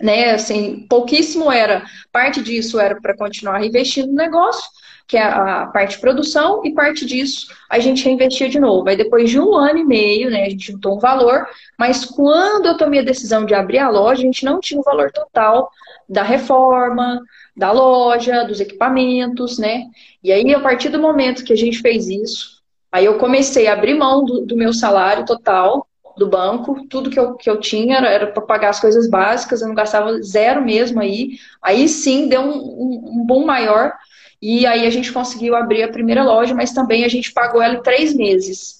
Né, 0.01 0.31
assim, 0.31 0.85
pouquíssimo 0.89 1.51
era, 1.51 1.83
parte 2.09 2.41
disso 2.41 2.79
era 2.79 3.01
para 3.01 3.17
continuar 3.17 3.65
investindo 3.65 4.07
no 4.07 4.15
negócio, 4.15 4.63
que 5.05 5.17
é 5.17 5.23
a 5.23 5.65
parte 5.65 5.95
de 5.95 6.01
produção, 6.01 6.61
e 6.63 6.71
parte 6.71 7.05
disso 7.05 7.47
a 7.69 7.79
gente 7.79 8.05
reinvestia 8.05 8.47
de 8.47 8.59
novo. 8.59 8.87
Aí 8.87 8.95
depois 8.95 9.29
de 9.29 9.39
um 9.39 9.55
ano 9.55 9.79
e 9.79 9.83
meio, 9.83 10.29
né, 10.29 10.45
a 10.45 10.49
gente 10.49 10.71
juntou 10.71 10.95
um 10.95 10.99
valor, 10.99 11.45
mas 11.77 12.05
quando 12.05 12.67
eu 12.67 12.77
tomei 12.77 13.01
a 13.01 13.03
decisão 13.03 13.43
de 13.43 13.53
abrir 13.53 13.79
a 13.79 13.89
loja, 13.89 14.21
a 14.21 14.25
gente 14.25 14.45
não 14.45 14.61
tinha 14.61 14.79
o 14.79 14.83
valor 14.83 15.11
total 15.11 15.69
da 16.07 16.23
reforma, 16.23 17.21
da 17.59 17.71
loja, 17.71 18.43
dos 18.43 18.59
equipamentos, 18.59 19.59
né? 19.59 19.85
E 20.23 20.31
aí, 20.31 20.53
a 20.53 20.59
partir 20.59 20.89
do 20.89 20.99
momento 20.99 21.43
que 21.43 21.53
a 21.53 21.57
gente 21.57 21.79
fez 21.79 22.07
isso, 22.07 22.59
Aí 22.91 23.05
eu 23.05 23.17
comecei 23.17 23.67
a 23.67 23.73
abrir 23.73 23.93
mão 23.93 24.25
do, 24.25 24.45
do 24.45 24.55
meu 24.55 24.73
salário 24.73 25.25
total 25.25 25.87
do 26.17 26.27
banco, 26.27 26.85
tudo 26.87 27.09
que 27.09 27.19
eu, 27.19 27.35
que 27.35 27.49
eu 27.49 27.59
tinha 27.59 27.97
era, 27.97 28.27
para 28.27 28.41
pagar 28.41 28.69
as 28.69 28.79
coisas 28.79 29.09
básicas, 29.09 29.61
eu 29.61 29.67
não 29.67 29.75
gastava 29.75 30.21
zero 30.21 30.63
mesmo 30.63 30.99
aí. 30.99 31.37
Aí 31.61 31.87
sim 31.87 32.27
deu 32.27 32.41
um, 32.41 32.57
um, 32.57 33.11
um 33.13 33.25
boom 33.25 33.45
maior 33.45 33.93
e 34.41 34.65
aí 34.65 34.85
a 34.85 34.89
gente 34.89 35.13
conseguiu 35.13 35.55
abrir 35.55 35.83
a 35.83 35.91
primeira 35.91 36.23
loja, 36.23 36.53
mas 36.53 36.73
também 36.73 37.05
a 37.05 37.07
gente 37.07 37.31
pagou 37.31 37.61
ela 37.61 37.75
em 37.75 37.81
três 37.81 38.13
meses. 38.13 38.79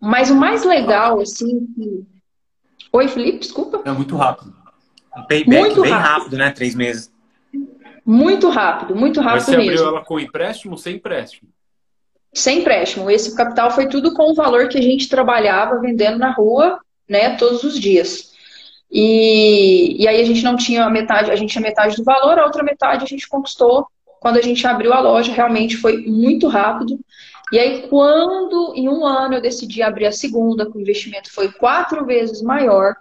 Mas 0.00 0.30
o 0.30 0.36
mais 0.36 0.62
legal, 0.64 1.20
assim. 1.20 1.66
Que... 1.74 2.06
Oi, 2.92 3.08
Felipe, 3.08 3.40
desculpa. 3.40 3.82
É 3.84 3.90
muito 3.90 4.16
rápido. 4.16 4.54
Um 5.16 5.24
payback 5.24 5.60
muito 5.60 5.82
bem 5.82 5.90
rápido. 5.90 6.08
rápido, 6.08 6.36
né? 6.36 6.50
Três 6.52 6.74
meses. 6.74 7.10
Muito 8.04 8.48
rápido, 8.48 8.94
muito 8.96 9.20
rápido 9.20 9.36
Mas 9.36 9.44
você 9.44 9.56
mesmo. 9.56 9.72
abriu 9.72 9.88
ela 9.88 10.04
com 10.04 10.18
empréstimo 10.18 10.76
sem 10.76 10.96
empréstimo? 10.96 11.50
Sem 12.32 12.60
empréstimo. 12.60 13.10
Esse 13.10 13.34
capital 13.34 13.70
foi 13.70 13.88
tudo 13.88 14.14
com 14.14 14.30
o 14.30 14.34
valor 14.34 14.68
que 14.68 14.78
a 14.78 14.82
gente 14.82 15.08
trabalhava 15.08 15.80
vendendo 15.80 16.18
na 16.18 16.30
rua, 16.30 16.78
né, 17.08 17.36
todos 17.36 17.64
os 17.64 17.78
dias. 17.78 18.30
E, 18.90 20.02
e 20.02 20.08
aí 20.08 20.20
a 20.20 20.24
gente 20.24 20.42
não 20.42 20.56
tinha 20.56 20.84
a 20.84 20.90
metade, 20.90 21.30
a 21.30 21.36
gente 21.36 21.50
tinha 21.50 21.62
metade 21.62 21.96
do 21.96 22.04
valor, 22.04 22.38
a 22.38 22.44
outra 22.44 22.62
metade 22.62 23.04
a 23.04 23.08
gente 23.08 23.28
conquistou 23.28 23.86
quando 24.20 24.36
a 24.36 24.42
gente 24.42 24.66
abriu 24.66 24.92
a 24.92 25.00
loja, 25.00 25.32
realmente 25.32 25.76
foi 25.76 26.04
muito 26.06 26.46
rápido. 26.46 26.98
E 27.50 27.58
aí, 27.58 27.88
quando 27.88 28.74
em 28.76 28.88
um 28.88 29.04
ano 29.04 29.34
eu 29.34 29.40
decidi 29.40 29.82
abrir 29.82 30.06
a 30.06 30.12
segunda, 30.12 30.70
que 30.70 30.76
o 30.76 30.80
investimento 30.80 31.32
foi 31.32 31.50
quatro 31.50 32.04
vezes 32.04 32.42
maior, 32.42 32.94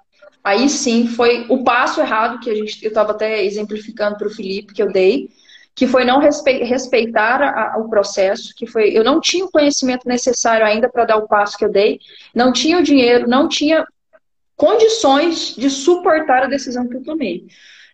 aí 0.44 0.70
sim 0.70 1.08
foi 1.08 1.46
o 1.50 1.64
passo 1.64 2.00
errado 2.02 2.40
que 2.40 2.50
a 2.50 2.56
gente, 2.56 2.84
eu 2.84 2.90
estava 2.90 3.12
até 3.12 3.44
exemplificando 3.44 4.18
para 4.18 4.28
o 4.28 4.32
Felipe 4.32 4.74
que 4.74 4.82
eu 4.82 4.92
dei, 4.92 5.30
que 5.76 5.88
foi 5.88 6.04
não 6.04 6.20
respeitar 6.20 7.42
a, 7.42 7.78
o 7.78 7.90
processo, 7.90 8.54
que 8.56 8.68
foi 8.68 8.90
eu 8.90 9.04
não 9.04 9.22
tinha 9.22 9.46
o 9.46 9.52
conhecimento 9.52 10.08
necessário 10.08 10.66
ainda 10.66 10.90
para 10.90 11.06
dar 11.06 11.18
o 11.18 11.28
passo 11.28 11.58
que 11.58 11.64
eu 11.64 11.72
dei, 11.72 12.00
não 12.36 12.52
tinha 12.52 12.78
o 12.78 12.84
dinheiro, 12.84 13.28
não 13.28 13.48
tinha 13.48 13.86
condições 14.58 15.56
de 15.56 15.70
suportar 15.70 16.44
a 16.44 16.48
decisão 16.48 16.88
que 16.88 16.98
eu 16.98 17.04
tomei. 17.04 17.48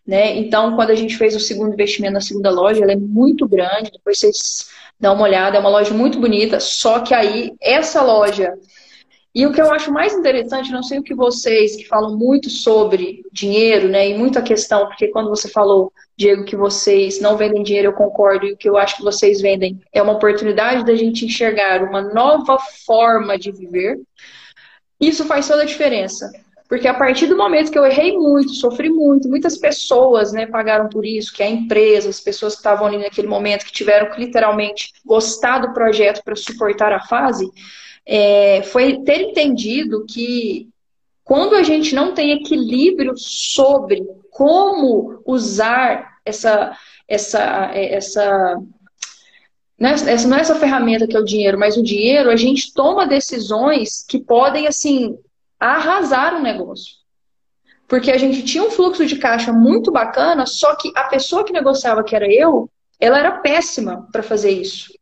Né? 0.06 0.36
Então, 0.38 0.76
quando 0.76 0.92
a 0.92 0.96
gente 0.96 1.18
fez 1.18 1.36
o 1.36 1.40
segundo 1.40 1.74
investimento 1.74 2.14
na 2.14 2.22
segunda 2.22 2.50
loja, 2.50 2.84
ela 2.84 2.92
é 2.92 2.96
muito 2.96 3.48
grande, 3.48 3.92
depois 3.92 4.20
vocês 4.20 4.68
dão 5.00 5.16
uma 5.16 5.24
olhada, 5.24 5.58
é 5.58 5.60
uma 5.60 5.70
loja 5.70 5.94
muito 5.94 6.20
bonita, 6.20 6.60
só 6.60 7.00
que 7.00 7.14
aí 7.14 7.54
essa 7.62 8.02
loja. 8.02 8.54
E 9.36 9.46
o 9.46 9.52
que 9.52 9.62
eu 9.62 9.70
acho 9.70 9.92
mais 9.92 10.14
interessante, 10.14 10.72
não 10.72 10.82
sei 10.82 10.98
o 10.98 11.04
que 11.04 11.14
vocês 11.14 11.76
que 11.76 11.86
falam 11.86 12.18
muito 12.18 12.50
sobre 12.50 13.22
dinheiro, 13.34 13.90
né, 13.90 14.10
e 14.10 14.18
muita 14.18 14.42
questão, 14.42 14.88
porque 14.88 15.10
quando 15.10 15.30
você 15.30 15.50
falou, 15.50 15.92
Diego, 16.16 16.46
que 16.46 16.56
vocês 16.56 17.20
não 17.20 17.36
vendem 17.36 17.62
dinheiro, 17.62 17.90
eu 17.90 17.94
concordo, 17.94 18.46
e 18.46 18.54
o 18.54 18.58
que 18.58 18.70
eu 18.70 18.78
acho 18.78 18.96
que 18.96 19.04
vocês 19.04 19.42
vendem 19.42 19.78
é 19.92 20.02
uma 20.02 20.14
oportunidade 20.14 20.86
da 20.86 20.96
gente 20.96 21.26
enxergar 21.26 21.84
uma 21.84 22.02
nova 22.02 22.58
forma 22.86 23.38
de 23.38 23.52
viver. 23.52 24.00
Isso 25.02 25.26
faz 25.26 25.46
toda 25.50 25.64
a 25.64 25.66
diferença. 25.66 26.32
Porque 26.70 26.88
a 26.88 26.94
partir 26.94 27.28
do 27.28 27.38
momento 27.38 27.72
que 27.72 27.78
eu 27.78 27.86
errei 27.86 28.18
muito, 28.18 28.54
sofri 28.54 28.90
muito, 28.90 29.28
muitas 29.28 29.58
pessoas 29.58 30.32
né, 30.32 30.48
pagaram 30.48 30.88
por 30.88 31.06
isso, 31.06 31.34
que 31.34 31.44
é 31.44 31.48
a 31.48 31.52
empresa, 31.52 32.10
as 32.10 32.22
pessoas 32.22 32.54
que 32.54 32.60
estavam 32.60 32.88
ali 32.88 32.98
naquele 32.98 33.28
momento, 33.28 33.66
que 33.66 33.72
tiveram 33.72 34.10
que 34.10 34.20
literalmente 34.20 34.94
gostar 35.06 35.60
do 35.60 35.74
projeto 35.74 36.24
para 36.24 36.36
suportar 36.36 36.94
a 36.94 37.02
fase, 37.02 37.48
é, 38.06 38.62
foi 38.64 39.04
ter 39.04 39.30
entendido 39.30 40.06
que 40.06 40.70
quando 41.24 41.56
a 41.56 41.64
gente 41.64 41.96
não 41.96 42.14
tem 42.14 42.32
equilíbrio 42.32 43.14
sobre 43.18 44.06
como 44.30 45.22
usar 45.26 46.20
essa, 46.24 46.78
essa, 47.08 47.72
essa 47.74 48.62
não 49.78 49.90
é, 49.90 49.94
essa 49.94 50.28
não 50.28 50.38
é 50.38 50.42
essa 50.42 50.56
ferramenta 50.56 51.08
que 51.08 51.16
é 51.16 51.20
o 51.20 51.26
dinheiro, 51.26 51.60
mas 51.60 51.78
o 51.78 51.84
dinheiro, 51.84 52.30
a 52.30 52.36
gente 52.36 52.74
toma 52.74 53.08
decisões 53.08 54.06
que 54.08 54.20
podem, 54.20 54.68
assim, 54.68 55.18
arrasar 55.60 56.36
o 56.36 56.42
negócio. 56.42 56.96
Porque 57.88 58.12
a 58.12 58.18
gente 58.18 58.44
tinha 58.44 58.64
um 58.64 58.72
fluxo 58.72 59.06
de 59.06 59.18
caixa 59.18 59.52
muito 59.52 59.92
bacana, 59.92 60.46
só 60.46 60.76
que 60.76 60.92
a 60.96 61.04
pessoa 61.04 61.44
que 61.44 61.54
negociava, 61.54 62.04
que 62.04 62.16
era 62.16 62.32
eu, 62.32 62.70
ela 63.00 63.20
era 63.20 63.40
péssima 63.40 64.08
para 64.12 64.24
fazer 64.24 64.52
isso. 64.52 64.94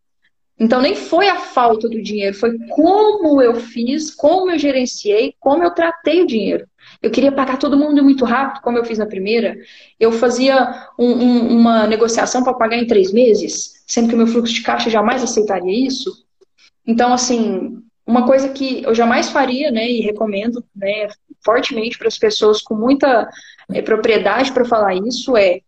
Então 0.64 0.82
nem 0.82 0.96
foi 0.96 1.28
a 1.28 1.36
falta 1.36 1.90
do 1.90 2.02
dinheiro, 2.02 2.34
foi 2.38 2.58
como 2.70 3.42
eu 3.42 3.56
fiz, 3.56 4.16
como 4.16 4.50
eu 4.50 4.58
gerenciei, 4.58 5.36
como 5.38 5.62
eu 5.62 5.72
tratei 5.72 6.22
o 6.22 6.26
dinheiro. 6.26 6.66
Eu 7.02 7.12
queria 7.12 7.34
pagar 7.34 7.58
todo 7.58 7.78
mundo 7.78 8.02
muito 8.02 8.24
rápido, 8.24 8.62
como 8.62 8.78
eu 8.78 8.86
fiz 8.86 8.98
na 8.98 9.06
primeira. 9.06 9.58
Eu 10.00 10.14
fazia 10.14 10.88
um, 10.98 11.12
um, 11.12 11.60
uma 11.60 11.86
negociação 11.86 12.44
para 12.44 12.54
pagar 12.54 12.78
em 12.78 12.88
três 12.88 13.12
meses, 13.12 13.84
sendo 13.86 14.08
que 14.08 14.16
o 14.16 14.18
meu 14.18 14.28
fluxo 14.28 14.54
de 14.54 14.62
caixa 14.62 14.90
jamais 14.90 15.22
aceitaria 15.22 15.86
isso. 15.86 16.26
Então, 16.88 17.12
assim, 17.12 17.84
uma 18.08 18.26
coisa 18.26 18.48
que 18.48 18.84
eu 18.84 18.96
jamais 18.96 19.30
faria, 19.30 19.70
né, 19.70 19.90
e 19.90 20.00
recomendo, 20.00 20.64
né, 20.74 21.10
fortemente 21.44 21.98
para 21.98 22.08
as 22.08 22.18
pessoas 22.18 22.62
com 22.62 22.74
muita 22.74 23.30
é, 23.74 23.82
propriedade 23.82 24.54
para 24.54 24.64
falar 24.64 24.96
isso 24.96 25.36
é 25.36 25.60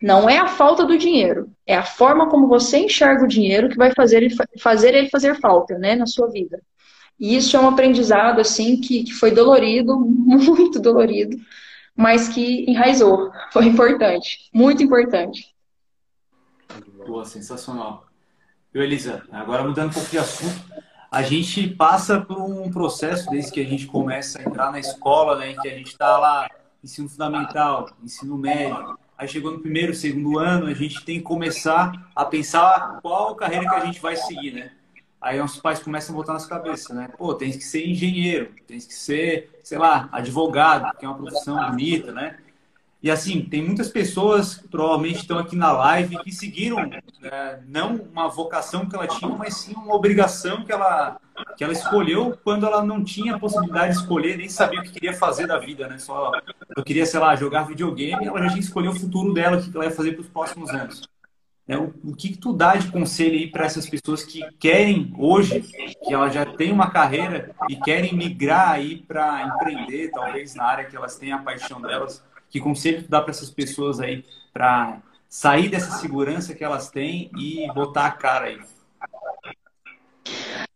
não 0.00 0.28
é 0.28 0.38
a 0.38 0.48
falta 0.48 0.84
do 0.84 0.96
dinheiro, 0.96 1.50
é 1.66 1.76
a 1.76 1.82
forma 1.82 2.28
como 2.28 2.48
você 2.48 2.78
enxerga 2.78 3.24
o 3.24 3.28
dinheiro 3.28 3.68
que 3.68 3.76
vai 3.76 3.92
fazer 3.94 4.22
ele 4.22 4.34
fazer, 4.58 4.94
ele 4.94 5.10
fazer 5.10 5.38
falta, 5.38 5.78
né, 5.78 5.94
na 5.94 6.06
sua 6.06 6.28
vida. 6.28 6.60
E 7.18 7.36
isso 7.36 7.54
é 7.54 7.60
um 7.60 7.68
aprendizado 7.68 8.40
assim 8.40 8.80
que, 8.80 9.04
que 9.04 9.12
foi 9.12 9.30
dolorido, 9.30 9.98
muito 10.00 10.80
dolorido, 10.80 11.36
mas 11.94 12.28
que 12.28 12.64
enraizou, 12.70 13.30
foi 13.52 13.66
importante, 13.66 14.48
muito 14.54 14.82
importante. 14.82 15.54
Boa, 17.06 17.24
sensacional. 17.24 18.06
Eu, 18.72 18.82
Elisa, 18.82 19.22
agora 19.30 19.64
mudando 19.64 19.90
um 19.90 19.92
pouco 19.92 20.08
de 20.08 20.18
assunto, 20.18 20.64
a 21.10 21.22
gente 21.22 21.68
passa 21.68 22.20
por 22.20 22.38
um 22.38 22.70
processo 22.70 23.28
desde 23.28 23.50
que 23.52 23.60
a 23.60 23.64
gente 23.64 23.86
começa 23.86 24.38
a 24.38 24.42
entrar 24.42 24.70
na 24.70 24.78
escola, 24.78 25.36
né, 25.36 25.54
que 25.60 25.68
a 25.68 25.74
gente 25.74 25.88
está 25.88 26.16
lá, 26.16 26.48
ensino 26.82 27.08
fundamental, 27.08 27.90
ensino 28.02 28.38
médio. 28.38 28.96
Aí 29.20 29.28
chegou 29.28 29.52
no 29.52 29.60
primeiro, 29.60 29.92
segundo 29.92 30.38
ano, 30.38 30.64
a 30.64 30.72
gente 30.72 31.04
tem 31.04 31.18
que 31.18 31.24
começar 31.24 32.10
a 32.16 32.24
pensar 32.24 33.00
qual 33.02 33.34
carreira 33.34 33.68
que 33.68 33.74
a 33.74 33.84
gente 33.84 34.00
vai 34.00 34.16
seguir, 34.16 34.50
né? 34.50 34.72
Aí 35.20 35.38
nossos 35.38 35.60
pais 35.60 35.78
começam 35.78 36.14
a 36.14 36.18
botar 36.18 36.32
nas 36.32 36.46
cabeças, 36.46 36.96
né? 36.96 37.10
Pô, 37.18 37.34
tem 37.34 37.52
que 37.52 37.62
ser 37.62 37.86
engenheiro, 37.86 38.48
tem 38.66 38.78
que 38.78 38.94
ser, 38.94 39.60
sei 39.62 39.76
lá, 39.76 40.08
advogado, 40.10 40.96
que 40.96 41.04
é 41.04 41.08
uma 41.08 41.18
profissão 41.18 41.68
bonita, 41.68 42.12
né? 42.12 42.38
E 43.02 43.10
assim, 43.10 43.42
tem 43.42 43.62
muitas 43.62 43.90
pessoas 43.90 44.54
que 44.54 44.68
provavelmente 44.68 45.20
estão 45.20 45.38
aqui 45.38 45.54
na 45.54 45.70
live 45.70 46.16
que 46.20 46.32
seguiram 46.32 46.90
é, 47.22 47.58
não 47.68 47.96
uma 47.96 48.26
vocação 48.26 48.88
que 48.88 48.96
ela 48.96 49.06
tinha, 49.06 49.36
mas 49.36 49.54
sim 49.54 49.74
uma 49.74 49.94
obrigação 49.94 50.64
que 50.64 50.72
ela, 50.72 51.20
que 51.56 51.64
ela 51.64 51.72
escolheu 51.72 52.38
quando 52.42 52.66
ela 52.66 52.84
não 52.84 53.04
tinha 53.04 53.38
possibilidade 53.38 53.94
de 53.94 54.00
escolher, 54.00 54.36
nem 54.36 54.48
sabia 54.48 54.80
o 54.80 54.82
que 54.82 54.92
queria 54.92 55.12
fazer 55.12 55.46
da 55.46 55.58
vida, 55.58 55.86
né? 55.86 55.98
Só 55.98 56.32
eu 56.76 56.82
queria, 56.82 57.04
sei 57.06 57.20
lá, 57.20 57.36
jogar 57.36 57.64
videogame, 57.64 58.26
ela 58.26 58.42
já 58.42 58.48
tinha 58.48 58.60
escolher 58.60 58.88
o 58.88 58.94
futuro 58.94 59.32
dela, 59.32 59.56
o 59.56 59.62
que 59.62 59.74
ela 59.74 59.84
ia 59.84 59.90
fazer 59.90 60.12
para 60.12 60.22
os 60.22 60.28
próximos 60.28 60.70
anos. 60.70 61.02
É, 61.70 61.76
o, 61.78 61.94
o 62.02 62.16
que, 62.16 62.30
que 62.30 62.38
tu 62.38 62.52
dá 62.52 62.74
de 62.74 62.90
conselho 62.90 63.34
aí 63.34 63.46
para 63.46 63.64
essas 63.64 63.88
pessoas 63.88 64.24
que 64.24 64.40
querem 64.58 65.14
hoje, 65.16 65.60
que 65.60 66.12
elas 66.12 66.34
já 66.34 66.44
têm 66.44 66.72
uma 66.72 66.90
carreira 66.90 67.54
e 67.68 67.76
querem 67.76 68.12
migrar 68.12 68.70
aí 68.70 68.96
para 68.96 69.44
empreender, 69.44 70.10
talvez 70.10 70.54
na 70.56 70.64
área 70.64 70.84
que 70.84 70.96
elas 70.96 71.16
têm 71.16 71.30
a 71.30 71.38
paixão 71.38 71.80
delas? 71.80 72.24
Que 72.48 72.58
conselho 72.58 73.04
tu 73.04 73.08
dá 73.08 73.20
para 73.20 73.30
essas 73.30 73.50
pessoas 73.50 74.00
aí 74.00 74.24
para 74.52 75.00
sair 75.28 75.68
dessa 75.68 75.92
segurança 75.98 76.54
que 76.56 76.64
elas 76.64 76.90
têm 76.90 77.30
e 77.36 77.72
botar 77.72 78.06
a 78.06 78.10
cara 78.10 78.46
aí? 78.46 78.58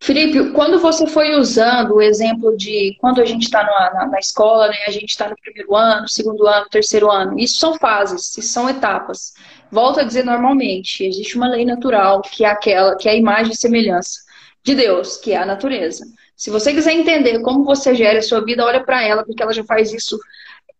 Felipe, 0.05 0.50
quando 0.50 0.78
você 0.78 1.07
foi 1.07 1.34
usando 1.34 1.94
o 1.94 2.02
exemplo 2.02 2.55
de 2.59 2.94
quando 3.00 3.22
a 3.22 3.24
gente 3.24 3.44
está 3.44 3.64
na, 3.64 4.07
na, 4.07 4.18
escola, 4.18 4.68
né, 4.68 4.76
a 4.86 4.90
gente 4.90 5.09
está 5.09 5.30
no 5.30 5.36
primeiro 5.40 5.74
ano, 5.74 6.07
segundo 6.07 6.46
ano, 6.46 6.66
terceiro 6.68 7.11
ano, 7.11 7.38
isso 7.38 7.59
são 7.59 7.78
fases, 7.78 8.36
isso 8.36 8.52
são 8.52 8.68
etapas. 8.68 9.32
Volto 9.70 10.00
a 10.00 10.02
dizer 10.02 10.22
normalmente, 10.22 11.07
existe 11.07 11.36
uma 11.36 11.48
lei 11.48 11.64
natural 11.64 12.20
que 12.20 12.44
é 12.44 12.48
aquela, 12.48 12.94
que 12.96 13.09
é 13.09 13.12
a 13.12 13.16
imagem 13.16 13.55
e 13.55 13.57
semelhança 13.57 14.20
de 14.62 14.74
Deus, 14.74 15.16
que 15.16 15.32
é 15.32 15.38
a 15.38 15.46
natureza. 15.46 16.05
Se 16.36 16.50
você 16.50 16.74
quiser 16.74 16.92
entender 16.92 17.40
como 17.40 17.64
você 17.64 17.94
gera 17.94 18.18
a 18.18 18.22
sua 18.22 18.44
vida, 18.44 18.62
olha 18.62 18.84
para 18.84 19.02
ela, 19.02 19.24
porque 19.24 19.42
ela 19.42 19.55
já 19.55 19.64
faz 19.64 19.90
isso 19.90 20.20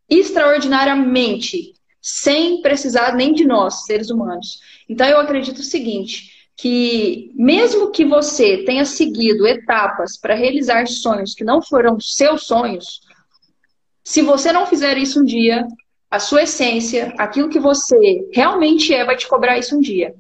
extraordinariamente, 0.07 1.73
sem 1.99 2.61
precisar 2.61 3.15
nem 3.15 3.33
de 3.33 3.47
nós, 3.47 3.87
seres 3.87 4.11
humanos. 4.11 4.61
Então 4.87 5.09
eu 5.09 5.19
acredito 5.19 5.61
o 5.61 5.65
seguinte, 5.65 6.34
que 6.57 7.33
mesmo 7.35 7.91
que 7.91 8.05
você 8.05 8.59
tenha 8.65 8.85
seguido 8.85 9.47
etapas 9.47 10.17
para 10.17 10.35
realizar 10.35 10.87
sonhos 10.87 11.35
que 11.35 11.45
não 11.45 11.61
foram 11.61 11.99
seus 11.99 12.47
sonhos, 12.47 13.01
se 14.03 14.23
você 14.23 14.53
não 14.53 14.67
fizer 14.67 14.97
isso 14.99 15.21
um 15.21 15.25
dia, 15.25 15.67
a 16.11 16.19
sua 16.19 16.43
essência, 16.43 17.13
aquilo 17.19 17.49
que 17.49 17.59
você 17.59 18.29
realmente 18.33 18.95
é, 18.95 19.05
vai 19.05 19.17
te 19.17 19.27
cobrar 19.27 19.59
isso 19.59 19.77
um 19.77 19.81
dia. 19.81 20.15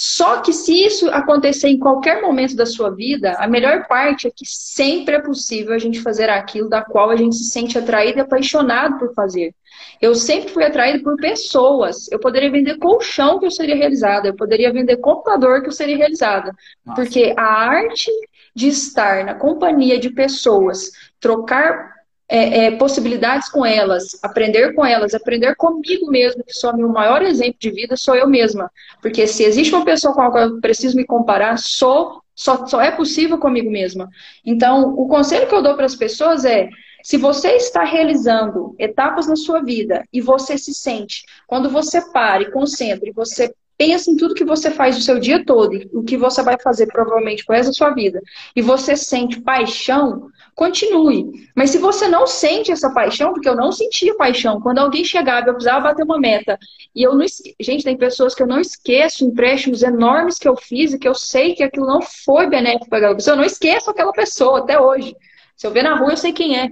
Só 0.00 0.42
que 0.42 0.52
se 0.52 0.72
isso 0.72 1.10
acontecer 1.10 1.66
em 1.66 1.76
qualquer 1.76 2.22
momento 2.22 2.54
da 2.54 2.64
sua 2.64 2.88
vida, 2.88 3.32
a 3.32 3.48
melhor 3.48 3.88
parte 3.88 4.28
é 4.28 4.30
que 4.30 4.46
sempre 4.46 5.16
é 5.16 5.20
possível 5.20 5.74
a 5.74 5.78
gente 5.78 6.00
fazer 6.00 6.30
aquilo 6.30 6.68
da 6.68 6.80
qual 6.80 7.10
a 7.10 7.16
gente 7.16 7.34
se 7.34 7.50
sente 7.50 7.76
atraído 7.76 8.18
e 8.18 8.20
apaixonado 8.20 8.96
por 8.96 9.12
fazer. 9.12 9.52
Eu 10.00 10.14
sempre 10.14 10.50
fui 10.50 10.62
atraído 10.62 11.02
por 11.02 11.16
pessoas. 11.16 12.08
Eu 12.12 12.20
poderia 12.20 12.48
vender 12.48 12.78
colchão 12.78 13.40
que 13.40 13.46
eu 13.46 13.50
seria 13.50 13.74
realizada, 13.74 14.28
eu 14.28 14.36
poderia 14.36 14.72
vender 14.72 14.98
computador 14.98 15.62
que 15.62 15.68
eu 15.68 15.72
seria 15.72 15.96
realizada. 15.96 16.54
Nossa. 16.86 17.02
Porque 17.02 17.34
a 17.36 17.42
arte 17.42 18.08
de 18.54 18.68
estar 18.68 19.24
na 19.24 19.34
companhia 19.34 19.98
de 19.98 20.10
pessoas, 20.10 20.92
trocar 21.18 21.97
é, 22.28 22.66
é, 22.66 22.70
possibilidades 22.72 23.48
com 23.48 23.64
elas, 23.64 24.18
aprender 24.22 24.74
com 24.74 24.84
elas, 24.84 25.14
aprender 25.14 25.54
comigo 25.56 26.10
mesmo, 26.10 26.44
que 26.44 26.52
sou 26.52 26.76
meu 26.76 26.88
maior 26.88 27.22
exemplo 27.22 27.56
de 27.58 27.70
vida, 27.70 27.96
sou 27.96 28.14
eu 28.14 28.28
mesma. 28.28 28.70
Porque 29.00 29.26
se 29.26 29.44
existe 29.44 29.74
uma 29.74 29.84
pessoa 29.84 30.14
com 30.14 30.22
a 30.22 30.30
qual 30.30 30.44
eu 30.44 30.60
preciso 30.60 30.96
me 30.96 31.06
comparar, 31.06 31.58
sou, 31.58 32.22
só, 32.34 32.66
só 32.66 32.80
é 32.80 32.90
possível 32.90 33.38
comigo 33.38 33.70
mesma. 33.70 34.08
Então, 34.44 34.94
o 34.94 35.08
conselho 35.08 35.48
que 35.48 35.54
eu 35.54 35.62
dou 35.62 35.74
para 35.74 35.86
as 35.86 35.96
pessoas 35.96 36.44
é 36.44 36.68
Se 37.02 37.16
você 37.16 37.52
está 37.52 37.84
realizando 37.84 38.74
etapas 38.78 39.26
na 39.26 39.36
sua 39.36 39.62
vida 39.62 40.04
e 40.12 40.20
você 40.20 40.58
se 40.58 40.74
sente, 40.74 41.22
quando 41.46 41.70
você 41.70 42.00
para 42.12 42.42
e 42.42 42.50
concentra 42.50 43.08
e 43.08 43.12
você 43.12 43.52
pensa 43.76 44.10
em 44.10 44.16
tudo 44.16 44.34
que 44.34 44.44
você 44.44 44.70
faz 44.72 44.98
o 44.98 45.02
seu 45.02 45.20
dia 45.20 45.44
todo, 45.44 45.78
o 45.92 46.02
que 46.02 46.16
você 46.16 46.42
vai 46.42 46.58
fazer 46.60 46.86
provavelmente 46.88 47.44
com 47.44 47.52
essa 47.52 47.72
sua 47.72 47.90
vida, 47.90 48.20
e 48.56 48.60
você 48.60 48.96
sente 48.96 49.40
paixão, 49.40 50.28
continue. 50.58 51.48
Mas 51.54 51.70
se 51.70 51.78
você 51.78 52.08
não 52.08 52.26
sente 52.26 52.72
essa 52.72 52.92
paixão, 52.92 53.32
porque 53.32 53.48
eu 53.48 53.54
não 53.54 53.70
sentia 53.70 54.16
paixão, 54.16 54.60
quando 54.60 54.78
alguém 54.78 55.04
chegava, 55.04 55.48
eu 55.48 55.54
precisava 55.54 55.84
bater 55.84 56.02
uma 56.02 56.18
meta, 56.18 56.58
e 56.92 57.00
eu 57.00 57.14
não 57.14 57.24
esque... 57.24 57.54
gente, 57.60 57.84
tem 57.84 57.96
pessoas 57.96 58.34
que 58.34 58.42
eu 58.42 58.46
não 58.46 58.60
esqueço 58.60 59.24
empréstimos 59.24 59.84
enormes 59.84 60.36
que 60.36 60.48
eu 60.48 60.56
fiz 60.56 60.92
e 60.92 60.98
que 60.98 61.06
eu 61.06 61.14
sei 61.14 61.54
que 61.54 61.62
aquilo 61.62 61.86
não 61.86 62.02
foi 62.02 62.48
benéfico 62.48 62.88
para 62.88 62.98
aquela 62.98 63.14
pessoa, 63.14 63.34
eu 63.34 63.38
não 63.38 63.44
esqueço 63.44 63.88
aquela 63.88 64.12
pessoa 64.12 64.58
até 64.58 64.80
hoje. 64.80 65.14
Se 65.56 65.64
eu 65.64 65.70
ver 65.70 65.84
na 65.84 65.96
rua, 65.96 66.10
eu 66.10 66.16
sei 66.16 66.32
quem 66.32 66.58
é. 66.58 66.68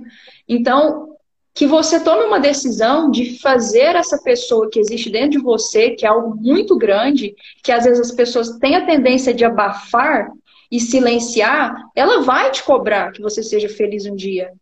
Então, 0.49 1.11
que 1.55 1.65
você 1.65 2.01
tome 2.01 2.25
uma 2.25 2.41
decisão 2.41 3.09
de 3.09 3.39
fazer 3.39 3.95
essa 3.95 4.19
pessoa 4.19 4.69
que 4.69 4.81
existe 4.81 5.11
dentro 5.11 5.31
de 5.31 5.39
você, 5.39 5.91
que 5.91 6.05
é 6.05 6.09
algo 6.09 6.35
muito 6.35 6.77
grande, 6.77 7.37
que 7.63 7.71
às 7.71 7.85
vezes 7.85 8.11
as 8.11 8.17
pessoas 8.17 8.59
têm 8.59 8.75
a 8.75 8.85
tendência 8.85 9.33
de 9.33 9.45
abafar 9.45 10.29
e 10.77 10.81
silenciar, 10.81 11.75
ela 11.95 12.21
vai 12.21 12.51
te 12.51 12.63
cobrar 12.63 13.11
que 13.11 13.23
você 13.23 13.43
seja 13.43 13.67
feliz 13.67 14.05
um 14.05 14.15
dia. 14.15 14.53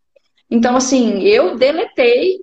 Então, 0.49 0.77
assim, 0.77 1.23
eu 1.23 1.57
deletei 1.57 2.39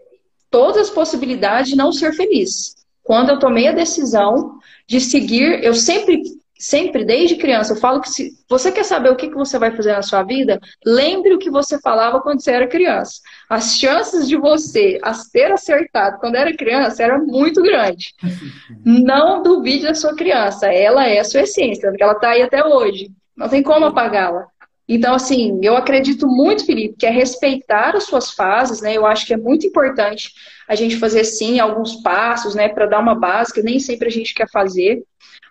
todas 0.50 0.78
as 0.78 0.90
possibilidades 0.90 1.70
de 1.70 1.78
não 1.78 1.94
ser 1.94 2.12
feliz. 2.12 2.76
Quando 3.02 3.30
eu 3.30 3.40
tomei 3.40 3.70
a 3.70 3.72
decisão 3.72 4.60
de 4.86 5.00
seguir, 5.00 5.64
eu 5.64 5.74
sempre 5.74 6.22
sempre, 6.60 7.04
desde 7.04 7.38
criança, 7.38 7.74
eu 7.74 7.78
falo 7.78 8.02
que 8.02 8.10
se 8.10 8.34
você 8.48 8.72
quer 8.72 8.86
saber 8.86 9.10
o 9.10 9.16
que, 9.16 9.30
que 9.30 9.36
você 9.36 9.58
vai 9.58 9.76
fazer 9.76 9.94
na 9.94 10.04
sua 10.04 10.22
vida, 10.22 10.60
lembre 10.86 11.34
o 11.34 11.40
que 11.40 11.50
você 11.50 11.80
falava 11.82 12.22
quando 12.22 12.40
você 12.40 12.52
era 12.52 12.68
criança. 12.68 13.14
As 13.50 13.80
chances 13.80 14.28
de 14.28 14.38
você 14.38 15.00
ter 15.34 15.52
acertado 15.52 16.20
quando 16.20 16.36
era 16.36 16.56
criança 16.56 17.02
era 17.02 17.18
muito 17.18 17.64
grande. 17.64 18.14
Não 18.86 19.42
duvide 19.42 19.86
da 19.86 19.96
sua 19.96 20.16
criança, 20.16 20.68
ela 20.68 21.08
é 21.08 21.20
a 21.20 21.24
sua 21.24 21.42
essência, 21.42 21.90
porque 21.90 22.04
ela 22.04 22.14
está 22.14 22.30
aí 22.30 22.44
até 22.44 22.64
hoje. 22.64 23.10
Não 23.36 23.50
tem 23.50 23.64
como 23.64 23.86
apagá-la. 23.86 24.48
Então, 24.88 25.14
assim, 25.14 25.58
eu 25.64 25.78
acredito 25.78 26.28
muito, 26.28 26.66
Felipe, 26.66 26.96
que 26.98 27.06
é 27.06 27.10
respeitar 27.10 27.96
as 27.96 28.04
suas 28.04 28.32
fases, 28.32 28.82
né? 28.82 28.98
Eu 28.98 29.06
acho 29.06 29.26
que 29.26 29.34
é 29.34 29.38
muito 29.38 29.66
importante 29.66 30.34
a 30.68 30.76
gente 30.76 30.98
fazer, 30.98 31.24
sim, 31.24 31.60
alguns 31.60 31.96
passos, 32.02 32.56
né, 32.56 32.68
para 32.68 32.88
dar 32.88 33.00
uma 33.00 33.16
base, 33.16 33.54
que 33.54 33.62
nem 33.62 33.80
sempre 33.80 34.10
a 34.10 34.12
gente 34.12 34.34
quer 34.34 34.50
fazer. 34.50 35.02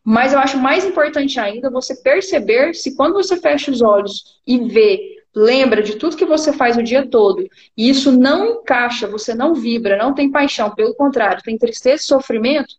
Mas 0.04 0.32
eu 0.32 0.38
acho 0.38 0.58
mais 0.58 0.84
importante 0.84 1.38
ainda 1.38 1.70
você 1.70 1.94
perceber 2.02 2.74
se 2.74 2.94
quando 2.96 3.14
você 3.14 3.36
fecha 3.38 3.70
os 3.70 3.80
olhos 3.80 4.40
e 4.46 4.58
vê, 4.58 4.98
lembra 5.34 5.82
de 5.82 5.96
tudo 5.96 6.16
que 6.16 6.24
você 6.24 6.52
faz 6.52 6.76
o 6.76 6.82
dia 6.82 7.06
todo, 7.06 7.48
e 7.76 7.88
isso 7.88 8.10
não 8.10 8.60
encaixa, 8.60 9.06
você 9.06 9.34
não 9.34 9.54
vibra, 9.54 9.96
não 9.96 10.14
tem 10.14 10.30
paixão, 10.30 10.74
pelo 10.74 10.94
contrário, 10.94 11.42
tem 11.42 11.56
tristeza 11.56 12.02
e 12.02 12.06
sofrimento, 12.06 12.74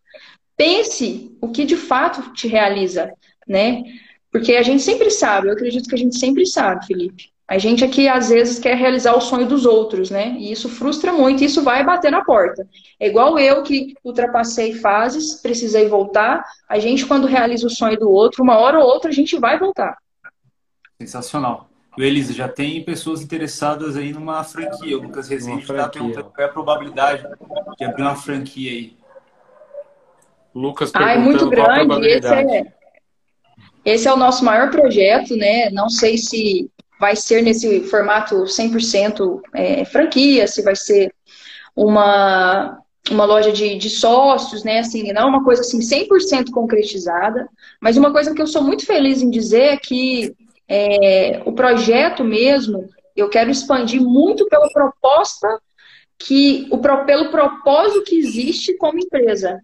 pense 0.58 1.36
o 1.42 1.48
que 1.48 1.66
de 1.66 1.78
fato 1.78 2.34
te 2.34 2.48
realiza, 2.48 3.12
né? 3.48 3.84
Porque 4.32 4.56
a 4.56 4.64
gente 4.64 4.82
sempre 4.82 5.12
sabe, 5.12 5.48
eu 5.48 5.54
acredito 5.54 5.90
que 5.90 5.96
a 5.96 5.98
gente 5.98 6.18
sempre 6.18 6.46
sabe, 6.46 6.86
Felipe. 6.86 7.32
A 7.52 7.58
gente 7.58 7.84
aqui, 7.84 8.08
às 8.08 8.30
vezes, 8.30 8.60
quer 8.60 8.78
realizar 8.78 9.14
o 9.14 9.20
sonho 9.20 9.46
dos 9.46 9.66
outros, 9.66 10.10
né? 10.10 10.38
E 10.40 10.54
isso 10.54 10.70
frustra 10.70 11.12
muito, 11.12 11.44
e 11.44 11.48
isso 11.48 11.62
vai 11.62 11.84
bater 11.84 12.10
na 12.10 12.24
porta. 12.24 12.66
É 12.98 13.10
igual 13.10 13.38
eu 13.38 13.62
que 13.62 13.94
ultrapassei 14.06 14.74
fases, 14.76 15.42
precisei 15.42 15.90
voltar. 15.90 16.46
A 16.70 16.80
gente, 16.80 17.06
quando 17.06 17.28
realiza 17.28 17.68
o 17.68 17.70
sonho 17.70 18.00
do 18.00 18.10
outro, 18.10 18.42
uma 18.42 18.58
hora 18.58 18.80
ou 18.80 18.86
outra 18.86 19.10
a 19.10 19.14
gente 19.14 19.38
vai 19.38 19.60
voltar. 19.60 19.98
Sensacional. 20.98 21.68
O 21.98 22.02
Elisa, 22.02 22.32
já 22.32 22.48
tem 22.48 22.86
pessoas 22.86 23.22
interessadas 23.22 23.98
aí 23.98 24.14
numa 24.14 24.42
franquia. 24.46 24.98
O 24.98 25.02
Lucas 25.02 25.28
Rezende 25.28 25.64
está 25.64 25.90
perguntando 25.90 26.32
qual 26.34 26.48
é 26.48 26.50
a 26.50 26.54
probabilidade 26.54 27.28
de 27.78 27.84
abrir 27.84 28.02
uma 28.02 28.16
franquia 28.16 28.72
aí. 28.72 28.98
Lucas 30.56 30.90
perguntando 30.90 31.20
ah, 31.20 31.22
é 31.22 31.26
muito 31.26 31.50
grande. 31.50 32.08
Esse 32.08 32.34
é, 32.34 32.74
esse 33.84 34.08
é 34.08 34.14
o 34.14 34.18
nosso 34.18 34.46
maior 34.46 34.70
projeto, 34.70 35.36
né? 35.36 35.70
Não 35.72 35.90
sei 35.90 36.18
se 36.18 36.70
vai 37.00 37.16
ser 37.16 37.42
nesse 37.42 37.82
formato 37.82 38.44
100% 38.44 39.42
é, 39.56 39.86
franquia, 39.86 40.48
se 40.48 40.62
vai 40.62 40.76
ser 40.76 41.12
uma, 41.76 42.78
uma 43.10 43.26
loja 43.26 43.52
de, 43.52 43.76
de 43.76 43.90
sócios, 43.90 44.64
né? 44.64 44.80
Assim, 44.80 45.12
não 45.12 45.24
é 45.24 45.26
uma 45.26 45.44
coisa 45.44 45.62
assim 45.62 45.80
100% 45.80 46.52
concretizada, 46.52 47.50
mas 47.82 47.98
uma 47.98 48.12
coisa 48.12 48.34
que 48.36 48.42
eu 48.42 48.48
sou 48.48 48.62
muito 48.64 48.86
feliz 48.86 49.22
em 49.22 49.32
dizer 49.32 49.74
é 49.74 49.78
que 49.78 50.36
é, 50.68 51.42
o 51.44 51.54
projeto 51.54 52.24
mesmo, 52.24 52.88
eu 53.16 53.30
quero 53.30 53.50
expandir 53.50 54.02
muito 54.02 54.48
pela 54.48 54.70
proposta 54.70 55.60
que 56.20 56.68
o 56.70 56.78
pelo 56.78 57.32
propósito 57.32 58.04
que 58.04 58.16
existe 58.16 58.78
como 58.78 59.00
empresa, 59.00 59.60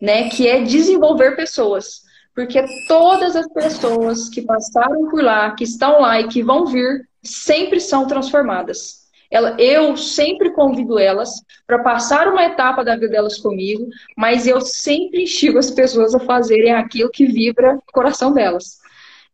né? 0.00 0.28
Que 0.28 0.46
é 0.46 0.62
desenvolver 0.62 1.34
pessoas. 1.34 2.05
Porque 2.36 2.62
todas 2.86 3.34
as 3.34 3.48
pessoas 3.48 4.28
que 4.28 4.42
passaram 4.42 5.08
por 5.08 5.24
lá, 5.24 5.52
que 5.52 5.64
estão 5.64 6.02
lá 6.02 6.20
e 6.20 6.28
que 6.28 6.42
vão 6.42 6.66
vir, 6.66 7.08
sempre 7.22 7.80
são 7.80 8.06
transformadas. 8.06 9.06
Ela, 9.30 9.56
eu 9.58 9.96
sempre 9.96 10.52
convido 10.52 10.98
elas 10.98 11.30
para 11.66 11.82
passar 11.82 12.28
uma 12.28 12.44
etapa 12.44 12.84
da 12.84 12.94
vida 12.94 13.08
delas 13.08 13.38
comigo, 13.38 13.88
mas 14.16 14.46
eu 14.46 14.60
sempre 14.60 15.22
instigo 15.22 15.58
as 15.58 15.70
pessoas 15.70 16.14
a 16.14 16.20
fazerem 16.20 16.72
aquilo 16.72 17.10
que 17.10 17.24
vibra 17.24 17.76
o 17.76 17.92
coração 17.92 18.34
delas. 18.34 18.76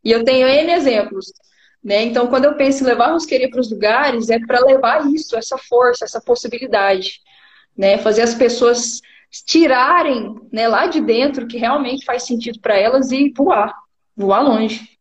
E 0.04 0.12
eu 0.12 0.24
tenho 0.24 0.46
N 0.46 0.72
exemplos. 0.72 1.26
Né? 1.82 2.04
Então, 2.04 2.28
quando 2.28 2.44
eu 2.44 2.54
penso 2.54 2.84
em 2.84 2.86
levar 2.86 3.08
a 3.08 3.12
rosqueria 3.12 3.50
para 3.50 3.60
os 3.60 3.70
lugares, 3.70 4.30
é 4.30 4.38
para 4.38 4.64
levar 4.64 5.10
isso, 5.12 5.36
essa 5.36 5.58
força, 5.58 6.04
essa 6.04 6.20
possibilidade. 6.20 7.20
Né? 7.76 7.98
Fazer 7.98 8.22
as 8.22 8.34
pessoas 8.34 9.00
tirarem 9.40 10.36
né, 10.52 10.68
lá 10.68 10.86
de 10.86 11.00
dentro 11.00 11.46
que 11.46 11.56
realmente 11.56 12.04
faz 12.04 12.24
sentido 12.24 12.60
para 12.60 12.76
elas 12.76 13.10
e 13.10 13.32
voar, 13.34 13.72
voar 14.14 14.42
longe. 14.42 14.98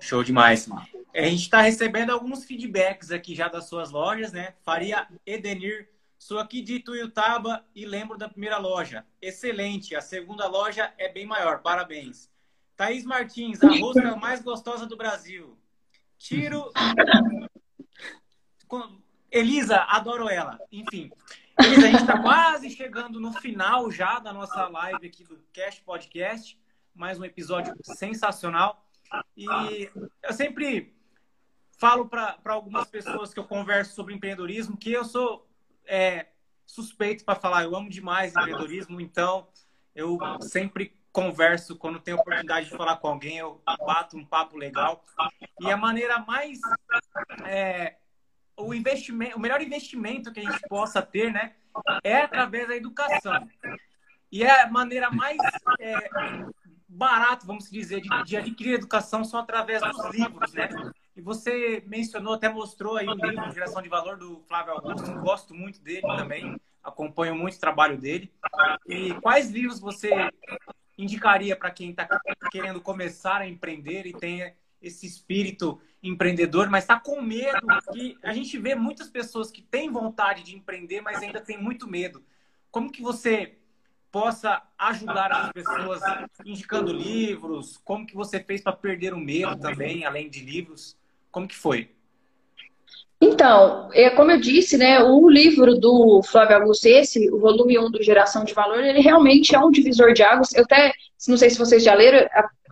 Show 0.00 0.22
demais. 0.22 0.68
A 1.12 1.22
gente 1.22 1.42
está 1.42 1.60
recebendo 1.60 2.10
alguns 2.10 2.44
feedbacks 2.44 3.10
aqui 3.10 3.34
já 3.34 3.48
das 3.48 3.68
suas 3.68 3.90
lojas, 3.90 4.32
né? 4.32 4.54
Faria 4.64 5.08
Edenir, 5.26 5.88
sou 6.16 6.38
aqui 6.38 6.62
de 6.62 6.78
Tuiutaba 6.78 7.64
e 7.74 7.84
lembro 7.84 8.16
da 8.16 8.28
primeira 8.28 8.58
loja. 8.58 9.04
Excelente, 9.20 9.96
a 9.96 10.00
segunda 10.00 10.46
loja 10.46 10.92
é 10.96 11.08
bem 11.08 11.26
maior, 11.26 11.60
parabéns. 11.60 12.30
Thaís 12.76 13.04
Martins, 13.04 13.60
a 13.64 13.76
rosca 13.80 14.14
mais 14.14 14.40
gostosa 14.40 14.86
do 14.86 14.96
Brasil. 14.96 15.58
Tiro. 16.16 16.70
Elisa, 19.30 19.84
adoro 19.88 20.28
ela. 20.28 20.58
Enfim, 20.70 21.10
Cris, 21.68 21.84
a 21.84 21.88
gente 21.88 22.00
está 22.00 22.18
quase 22.22 22.70
chegando 22.70 23.20
no 23.20 23.30
final 23.30 23.90
já 23.90 24.18
da 24.18 24.32
nossa 24.32 24.66
live 24.68 25.06
aqui 25.06 25.22
do 25.22 25.38
Cash 25.52 25.80
Podcast. 25.80 26.58
Mais 26.94 27.20
um 27.20 27.24
episódio 27.26 27.74
sensacional. 27.82 28.86
E 29.36 29.90
eu 30.22 30.32
sempre 30.32 30.96
falo 31.76 32.08
para 32.08 32.38
algumas 32.46 32.88
pessoas 32.88 33.34
que 33.34 33.38
eu 33.38 33.44
converso 33.44 33.94
sobre 33.94 34.14
empreendedorismo 34.14 34.78
que 34.78 34.90
eu 34.90 35.04
sou 35.04 35.46
é, 35.84 36.28
suspeito 36.64 37.22
para 37.22 37.38
falar. 37.38 37.64
Eu 37.64 37.76
amo 37.76 37.90
demais 37.90 38.34
empreendedorismo, 38.34 38.98
então 38.98 39.46
eu 39.94 40.18
sempre 40.40 40.98
converso 41.12 41.76
quando 41.76 42.00
tenho 42.00 42.16
oportunidade 42.16 42.70
de 42.70 42.76
falar 42.76 42.96
com 42.96 43.08
alguém, 43.08 43.36
eu 43.36 43.60
bato 43.84 44.16
um 44.16 44.24
papo 44.24 44.56
legal. 44.56 45.04
E 45.60 45.70
a 45.70 45.76
maneira 45.76 46.18
mais 46.20 46.58
é, 47.44 47.96
o 48.58 48.74
investimento, 48.74 49.36
o 49.36 49.40
melhor 49.40 49.62
investimento 49.62 50.32
que 50.32 50.40
a 50.40 50.50
gente 50.50 50.60
possa 50.68 51.00
ter, 51.00 51.32
né, 51.32 51.52
é 52.02 52.18
através 52.18 52.68
da 52.68 52.76
educação. 52.76 53.48
E 54.30 54.42
é 54.42 54.62
a 54.62 54.70
maneira 54.70 55.10
mais 55.10 55.38
é, 55.80 55.94
barata, 56.88 57.46
vamos 57.46 57.70
dizer, 57.70 58.00
de, 58.00 58.08
de, 58.24 58.36
adquirir 58.36 58.74
educação 58.74 59.24
são 59.24 59.40
através 59.40 59.80
dos 59.80 60.10
livros, 60.14 60.52
né? 60.52 60.68
E 61.16 61.20
você 61.20 61.82
mencionou, 61.86 62.34
até 62.34 62.48
mostrou 62.48 62.96
aí 62.96 63.06
o 63.06 63.14
livro 63.14 63.52
Geração 63.52 63.80
de 63.80 63.88
Valor 63.88 64.16
do 64.16 64.40
Flávio 64.46 64.74
Augusto, 64.74 65.12
gosto 65.20 65.54
muito 65.54 65.80
dele 65.80 66.02
também, 66.02 66.60
acompanho 66.82 67.34
muito 67.34 67.56
o 67.56 67.60
trabalho 67.60 67.96
dele. 67.96 68.32
E 68.86 69.14
quais 69.14 69.50
livros 69.50 69.80
você 69.80 70.10
indicaria 70.96 71.56
para 71.56 71.70
quem 71.70 71.90
está 71.90 72.06
querendo 72.50 72.80
começar 72.80 73.40
a 73.40 73.48
empreender 73.48 74.06
e 74.06 74.12
tem 74.12 74.52
esse 74.80 75.06
espírito 75.06 75.80
empreendedor, 76.02 76.70
mas 76.70 76.84
está 76.84 76.98
com 76.98 77.20
medo 77.20 77.60
que 77.92 78.16
a 78.22 78.32
gente 78.32 78.56
vê 78.58 78.74
muitas 78.74 79.08
pessoas 79.08 79.50
que 79.50 79.62
têm 79.62 79.90
vontade 79.90 80.42
de 80.42 80.54
empreender, 80.54 81.00
mas 81.00 81.22
ainda 81.22 81.40
tem 81.40 81.60
muito 81.60 81.88
medo. 81.88 82.22
Como 82.70 82.92
que 82.92 83.02
você 83.02 83.54
possa 84.10 84.62
ajudar 84.78 85.32
as 85.32 85.52
pessoas 85.52 86.00
indicando 86.44 86.92
livros? 86.92 87.78
Como 87.84 88.06
que 88.06 88.14
você 88.14 88.40
fez 88.40 88.60
para 88.60 88.72
perder 88.72 89.12
o 89.12 89.18
medo 89.18 89.58
também, 89.58 90.04
além 90.04 90.30
de 90.30 90.40
livros? 90.40 90.96
Como 91.30 91.48
que 91.48 91.56
foi? 91.56 91.90
Então, 93.20 93.90
é, 93.92 94.10
como 94.10 94.30
eu 94.30 94.40
disse, 94.40 94.78
né, 94.78 95.02
o 95.02 95.28
livro 95.28 95.74
do 95.74 96.22
Flávio 96.22 96.56
Augusto, 96.56 96.86
esse, 96.86 97.28
o 97.30 97.40
volume 97.40 97.76
1 97.76 97.90
do 97.90 98.02
Geração 98.02 98.44
de 98.44 98.54
Valor, 98.54 98.78
ele 98.78 99.00
realmente 99.00 99.56
é 99.56 99.58
um 99.58 99.72
divisor 99.72 100.12
de 100.12 100.22
águas. 100.22 100.54
Eu 100.54 100.62
até, 100.62 100.92
não 101.26 101.36
sei 101.36 101.50
se 101.50 101.58
vocês 101.58 101.82
já 101.82 101.94
leram, 101.94 102.28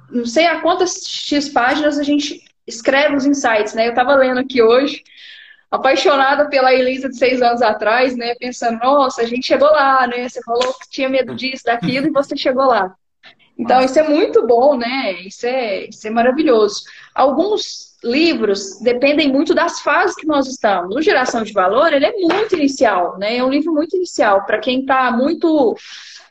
não 0.08 0.24
sei 0.24 0.46
a 0.46 0.60
quantas 0.60 1.04
X 1.04 1.48
páginas 1.48 1.98
a 1.98 2.04
gente 2.04 2.44
escreve 2.66 3.16
os 3.16 3.26
insights, 3.26 3.74
né? 3.74 3.86
Eu 3.86 3.90
estava 3.90 4.14
lendo 4.14 4.40
aqui 4.40 4.62
hoje 4.62 5.02
apaixonada 5.70 6.48
pela 6.48 6.72
Elisa 6.72 7.08
de 7.08 7.16
seis 7.16 7.42
anos 7.42 7.62
atrás, 7.62 8.16
né? 8.16 8.34
Pensando, 8.36 8.78
nossa, 8.78 9.22
a 9.22 9.26
gente 9.26 9.46
chegou 9.46 9.68
lá, 9.68 10.06
né? 10.06 10.28
Você 10.28 10.40
falou 10.42 10.74
que 10.74 10.88
tinha 10.90 11.08
medo 11.08 11.34
disso, 11.34 11.64
daquilo, 11.64 12.06
e 12.06 12.12
você 12.12 12.36
chegou 12.36 12.66
lá. 12.66 12.94
Então, 13.58 13.80
isso 13.82 13.98
é 13.98 14.02
muito 14.02 14.46
bom, 14.46 14.76
né? 14.76 15.12
Isso 15.22 15.46
é, 15.46 15.86
isso 15.88 16.06
é 16.06 16.10
maravilhoso. 16.10 16.82
Alguns 17.14 17.96
livros 18.04 18.78
dependem 18.80 19.32
muito 19.32 19.54
das 19.54 19.80
fases 19.80 20.14
que 20.14 20.26
nós 20.26 20.46
estamos. 20.46 20.94
O 20.94 21.00
Geração 21.00 21.42
de 21.42 21.52
Valor, 21.52 21.92
ele 21.92 22.04
é 22.04 22.12
muito 22.12 22.54
inicial, 22.54 23.18
né? 23.18 23.38
É 23.38 23.44
um 23.44 23.50
livro 23.50 23.72
muito 23.72 23.96
inicial. 23.96 24.44
Para 24.44 24.58
quem 24.58 24.80
está 24.80 25.10
muito... 25.10 25.74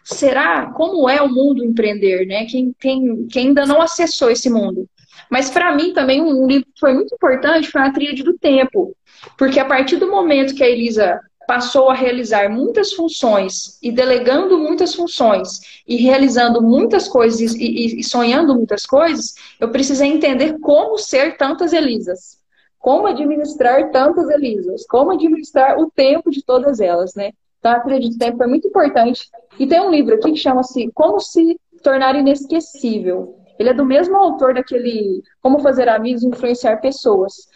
Será? 0.04 0.68
Como 0.68 1.10
é 1.10 1.20
o 1.20 1.28
mundo 1.28 1.66
empreender, 1.66 2.28
né? 2.28 2.46
Quem, 2.46 2.76
quem, 2.80 3.28
quem 3.28 3.48
ainda 3.48 3.66
não 3.66 3.82
acessou 3.82 4.30
esse 4.30 4.50
mundo. 4.52 4.88
Mas 5.30 5.50
para 5.50 5.76
mim 5.76 5.94
também 5.94 6.22
um 6.22 6.48
livro 6.48 6.68
que 6.74 6.80
foi 6.80 6.94
muito 6.94 7.14
importante 7.14 7.72
foi 7.72 7.82
a 7.82 7.92
Tríade 7.92 8.24
do 8.24 8.38
Tempo. 8.38 8.96
Porque 9.38 9.60
a 9.60 9.66
partir 9.66 9.98
do 9.98 10.10
momento 10.10 10.56
que 10.56 10.64
a 10.64 10.70
Elisa 10.70 11.20
passou 11.48 11.90
a 11.90 11.94
realizar 11.94 12.50
muitas 12.50 12.94
funções 12.94 13.78
e 13.82 13.92
delegando 13.92 14.58
muitas 14.58 14.94
funções 14.94 15.84
e 15.88 15.96
realizando 15.98 16.62
muitas 16.62 17.08
coisas 17.08 17.54
e, 17.54 18.00
e, 18.00 18.04
sonhando 18.04 18.56
muitas 18.56 18.86
coisas, 18.86 19.36
eu 19.60 19.70
precisei 19.70 20.10
entender 20.10 20.60
como 20.60 20.98
ser 20.98 21.38
tantas 21.38 21.72
Elisas, 21.72 22.40
como 22.80 23.08
administrar 23.08 23.92
tantas 23.92 24.30
Elisas, 24.30 24.86
como 24.88 25.12
administrar 25.12 25.80
o 25.80 25.90
tempo 25.92 26.32
de 26.32 26.44
todas 26.44 26.80
elas, 26.80 27.14
né? 27.16 27.32
Então, 27.60 27.72
a 27.72 27.80
trilha 27.80 28.00
de 28.00 28.18
tempo 28.18 28.44
é 28.44 28.48
muito 28.48 28.68
importante. 28.68 29.28
E 29.58 29.66
tem 29.66 29.82
um 29.82 29.90
livro 29.90 30.14
aqui 30.14 30.32
que 30.32 30.38
chama-se 30.38 30.92
Como 30.94 31.20
se 31.20 31.60
tornar 31.82 32.16
inesquecível. 32.16 33.40
Ele 33.58 33.70
é 33.70 33.74
do 33.74 33.86
mesmo 33.86 34.16
autor 34.18 34.54
daquele 34.54 35.24
Como 35.42 35.60
fazer 35.60 35.88
amigos 35.90 36.24
e 36.24 36.28
influenciar 36.28 36.78
pessoas. 36.78 37.48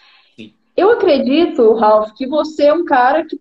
Eu 0.76 0.91
acredito, 0.91 1.74
Ralph, 1.74 2.12
que 2.14 2.26
você 2.26 2.66
é 2.66 2.74
um 2.74 2.86
cara 2.86 3.26
que 3.26 3.39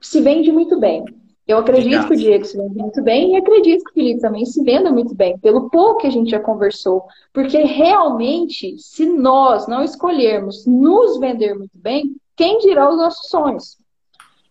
se 0.00 0.20
vende 0.20 0.50
muito 0.50 0.80
bem. 0.80 1.04
Eu 1.46 1.58
acredito 1.58 2.04
Obrigado. 2.04 2.08
que 2.08 2.14
o 2.14 2.16
Diego 2.16 2.44
se 2.44 2.56
vende 2.56 2.78
muito 2.78 3.02
bem 3.02 3.32
e 3.32 3.36
acredito 3.36 3.84
que 3.84 3.90
o 3.90 3.94
Felipe 3.94 4.20
também 4.20 4.44
se 4.44 4.62
venda 4.62 4.90
muito 4.90 5.14
bem, 5.14 5.38
pelo 5.38 5.70
pouco 5.70 6.00
que 6.00 6.06
a 6.06 6.10
gente 6.10 6.30
já 6.30 6.40
conversou. 6.40 7.04
Porque 7.32 7.58
realmente, 7.58 8.76
se 8.78 9.06
nós 9.06 9.66
não 9.66 9.82
escolhermos 9.82 10.66
nos 10.66 11.18
vender 11.18 11.54
muito 11.54 11.76
bem, 11.76 12.16
quem 12.36 12.58
dirá 12.58 12.88
os 12.88 12.96
nossos 12.96 13.28
sonhos? 13.28 13.78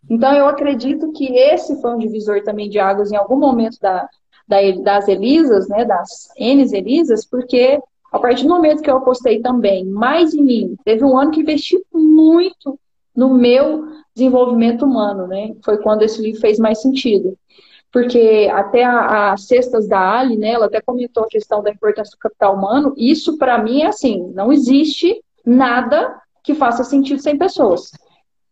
Então, 0.09 0.33
eu 0.33 0.45
acredito 0.47 1.11
que 1.11 1.33
esse 1.35 1.81
foi 1.81 1.95
um 1.95 1.97
divisor 1.97 2.43
também 2.43 2.69
de 2.69 2.79
águas 2.79 3.11
em 3.11 3.15
algum 3.15 3.37
momento 3.37 3.77
da, 3.79 4.07
das 4.47 5.07
Elisas, 5.07 5.67
né, 5.69 5.85
das 5.85 6.29
N 6.37 6.63
Elisas, 6.73 7.25
porque 7.25 7.79
a 8.11 8.19
partir 8.19 8.43
do 8.43 8.49
momento 8.49 8.81
que 8.81 8.91
eu 8.91 8.97
apostei 8.97 9.39
também 9.39 9.85
mais 9.85 10.33
em 10.33 10.43
mim, 10.43 10.75
teve 10.83 11.03
um 11.05 11.17
ano 11.17 11.31
que 11.31 11.41
investi 11.41 11.81
muito 11.93 12.77
no 13.15 13.33
meu 13.33 13.87
desenvolvimento 14.13 14.85
humano, 14.85 15.27
né? 15.27 15.53
Foi 15.63 15.77
quando 15.77 16.01
esse 16.01 16.21
livro 16.21 16.41
fez 16.41 16.59
mais 16.59 16.81
sentido. 16.81 17.37
Porque 17.91 18.49
até 18.53 18.83
as 18.85 19.45
cestas 19.47 19.87
da 19.87 20.19
Ali, 20.19 20.37
né, 20.37 20.51
ela 20.51 20.67
até 20.67 20.81
comentou 20.81 21.23
a 21.23 21.27
questão 21.27 21.61
da 21.61 21.71
importância 21.71 22.11
do 22.11 22.19
capital 22.19 22.55
humano. 22.55 22.93
Isso, 22.97 23.37
para 23.37 23.57
mim, 23.61 23.81
é 23.81 23.87
assim: 23.87 24.31
não 24.33 24.51
existe 24.51 25.21
nada 25.45 26.17
que 26.43 26.53
faça 26.53 26.83
sentido 26.83 27.21
sem 27.21 27.37
pessoas. 27.37 27.91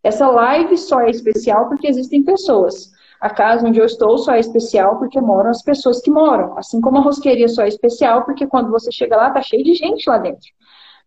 Essa 0.03 0.29
live 0.29 0.77
só 0.77 1.01
é 1.01 1.09
especial 1.09 1.67
porque 1.67 1.87
existem 1.87 2.23
pessoas. 2.23 2.91
A 3.19 3.29
casa 3.29 3.67
onde 3.67 3.79
eu 3.79 3.85
estou 3.85 4.17
só 4.17 4.33
é 4.33 4.39
especial 4.39 4.97
porque 4.97 5.19
moram 5.19 5.49
as 5.49 5.61
pessoas 5.61 6.01
que 6.01 6.09
moram. 6.09 6.57
Assim 6.57 6.79
como 6.79 6.97
a 6.97 7.01
rosqueria 7.01 7.47
só 7.47 7.63
é 7.63 7.67
especial 7.67 8.23
porque 8.23 8.47
quando 8.47 8.71
você 8.71 8.91
chega 8.91 9.17
lá, 9.17 9.29
tá 9.29 9.41
cheio 9.41 9.63
de 9.63 9.73
gente 9.73 10.09
lá 10.09 10.17
dentro. 10.17 10.47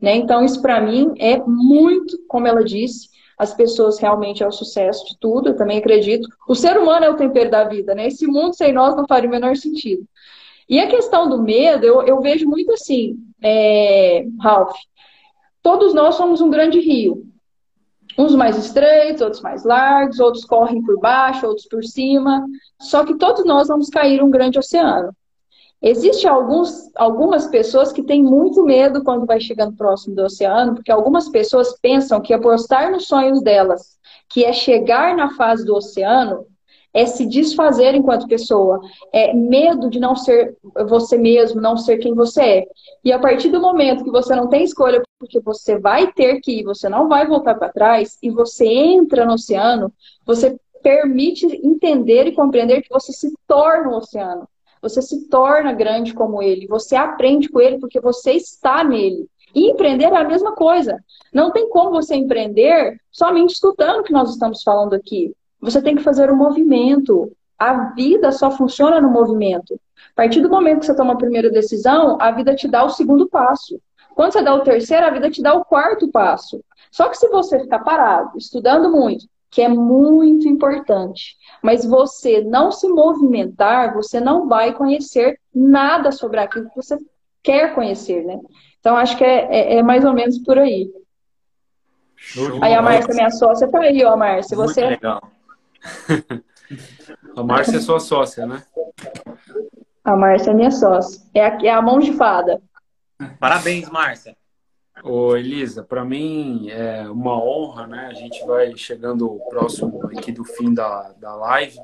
Né? 0.01 0.17
Então, 0.17 0.45
isso 0.45 0.61
para 0.61 0.81
mim 0.81 1.15
é 1.19 1.39
muito, 1.39 2.19
como 2.29 2.47
ela 2.47 2.65
disse, 2.65 3.09
as 3.39 3.55
pessoas 3.55 3.99
realmente 3.99 4.43
é 4.43 4.47
o 4.47 4.53
sucesso 4.53 5.05
de 5.07 5.19
tudo, 5.19 5.49
eu 5.51 5.57
também 5.57 5.79
acredito. 5.79 6.29
O 6.49 6.55
ser 6.55 6.77
humano 6.77 7.07
é 7.07 7.11
o 7.11 7.17
tempero 7.17 7.51
da 7.51 7.65
vida, 7.65 7.95
né? 7.95 8.07
Esse 8.07 8.27
mundo 8.27 8.55
sem 8.55 8.73
nós 8.73 8.95
não 8.95 9.07
faria 9.07 9.29
o 9.29 9.33
menor 9.33 9.57
sentido. 9.57 10.07
E 10.69 10.79
a 10.79 10.87
questão 10.87 11.29
do 11.29 11.43
medo, 11.43 11.85
eu, 11.85 12.03
eu 12.03 12.21
vejo 12.21 12.49
muito 12.49 12.73
assim, 12.73 13.17
é, 13.43 14.25
Ralph, 14.41 14.77
todos 15.63 15.93
nós 15.93 16.15
somos 16.15 16.41
um 16.41 16.51
grande 16.51 16.79
rio. 16.79 17.27
Uns 18.19 18.35
mais 18.35 18.57
estreitos, 18.59 19.23
outros 19.23 19.43
mais 19.43 19.65
largos, 19.65 20.21
outros 20.21 20.45
correm 20.45 20.83
por 20.83 20.99
baixo, 21.01 21.47
outros 21.47 21.67
por 21.67 21.83
cima. 21.83 22.45
Só 22.81 23.05
que 23.05 23.15
todos 23.15 23.45
nós 23.45 23.69
vamos 23.69 23.89
cair 23.89 24.23
um 24.23 24.31
grande 24.31 24.59
oceano. 24.59 25.15
Existem 25.81 26.31
algumas 26.31 27.47
pessoas 27.49 27.93
que 27.93 28.05
têm 28.05 28.23
muito 28.23 28.63
medo 28.63 29.03
quando 29.03 29.27
vai 29.27 29.41
chegando 29.41 29.77
próximo 29.77 30.15
do 30.15 30.23
oceano, 30.23 30.75
porque 30.75 30.93
algumas 30.93 31.29
pessoas 31.29 31.77
pensam 31.81 32.21
que 32.21 32.33
apostar 32.33 32.93
nos 32.93 33.09
sonhos 33.09 33.43
delas, 33.43 33.99
que 34.29 34.45
é 34.45 34.53
chegar 34.53 35.17
na 35.17 35.35
fase 35.35 35.65
do 35.65 35.75
oceano, 35.75 36.47
é 36.95 37.07
se 37.07 37.27
desfazer 37.27 37.95
enquanto 37.95 38.29
pessoa, 38.29 38.81
é 39.13 39.33
medo 39.33 39.89
de 39.89 39.99
não 39.99 40.15
ser 40.15 40.57
você 40.89 41.17
mesmo, 41.17 41.61
não 41.61 41.77
ser 41.77 41.99
quem 41.99 42.15
você 42.15 42.43
é. 42.43 42.67
E 43.05 43.13
a 43.13 43.19
partir 43.19 43.49
do 43.49 43.61
momento 43.61 44.05
que 44.05 44.11
você 44.11 44.35
não 44.35 44.49
tem 44.49 44.65
escolha, 44.65 45.03
porque 45.19 45.41
você 45.41 45.79
vai 45.79 46.13
ter 46.13 46.41
que 46.41 46.61
ir, 46.61 46.65
você 46.65 46.89
não 46.89 47.09
vai 47.09 47.27
voltar 47.27 47.55
para 47.55 47.73
trás, 47.73 48.19
e 48.23 48.31
você 48.31 48.67
entra 48.67 49.25
no 49.25 49.35
oceano, 49.35 49.93
você 50.27 50.57
permite 50.83 51.47
entender 51.65 52.27
e 52.27 52.35
compreender 52.35 52.83
que 52.83 52.91
você 52.91 53.13
se 53.13 53.33
torna 53.47 53.89
o 53.89 53.93
um 53.93 53.97
oceano 53.97 54.49
você 54.83 55.01
se 55.01 55.29
torna 55.29 55.73
grande 55.73 56.13
como 56.13 56.43
ele, 56.43 56.67
você 56.67 56.97
aprende 56.97 57.49
com 57.49 57.61
ele 57.61 57.79
porque 57.79 58.01
você 58.01 58.33
está 58.33 58.83
nele. 58.83 59.29
E 59.55 59.71
empreender 59.71 60.07
é 60.07 60.17
a 60.17 60.25
mesma 60.25 60.55
coisa. 60.57 60.99
Não 61.33 61.53
tem 61.53 61.69
como 61.69 61.91
você 61.91 62.17
empreender 62.17 62.99
somente 63.11 63.53
escutando 63.53 64.01
o 64.01 64.03
que 64.03 64.13
nós 64.13 64.31
estamos 64.31 64.63
falando 64.63 64.95
aqui. 64.95 65.33
Você 65.63 65.81
tem 65.81 65.95
que 65.95 66.03
fazer 66.03 66.31
um 66.31 66.37
movimento. 66.37 67.31
A 67.57 67.95
vida 67.95 68.33
só 68.33 68.51
funciona 68.51 69.01
no 69.01 69.09
movimento. 69.09 69.81
A 70.11 70.15
partir 70.17 70.41
do 70.41 70.51
momento 70.51 70.81
que 70.81 70.87
você 70.87 70.97
toma 70.97 71.13
a 71.13 71.19
primeira 71.19 71.49
decisão, 71.49 72.19
a 72.21 72.33
vida 72.33 72.55
te 72.55 72.67
dá 72.67 72.85
o 72.85 72.91
segundo 72.91 73.29
passo. 73.29 73.81
Quando 74.15 74.33
você 74.33 74.43
dá 74.43 74.53
o 74.53 74.61
terceiro, 74.61 75.07
a 75.07 75.11
vida 75.11 75.31
te 75.31 75.41
dá 75.41 75.55
o 75.55 75.65
quarto 75.65 76.09
passo. 76.09 76.63
Só 76.91 77.09
que 77.09 77.17
se 77.17 77.29
você 77.29 77.61
ficar 77.61 77.79
parado, 77.79 78.37
estudando 78.37 78.91
muito, 78.91 79.27
que 79.49 79.63
é 79.63 79.69
muito 79.69 80.49
importante. 80.49 81.37
Mas 81.63 81.85
você 81.85 82.43
não 82.43 82.73
se 82.73 82.89
movimentar, 82.89 83.95
você 83.95 84.21
não 84.21 84.49
vai 84.49 84.75
conhecer 84.75 85.39
nada 85.55 86.11
sobre 86.11 86.41
aquilo 86.41 86.69
que 86.69 86.77
você 86.77 86.99
quer 87.43 87.75
conhecer, 87.75 88.25
né? 88.25 88.41
Então, 88.81 88.97
acho 88.97 89.17
que 89.17 89.25
é, 89.25 89.47
é, 89.51 89.77
é 89.77 89.83
mais 89.83 90.05
ou 90.05 90.13
menos 90.13 90.39
por 90.39 90.59
aí. 90.59 90.91
Aí 92.61 92.75
a 92.75 92.83
Márcia, 92.83 93.15
minha 93.15 93.31
sócia, 93.31 93.69
tá 93.71 93.81
aí, 93.81 94.05
ó, 94.05 94.17
Márcia. 94.17 94.57
Você... 94.57 94.87
Legal. 94.87 95.23
a 97.37 97.43
Márcia 97.43 97.77
é 97.77 97.81
sua 97.81 98.01
sócia, 98.01 98.47
né? 98.47 98.63
A 100.05 100.17
Márcia 100.17 100.51
é 100.51 100.55
minha 100.55 100.71
sócia. 100.71 101.21
É 101.35 101.47
a, 101.47 101.59
é 101.63 101.71
a 101.71 101.83
mão 101.83 101.99
de 101.99 102.13
fada. 102.13 102.61
Parabéns, 103.39 103.89
Márcia. 103.89 104.37
Ô, 105.03 105.37
Elisa, 105.37 105.83
para 105.83 106.05
mim 106.05 106.69
é 106.71 107.09
uma 107.09 107.37
honra, 107.43 107.87
né? 107.87 108.07
A 108.11 108.15
gente 108.15 108.45
vai 108.47 108.77
chegando 108.77 109.41
próximo 109.49 110.01
aqui 110.07 110.31
do 110.31 110.45
fim 110.45 110.73
da, 110.73 111.13
da 111.19 111.35
live. 111.35 111.79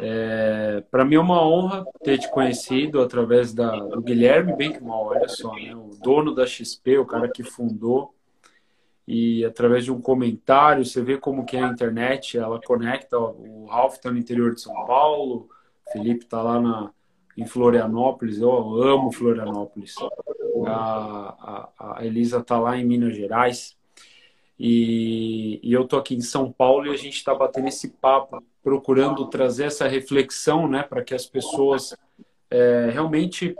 É, 0.00 0.82
para 0.90 1.04
mim 1.04 1.16
é 1.16 1.20
uma 1.20 1.46
honra 1.46 1.84
ter 2.02 2.18
te 2.18 2.30
conhecido 2.30 3.02
através 3.02 3.52
da, 3.52 3.70
do 3.76 4.00
Guilherme 4.00 4.54
Benkmal, 4.54 5.06
olha 5.06 5.28
só, 5.28 5.52
né? 5.54 5.74
o 5.74 5.90
dono 6.00 6.34
da 6.34 6.46
XP, 6.46 6.98
o 6.98 7.06
cara 7.06 7.28
que 7.28 7.42
fundou. 7.42 8.14
E 9.06 9.44
através 9.44 9.84
de 9.84 9.92
um 9.92 10.00
comentário, 10.00 10.84
você 10.84 11.02
vê 11.02 11.18
como 11.18 11.44
que 11.44 11.56
é 11.56 11.62
a 11.62 11.68
internet, 11.68 12.38
ela 12.38 12.60
conecta. 12.60 13.18
O 13.18 13.66
Ralph 13.66 13.94
está 13.94 14.10
no 14.10 14.18
interior 14.18 14.54
de 14.54 14.60
São 14.60 14.74
Paulo, 14.86 15.48
o 15.86 15.92
Felipe 15.92 16.24
está 16.24 16.40
lá 16.40 16.60
na, 16.60 16.90
em 17.36 17.44
Florianópolis, 17.44 18.38
eu 18.38 18.50
amo 18.82 19.12
Florianópolis. 19.12 19.94
A, 20.66 21.70
a, 21.78 21.98
a 21.98 22.06
Elisa 22.06 22.38
está 22.38 22.58
lá 22.58 22.76
em 22.76 22.84
Minas 22.84 23.16
Gerais 23.16 23.76
e, 24.64 25.58
e 25.60 25.72
eu 25.72 25.84
tô 25.88 25.96
aqui 25.96 26.14
em 26.14 26.20
São 26.20 26.52
Paulo 26.52 26.86
e 26.86 26.90
a 26.90 26.96
gente 26.96 27.16
está 27.16 27.34
batendo 27.34 27.66
esse 27.66 27.88
papo, 27.88 28.40
procurando 28.62 29.26
trazer 29.26 29.64
essa 29.64 29.88
reflexão, 29.88 30.68
né, 30.68 30.84
para 30.84 31.02
que 31.02 31.14
as 31.14 31.26
pessoas 31.26 31.96
é, 32.48 32.88
realmente. 32.92 33.56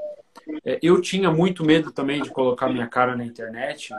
É, 0.65 0.79
eu 0.83 1.01
tinha 1.01 1.31
muito 1.31 1.65
medo 1.65 1.91
também 1.91 2.23
de 2.23 2.31
colocar 2.31 2.69
minha 2.69 2.87
cara 2.87 3.17
na 3.17 3.25
internet, 3.25 3.95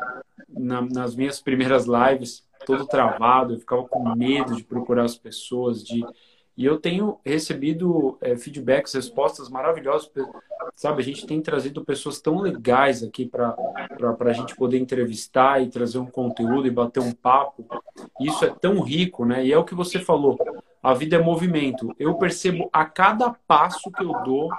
na, 0.50 0.82
nas 0.82 1.16
minhas 1.16 1.41
primeiras 1.41 1.86
lives, 1.86 2.44
todo 2.66 2.88
travado, 2.88 3.54
eu 3.54 3.60
ficava 3.60 3.84
com 3.88 4.16
medo 4.16 4.56
de 4.56 4.64
procurar 4.64 5.04
as 5.04 5.16
pessoas, 5.16 5.84
de 5.84 6.04
e 6.56 6.66
eu 6.66 6.80
tenho 6.80 7.20
recebido 7.26 8.18
é, 8.22 8.36
feedbacks, 8.38 8.94
respostas 8.94 9.50
maravilhosas. 9.50 10.10
Sabe, 10.76 11.02
a 11.02 11.06
gente 11.06 11.26
tem 11.26 11.41
trazido 11.41 11.84
pessoas 11.84 12.22
tão 12.22 12.39
legais 12.39 13.04
aqui 13.04 13.26
para 13.26 13.56
a 14.20 14.34
gente 14.34 14.56
poder 14.56 14.78
entrevistar 14.78 15.62
e 15.62 15.70
trazer 15.70 15.98
um 15.98 16.06
conteúdo 16.06 16.68
e 16.68 16.72
bater 16.72 17.02
um 17.02 17.12
papo. 17.12 17.66
Isso 18.22 18.46
é 18.46 18.50
tão 18.50 18.80
rico, 18.82 19.26
né? 19.26 19.46
E 19.46 19.52
é 19.52 19.58
o 19.58 19.64
que 19.64 19.76
você 19.76 20.00
falou. 20.00 20.38
A 20.82 20.94
vida 20.94 21.16
é 21.16 21.20
movimento. 21.20 21.94
Eu 21.98 22.16
percebo 22.16 22.70
a 22.72 22.86
cada 22.86 23.32
passo 23.48 23.91
que 23.91 24.04
eu 24.04 24.14
dou 24.24 24.50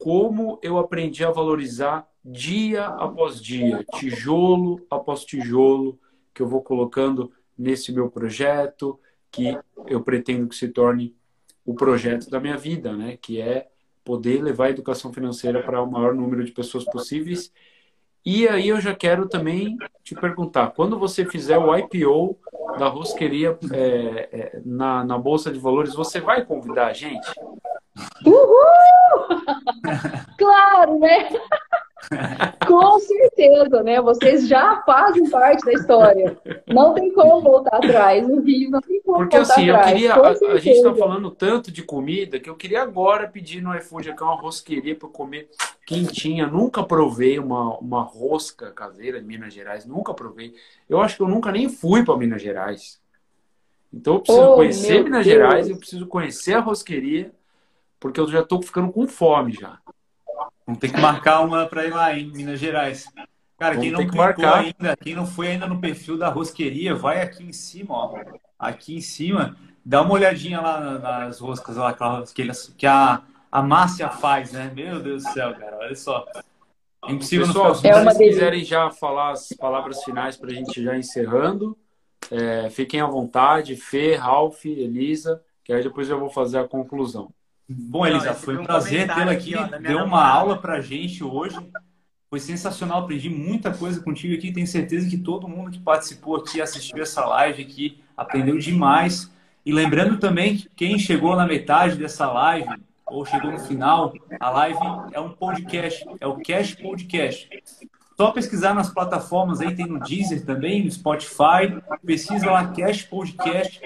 como 0.00 0.58
eu 0.62 0.78
aprendi 0.78 1.22
a 1.22 1.30
valorizar 1.30 2.08
dia 2.24 2.86
após 2.86 3.40
dia, 3.40 3.84
tijolo 3.96 4.84
após 4.90 5.24
tijolo, 5.24 6.00
que 6.34 6.40
eu 6.40 6.48
vou 6.48 6.62
colocando 6.62 7.30
nesse 7.56 7.92
meu 7.92 8.10
projeto, 8.10 8.98
que 9.30 9.56
eu 9.86 10.00
pretendo 10.00 10.48
que 10.48 10.56
se 10.56 10.68
torne 10.68 11.14
o 11.66 11.74
projeto 11.74 12.30
da 12.30 12.40
minha 12.40 12.56
vida, 12.56 12.96
né? 12.96 13.18
Que 13.20 13.42
é 13.42 13.68
poder 14.02 14.42
levar 14.42 14.66
a 14.66 14.70
educação 14.70 15.12
financeira 15.12 15.62
para 15.62 15.82
o 15.82 15.90
maior 15.90 16.14
número 16.14 16.42
de 16.42 16.50
pessoas 16.50 16.84
possíveis. 16.86 17.52
E 18.24 18.48
aí 18.48 18.68
eu 18.68 18.80
já 18.80 18.94
quero 18.94 19.28
também 19.28 19.76
te 20.02 20.14
perguntar, 20.14 20.70
quando 20.70 20.98
você 20.98 21.26
fizer 21.26 21.58
o 21.58 21.76
IPO 21.76 22.38
da 22.78 22.88
rosqueria 22.88 23.58
é, 23.72 24.28
é, 24.32 24.62
na, 24.64 25.04
na 25.04 25.18
Bolsa 25.18 25.50
de 25.50 25.58
Valores, 25.58 25.94
você 25.94 26.20
vai 26.20 26.44
convidar 26.44 26.86
a 26.86 26.92
gente? 26.92 27.28
Uhul! 28.26 29.42
claro, 30.38 30.98
né? 30.98 31.28
Com 32.66 32.98
certeza, 32.98 33.82
né? 33.82 34.00
Vocês 34.00 34.48
já 34.48 34.82
fazem 34.84 35.28
parte 35.30 35.64
da 35.64 35.72
história. 35.72 36.36
Não 36.66 36.94
tem 36.94 37.12
como 37.12 37.40
voltar 37.40 37.76
atrás. 37.76 38.26
No 38.26 38.40
Rio 38.40 38.70
não 38.70 38.80
tem 38.80 39.00
como 39.02 39.18
Porque 39.18 39.36
voltar 39.36 39.52
assim, 39.52 39.70
atrás. 39.70 39.86
eu 39.86 39.94
queria. 39.94 40.14
A, 40.14 40.28
a, 40.54 40.58
gente 40.58 40.76
está 40.76 40.94
falando 40.94 41.30
tanto 41.30 41.70
de 41.70 41.82
comida 41.82 42.40
que 42.40 42.50
eu 42.50 42.56
queria 42.56 42.82
agora 42.82 43.28
pedir 43.28 43.60
no 43.60 43.74
iFood 43.76 44.10
aqui 44.10 44.22
uma 44.22 44.40
rosqueria 44.40 44.96
para 44.96 45.08
comer 45.08 45.50
quentinha. 45.86 46.46
Nunca 46.46 46.82
provei 46.82 47.38
uma, 47.38 47.78
uma 47.78 48.02
rosca 48.02 48.72
caseira 48.72 49.18
em 49.18 49.22
Minas 49.22 49.52
Gerais. 49.54 49.86
Nunca 49.86 50.12
provei. 50.12 50.54
Eu 50.88 51.00
acho 51.00 51.16
que 51.16 51.22
eu 51.22 51.28
nunca 51.28 51.52
nem 51.52 51.68
fui 51.68 52.04
para 52.04 52.16
Minas 52.16 52.42
Gerais. 52.42 53.00
Então 53.92 54.14
eu 54.14 54.20
preciso 54.20 54.46
Oh, 54.46 54.54
conhecer 54.54 55.04
Minas 55.04 55.24
Deus. 55.24 55.36
Gerais, 55.36 55.68
eu 55.68 55.76
preciso 55.76 56.06
conhecer 56.06 56.54
a 56.54 56.60
rosqueria, 56.60 57.32
porque 58.00 58.18
eu 58.18 58.26
já 58.26 58.40
estou 58.40 58.60
ficando 58.62 58.90
com 58.90 59.06
fome 59.06 59.52
já. 59.52 59.78
Vamos 60.66 60.80
ter 60.80 60.90
que 60.90 61.00
marcar 61.00 61.40
uma 61.42 61.66
para 61.66 61.84
ir 61.86 61.90
lá 61.92 62.16
em 62.16 62.26
Minas 62.32 62.58
Gerais. 62.58 63.12
Cara, 63.58 63.74
Vamos 63.74 63.82
quem 63.82 63.92
não 63.92 64.10
que 64.10 64.16
marcar. 64.16 64.58
ainda, 64.60 64.96
quem 64.96 65.14
não 65.14 65.26
foi 65.26 65.48
ainda 65.48 65.66
no 65.66 65.80
perfil 65.80 66.16
da 66.16 66.28
rosqueria, 66.28 66.94
vai 66.94 67.20
aqui 67.20 67.44
em 67.44 67.52
cima, 67.52 67.94
ó. 67.94 68.14
Aqui 68.58 68.96
em 68.96 69.00
cima, 69.00 69.56
dá 69.84 70.00
uma 70.02 70.12
olhadinha 70.14 70.60
lá 70.60 70.80
na- 70.80 70.98
nas 70.98 71.38
roscas 71.38 71.76
lá 71.76 71.94
que, 72.76 72.86
a, 72.86 73.22
a 73.52 73.62
Márcia 73.62 74.08
faz, 74.08 74.52
né? 74.52 74.72
Meu 74.74 75.00
Deus 75.02 75.24
do 75.24 75.30
céu, 75.30 75.54
cara, 75.54 75.76
olha 75.78 75.94
só. 75.94 76.26
É 77.06 77.12
impossível 77.12 77.46
Pessoal, 77.46 77.74
se 77.74 77.86
É 77.86 77.92
vocês 77.92 78.04
delícia. 78.18 78.28
quiserem 78.34 78.64
já 78.64 78.90
falar 78.90 79.30
as 79.32 79.48
palavras 79.58 80.02
finais 80.04 80.36
para 80.36 80.50
a 80.50 80.54
gente 80.54 80.82
já 80.82 80.96
encerrando, 80.96 81.76
é, 82.30 82.70
fiquem 82.70 83.00
à 83.00 83.06
vontade. 83.06 83.76
Fê, 83.76 84.14
Ralph, 84.14 84.64
Elisa, 84.66 85.42
que 85.64 85.72
aí 85.72 85.82
depois 85.82 86.08
eu 86.08 86.18
vou 86.20 86.30
fazer 86.30 86.58
a 86.58 86.68
conclusão. 86.68 87.32
Bom, 87.72 88.04
Elisa, 88.04 88.34
foi 88.34 88.58
um 88.58 88.64
prazer 88.64 89.06
tê-la 89.06 89.30
aqui. 89.30 89.54
aqui, 89.54 89.74
ó, 89.74 89.78
Deu 89.78 89.98
uma 89.98 90.04
namorada. 90.04 90.32
aula 90.32 90.56
pra 90.58 90.80
gente 90.80 91.22
hoje. 91.22 91.56
Foi 92.28 92.40
sensacional, 92.40 93.02
aprendi 93.02 93.30
muita 93.30 93.72
coisa 93.72 94.00
contigo 94.00 94.34
aqui. 94.34 94.52
Tenho 94.52 94.66
certeza 94.66 95.08
que 95.08 95.16
todo 95.16 95.48
mundo 95.48 95.70
que 95.70 95.78
participou 95.78 96.36
aqui, 96.36 96.60
assistiu 96.60 97.02
essa 97.02 97.24
live 97.24 97.62
aqui, 97.62 98.00
aprendeu 98.16 98.58
demais. 98.58 99.30
E 99.64 99.72
lembrando 99.72 100.18
também 100.18 100.56
que 100.56 100.68
quem 100.76 100.98
chegou 100.98 101.36
na 101.36 101.46
metade 101.46 101.96
dessa 101.96 102.30
live, 102.32 102.68
ou 103.06 103.24
chegou 103.24 103.52
no 103.52 103.58
final, 103.60 104.12
a 104.38 104.50
live 104.50 104.78
é 105.12 105.20
um 105.20 105.30
podcast, 105.30 106.04
é 106.20 106.26
o 106.26 106.40
Cash 106.40 106.74
Podcast. 106.74 107.48
Só 108.20 108.30
pesquisar 108.32 108.74
nas 108.74 108.90
plataformas 108.90 109.62
aí, 109.62 109.74
tem 109.74 109.86
no 109.86 109.98
Deezer 109.98 110.44
também, 110.44 110.84
no 110.84 110.90
Spotify. 110.90 111.80
Pesquisa 112.04 112.50
lá 112.50 112.66
Cash 112.66 113.04
Podcast. 113.04 113.80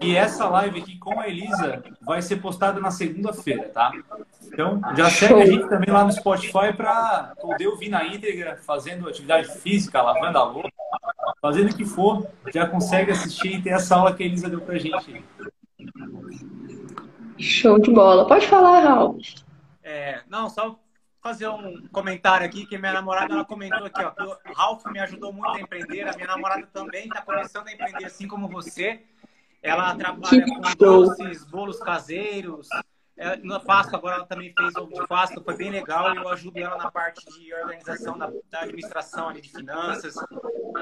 E 0.00 0.16
essa 0.16 0.48
live 0.48 0.80
aqui 0.80 0.96
com 0.96 1.20
a 1.20 1.28
Elisa 1.28 1.84
vai 2.00 2.22
ser 2.22 2.36
postada 2.36 2.80
na 2.80 2.90
segunda-feira, 2.90 3.68
tá? 3.68 3.92
Então, 4.46 4.80
já 4.96 5.10
segue 5.10 5.42
a 5.42 5.44
gente 5.44 5.68
também 5.68 5.90
lá 5.90 6.04
no 6.04 6.10
Spotify 6.10 6.72
para 6.74 7.34
poder 7.38 7.66
ouvir 7.66 7.90
na 7.90 8.02
íntegra, 8.02 8.58
fazendo 8.66 9.06
atividade 9.06 9.48
física, 9.58 10.00
lavando 10.00 10.38
a 10.38 10.44
louça, 10.44 10.70
fazendo 11.42 11.70
o 11.70 11.76
que 11.76 11.84
for, 11.84 12.26
já 12.54 12.66
consegue 12.66 13.10
assistir 13.10 13.56
e 13.56 13.62
ter 13.62 13.74
essa 13.74 13.94
aula 13.94 14.14
que 14.14 14.22
a 14.22 14.26
Elisa 14.26 14.48
deu 14.48 14.62
pra 14.62 14.78
gente. 14.78 15.22
Show 17.36 17.78
de 17.78 17.92
bola. 17.92 18.26
Pode 18.26 18.46
falar, 18.46 18.80
Raul. 18.80 19.18
É, 19.84 20.20
não, 20.30 20.48
só 20.48 20.79
fazer 21.22 21.48
um 21.48 21.86
comentário 21.88 22.46
aqui, 22.46 22.66
que 22.66 22.78
minha 22.78 22.92
namorada 22.92 23.34
ela 23.34 23.44
comentou 23.44 23.86
aqui, 23.86 24.02
ó, 24.02 24.10
que 24.10 24.22
o 24.22 24.52
Ralph 24.54 24.84
me 24.86 24.98
ajudou 25.00 25.32
muito 25.32 25.50
a 25.50 25.60
empreender, 25.60 26.08
a 26.08 26.12
minha 26.14 26.26
namorada 26.26 26.66
também 26.72 27.04
está 27.04 27.22
começando 27.22 27.68
a 27.68 27.72
empreender 27.72 28.04
assim 28.04 28.26
como 28.26 28.48
você. 28.48 29.02
Ela 29.62 29.94
trabalha 29.94 30.44
com 30.46 30.60
doces, 30.78 31.44
bolos 31.44 31.78
caseiros. 31.78 32.68
É, 33.20 33.36
na 33.42 33.60
Páscoa 33.60 33.98
agora 33.98 34.16
ela 34.16 34.24
também 34.24 34.50
fez 34.56 34.74
ovo 34.76 34.94
de 34.94 35.06
Páscoa, 35.06 35.44
foi 35.44 35.54
bem 35.54 35.70
legal. 35.70 36.14
Eu 36.14 36.26
ajudo 36.30 36.58
ela 36.58 36.78
na 36.78 36.90
parte 36.90 37.22
de 37.26 37.52
organização 37.52 38.16
da, 38.16 38.32
da 38.50 38.60
administração 38.62 39.28
ali, 39.28 39.42
de 39.42 39.50
finanças 39.50 40.14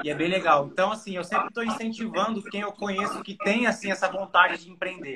e 0.05 0.09
é 0.09 0.15
bem 0.15 0.29
legal. 0.29 0.69
Então 0.71 0.89
assim, 0.89 1.17
eu 1.17 1.23
sempre 1.25 1.49
estou 1.49 1.65
incentivando 1.65 2.41
quem 2.43 2.61
eu 2.61 2.71
conheço 2.71 3.21
que 3.23 3.35
tem 3.35 3.67
assim 3.67 3.91
essa 3.91 4.07
vontade 4.07 4.63
de 4.63 4.71
empreender. 4.71 5.15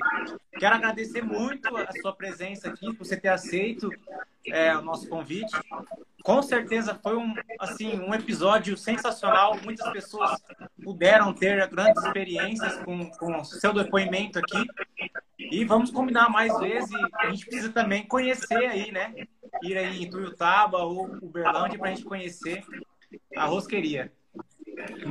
Quero 0.58 0.74
agradecer 0.74 1.22
muito 1.22 1.74
a 1.74 1.92
sua 2.02 2.14
presença 2.14 2.68
aqui, 2.68 2.92
por 2.92 3.06
você 3.06 3.16
ter 3.16 3.28
aceito 3.28 3.88
é, 4.46 4.76
o 4.76 4.82
nosso 4.82 5.08
convite. 5.08 5.56
Com 6.22 6.42
certeza 6.42 6.98
foi 7.02 7.16
um, 7.16 7.34
assim, 7.58 7.98
um 8.00 8.12
episódio 8.14 8.76
sensacional. 8.76 9.58
Muitas 9.62 9.90
pessoas 9.92 10.38
puderam 10.82 11.32
ter 11.32 11.66
grandes 11.68 12.02
experiências 12.04 12.76
com, 12.82 13.10
com 13.12 13.40
o 13.40 13.44
seu 13.44 13.72
depoimento 13.72 14.38
aqui. 14.38 14.66
E 15.54 15.64
vamos 15.64 15.90
combinar 15.90 16.28
mais 16.28 16.56
vezes. 16.58 16.90
A 17.18 17.30
gente 17.30 17.46
precisa 17.46 17.72
também 17.72 18.04
conhecer 18.04 18.66
aí, 18.66 18.90
né? 18.90 19.14
Ir 19.62 19.76
aí 19.76 20.02
em 20.02 20.10
Tuiutaba 20.10 20.78
ou 20.78 21.04
Uberlândia 21.22 21.78
para 21.78 21.90
a 21.90 21.94
gente 21.94 22.04
conhecer 22.04 22.62
a 23.36 23.44
rosqueria. 23.44 24.12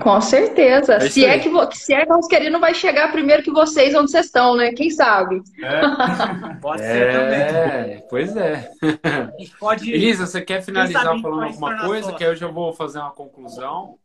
Com 0.02 0.20
certeza. 0.20 0.96
É 0.96 1.10
se, 1.10 1.24
é 1.24 1.40
que, 1.40 1.50
se 1.78 1.94
é 1.94 2.06
que 2.06 2.12
a 2.12 2.16
rosqueria 2.16 2.50
não 2.50 2.60
vai 2.60 2.74
chegar 2.74 3.12
primeiro 3.14 3.42
que 3.42 3.52
vocês 3.52 3.96
onde 3.96 4.12
vocês 4.12 4.26
estão, 4.26 4.58
né? 4.58 4.74
Quem 4.74 4.90
sabe? 4.90 5.42
É. 5.64 5.82
Pode 6.60 6.82
ser 6.82 7.14
também. 7.14 7.40
É, 7.40 8.08
pois 8.10 8.36
é. 8.36 8.70
A 9.04 9.40
gente 9.40 9.58
pode. 9.58 9.92
Elisa, 9.92 10.26
você 10.26 10.42
quer 10.42 10.62
finalizar 10.62 11.04
falando 11.22 11.44
alguma 11.44 11.86
coisa? 11.86 12.12
Que 12.14 12.24
aí 12.24 12.32
eu 12.32 12.36
já 12.36 12.48
vou 12.48 12.74
fazer 12.74 13.00
uma 13.00 13.12
conclusão. 13.12 13.98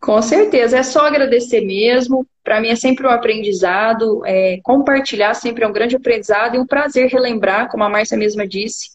Com 0.00 0.20
certeza, 0.20 0.78
é 0.78 0.82
só 0.82 1.06
agradecer 1.06 1.62
mesmo. 1.62 2.26
Para 2.42 2.60
mim 2.60 2.68
é 2.68 2.76
sempre 2.76 3.06
um 3.06 3.10
aprendizado. 3.10 4.22
é, 4.26 4.60
compartilhar 4.62 5.34
sempre 5.34 5.64
é 5.64 5.66
um 5.66 5.72
grande 5.72 5.96
aprendizado 5.96 6.56
e 6.56 6.58
um 6.58 6.66
prazer 6.66 7.08
relembrar, 7.08 7.70
como 7.70 7.84
a 7.84 7.88
Márcia 7.88 8.18
mesma 8.18 8.46
disse. 8.46 8.90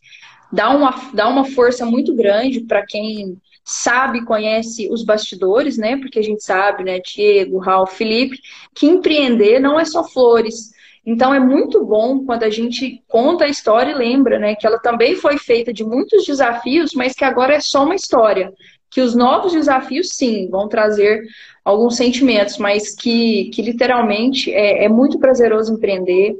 Dá 0.52 0.70
uma, 0.70 0.94
dá 1.14 1.28
uma 1.28 1.46
força 1.46 1.86
muito 1.86 2.16
grande 2.16 2.62
para 2.62 2.86
quem 2.86 3.38
sabe, 3.64 4.26
conhece 4.26 4.88
os 4.92 5.04
bastidores, 5.04 5.78
né? 5.78 5.98
Porque 5.98 6.20
a 6.20 6.24
gente 6.24 6.44
sabe, 6.44 6.84
né, 6.84 7.00
Diego, 7.00 7.60
Ralf, 7.60 7.96
Felipe, 7.96 8.40
que 8.74 8.88
empreender 8.88 9.60
não 9.60 9.80
é 9.80 9.86
só 9.86 10.04
flores. 10.04 10.72
Então 11.06 11.34
é 11.34 11.40
muito 11.40 11.84
bom 11.86 12.26
quando 12.26 12.44
a 12.44 12.50
gente 12.50 13.04
conta 13.08 13.46
a 13.46 13.48
história 13.48 13.92
e 13.92 13.96
lembra, 13.96 14.38
né, 14.38 14.56
que 14.56 14.68
ela 14.68 14.80
também 14.80 15.16
foi 15.16 15.38
feita 15.38 15.74
de 15.74 15.84
muitos 15.84 16.26
desafios, 16.26 16.94
mas 16.94 17.14
que 17.14 17.24
agora 17.24 17.56
é 17.56 17.60
só 17.60 17.84
uma 17.84 17.96
história 17.96 18.52
que 18.90 19.02
os 19.02 19.16
novos 19.16 19.54
desafios, 19.54 20.10
sim, 20.10 20.48
vão 20.50 20.68
trazer 20.68 21.24
alguns 21.64 21.96
sentimentos, 21.96 22.58
mas 22.58 22.96
que, 22.96 23.52
que 23.54 23.62
literalmente 23.62 24.52
é, 24.52 24.86
é 24.86 24.90
muito 24.90 25.20
prazeroso 25.20 25.74
empreender, 25.74 26.36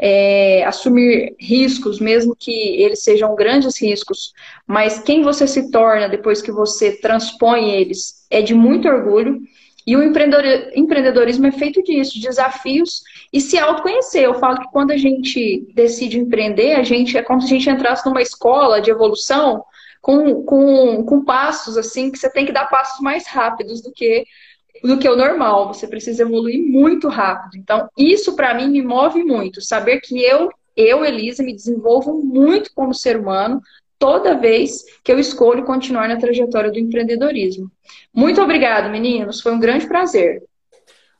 é, 0.00 0.64
assumir 0.64 1.34
riscos, 1.40 1.98
mesmo 1.98 2.36
que 2.38 2.52
eles 2.52 3.02
sejam 3.02 3.34
grandes 3.34 3.80
riscos, 3.80 4.32
mas 4.66 5.00
quem 5.00 5.22
você 5.22 5.46
se 5.46 5.70
torna 5.70 6.08
depois 6.08 6.40
que 6.40 6.52
você 6.52 6.92
transpõe 7.00 7.70
eles 7.72 8.24
é 8.30 8.40
de 8.40 8.54
muito 8.54 8.88
orgulho. 8.88 9.40
E 9.84 9.96
o 9.96 10.02
empreendedor- 10.02 10.70
empreendedorismo 10.74 11.46
é 11.46 11.50
feito 11.50 11.82
disso, 11.82 12.12
de 12.14 12.20
desafios 12.20 13.02
e 13.32 13.40
se 13.40 13.58
autoconhecer. 13.58 14.22
Eu 14.22 14.34
falo 14.34 14.60
que 14.60 14.70
quando 14.70 14.90
a 14.90 14.98
gente 14.98 15.66
decide 15.74 16.18
empreender, 16.18 16.74
a 16.74 16.82
gente 16.82 17.16
é 17.16 17.22
como 17.22 17.40
se 17.40 17.46
a 17.46 17.56
gente 17.56 17.70
entrasse 17.70 18.06
numa 18.06 18.20
escola 18.20 18.82
de 18.82 18.90
evolução 18.90 19.64
com, 20.08 20.42
com, 20.42 21.04
com 21.04 21.22
passos 21.22 21.76
assim, 21.76 22.10
que 22.10 22.18
você 22.18 22.30
tem 22.30 22.46
que 22.46 22.52
dar 22.52 22.64
passos 22.64 22.98
mais 23.02 23.26
rápidos 23.26 23.82
do 23.82 23.92
que 23.92 24.24
do 24.82 24.98
que 24.98 25.06
o 25.06 25.16
normal. 25.16 25.74
Você 25.74 25.86
precisa 25.86 26.22
evoluir 26.22 26.66
muito 26.66 27.08
rápido. 27.08 27.58
Então, 27.58 27.90
isso 27.98 28.34
para 28.34 28.54
mim 28.54 28.68
me 28.68 28.80
move 28.80 29.22
muito, 29.22 29.60
saber 29.60 30.00
que 30.00 30.18
eu, 30.18 30.48
eu, 30.74 31.04
Elisa, 31.04 31.42
me 31.42 31.54
desenvolvo 31.54 32.14
muito 32.24 32.72
como 32.74 32.94
ser 32.94 33.18
humano 33.18 33.60
toda 33.98 34.38
vez 34.38 34.82
que 35.04 35.12
eu 35.12 35.18
escolho 35.18 35.66
continuar 35.66 36.08
na 36.08 36.16
trajetória 36.16 36.70
do 36.70 36.78
empreendedorismo. 36.78 37.70
Muito 38.14 38.40
obrigado, 38.40 38.88
meninos. 38.88 39.42
Foi 39.42 39.52
um 39.52 39.60
grande 39.60 39.86
prazer. 39.86 40.42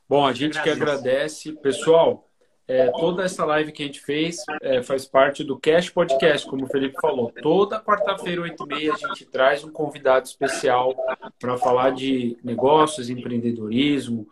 Bom, 0.07 0.25
a 0.25 0.33
gente 0.33 0.59
que 0.63 0.69
agradece. 0.69 1.53
Pessoal, 1.61 2.27
é, 2.69 2.91
toda 2.91 3.23
essa 3.23 3.43
live 3.45 3.71
que 3.71 3.81
a 3.81 3.85
gente 3.87 3.99
fez 3.99 4.37
é, 4.61 4.83
faz 4.83 5.03
parte 5.03 5.43
do 5.43 5.57
Cash 5.57 5.89
Podcast, 5.89 6.47
como 6.47 6.65
o 6.65 6.67
Felipe 6.67 7.01
falou. 7.01 7.33
Toda 7.41 7.81
quarta-feira, 7.81 8.43
8h30, 8.43 8.93
a 8.93 9.07
gente 9.07 9.25
traz 9.25 9.63
um 9.63 9.71
convidado 9.71 10.27
especial 10.27 10.95
para 11.39 11.57
falar 11.57 11.89
de 11.89 12.37
negócios, 12.43 13.09
empreendedorismo, 13.09 14.27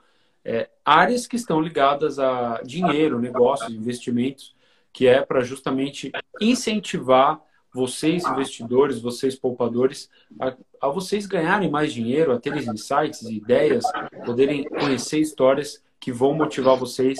é, 0.46 0.70
áreas 0.86 1.26
que 1.26 1.36
estão 1.36 1.60
ligadas 1.60 2.20
a 2.20 2.62
dinheiro, 2.64 3.20
negócios, 3.20 3.74
investimentos, 3.74 4.56
que 4.94 5.08
é 5.08 5.26
para 5.26 5.42
justamente 5.42 6.12
incentivar 6.40 7.42
vocês 7.74 8.24
investidores, 8.24 9.02
vocês 9.02 9.36
poupadores, 9.36 10.12
a, 10.40 10.56
a 10.80 10.90
vocês 10.90 11.26
ganharem 11.26 11.72
mais 11.72 11.92
dinheiro, 11.92 12.32
a 12.32 12.40
terem 12.40 12.70
insights, 12.70 13.24
ideias, 13.24 13.84
poderem 14.24 14.64
conhecer 14.64 15.20
histórias 15.20 15.82
que 16.08 16.12
vão 16.14 16.34
motivar 16.34 16.78
vocês 16.78 17.20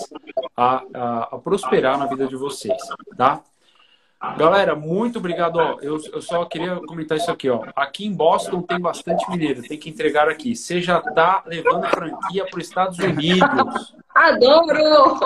a, 0.56 0.82
a, 0.94 1.18
a 1.32 1.38
prosperar 1.38 1.98
na 1.98 2.06
vida 2.06 2.26
de 2.26 2.36
vocês, 2.36 2.78
tá? 3.18 3.42
Galera, 4.38 4.74
muito 4.74 5.18
obrigado. 5.18 5.56
Ó, 5.56 5.78
eu, 5.82 5.98
eu 6.10 6.22
só 6.22 6.46
queria 6.46 6.76
comentar 6.76 7.18
isso 7.18 7.30
aqui. 7.30 7.50
Ó. 7.50 7.66
Aqui 7.76 8.06
em 8.06 8.14
Boston 8.14 8.62
tem 8.62 8.80
bastante 8.80 9.30
mineiro, 9.30 9.60
tem 9.60 9.78
que 9.78 9.90
entregar 9.90 10.26
aqui. 10.26 10.56
Você 10.56 10.80
já 10.80 11.00
está 11.00 11.44
levando 11.44 11.86
franquia 11.88 12.46
para 12.46 12.58
os 12.58 12.66
Estados 12.66 12.98
Unidos. 12.98 13.94
Adoro! 14.14 15.20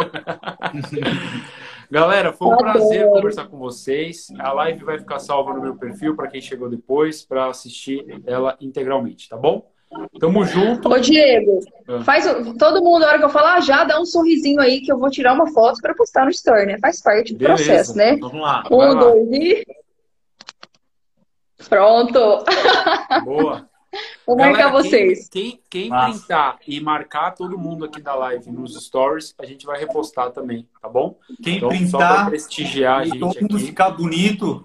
Galera, 1.88 2.32
foi 2.32 2.48
um 2.48 2.54
Adoro. 2.54 2.72
prazer 2.72 3.08
conversar 3.10 3.46
com 3.46 3.58
vocês. 3.58 4.26
A 4.40 4.52
live 4.54 4.82
vai 4.82 4.98
ficar 4.98 5.20
salva 5.20 5.54
no 5.54 5.62
meu 5.62 5.76
perfil 5.76 6.16
para 6.16 6.26
quem 6.26 6.40
chegou 6.40 6.68
depois, 6.68 7.24
para 7.24 7.46
assistir 7.46 8.04
ela 8.26 8.56
integralmente, 8.60 9.28
tá 9.28 9.36
bom? 9.36 9.71
Tamo 10.18 10.44
junto. 10.44 10.88
Ô, 10.88 10.98
Diego, 10.98 11.60
ah. 11.88 12.02
faz 12.04 12.24
todo 12.58 12.82
mundo, 12.82 13.00
na 13.00 13.08
hora 13.08 13.18
que 13.18 13.24
eu 13.24 13.30
falar, 13.30 13.54
ah, 13.54 13.60
já 13.60 13.84
dá 13.84 14.00
um 14.00 14.04
sorrisinho 14.04 14.60
aí 14.60 14.80
que 14.80 14.92
eu 14.92 14.98
vou 14.98 15.10
tirar 15.10 15.34
uma 15.34 15.52
foto 15.52 15.80
para 15.80 15.94
postar 15.94 16.24
no 16.24 16.30
Store, 16.30 16.66
né? 16.66 16.78
Faz 16.78 17.00
parte 17.00 17.32
do 17.32 17.38
Beleza. 17.38 17.64
processo, 17.64 17.96
né? 17.96 18.16
Vamos 18.16 18.40
lá. 18.40 18.64
Um, 18.70 18.98
dois 18.98 19.32
e. 19.32 19.66
Pronto! 21.68 22.44
Boa! 23.24 23.68
Vou 24.26 24.36
Galera, 24.36 24.56
marcar 24.56 24.72
vocês. 24.72 25.28
Quem, 25.28 25.60
quem, 25.68 25.90
quem 25.90 25.90
printar 25.90 26.58
e 26.66 26.80
marcar 26.80 27.32
todo 27.32 27.58
mundo 27.58 27.84
aqui 27.84 28.00
da 28.00 28.14
live 28.14 28.50
nos 28.50 28.74
stories, 28.82 29.34
a 29.38 29.44
gente 29.44 29.66
vai 29.66 29.78
repostar 29.78 30.30
também, 30.30 30.66
tá 30.80 30.88
bom? 30.88 31.18
Quem 31.42 31.58
então, 31.58 31.68
printar 31.68 32.26
prestigiar 32.26 33.00
a 33.00 33.04
gente 33.04 33.18
todo 33.18 33.38
mundo 33.40 33.56
aqui. 33.56 33.66
ficar 33.66 33.90
bonito, 33.90 34.62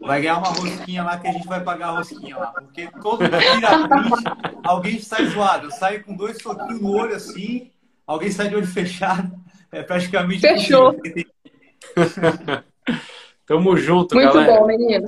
Vai 0.00 0.22
ganhar 0.22 0.38
uma 0.38 0.48
rosquinha 0.48 1.02
lá 1.02 1.18
que 1.18 1.28
a 1.28 1.32
gente 1.32 1.46
vai 1.46 1.62
pagar 1.62 1.88
a 1.88 1.98
rosquinha 1.98 2.36
lá. 2.36 2.46
Porque 2.46 2.88
todo 3.02 3.18
tira 3.18 3.88
print, 3.88 4.24
alguém 4.64 4.98
sai 4.98 5.26
zoado. 5.26 5.70
Sai 5.72 5.98
com 5.98 6.16
dois 6.16 6.40
soquinhos 6.40 6.80
no 6.80 6.92
olho 6.92 7.14
assim, 7.14 7.70
alguém 8.06 8.30
sai 8.30 8.48
de 8.48 8.56
olho 8.56 8.66
fechado. 8.66 9.30
É 9.70 9.82
praticamente. 9.82 10.40
Fechou. 10.40 10.94
Tamo 13.46 13.76
junto, 13.76 14.16
Muito 14.16 14.32
galera. 14.32 14.60
bom, 14.60 14.66
menino. 14.66 15.06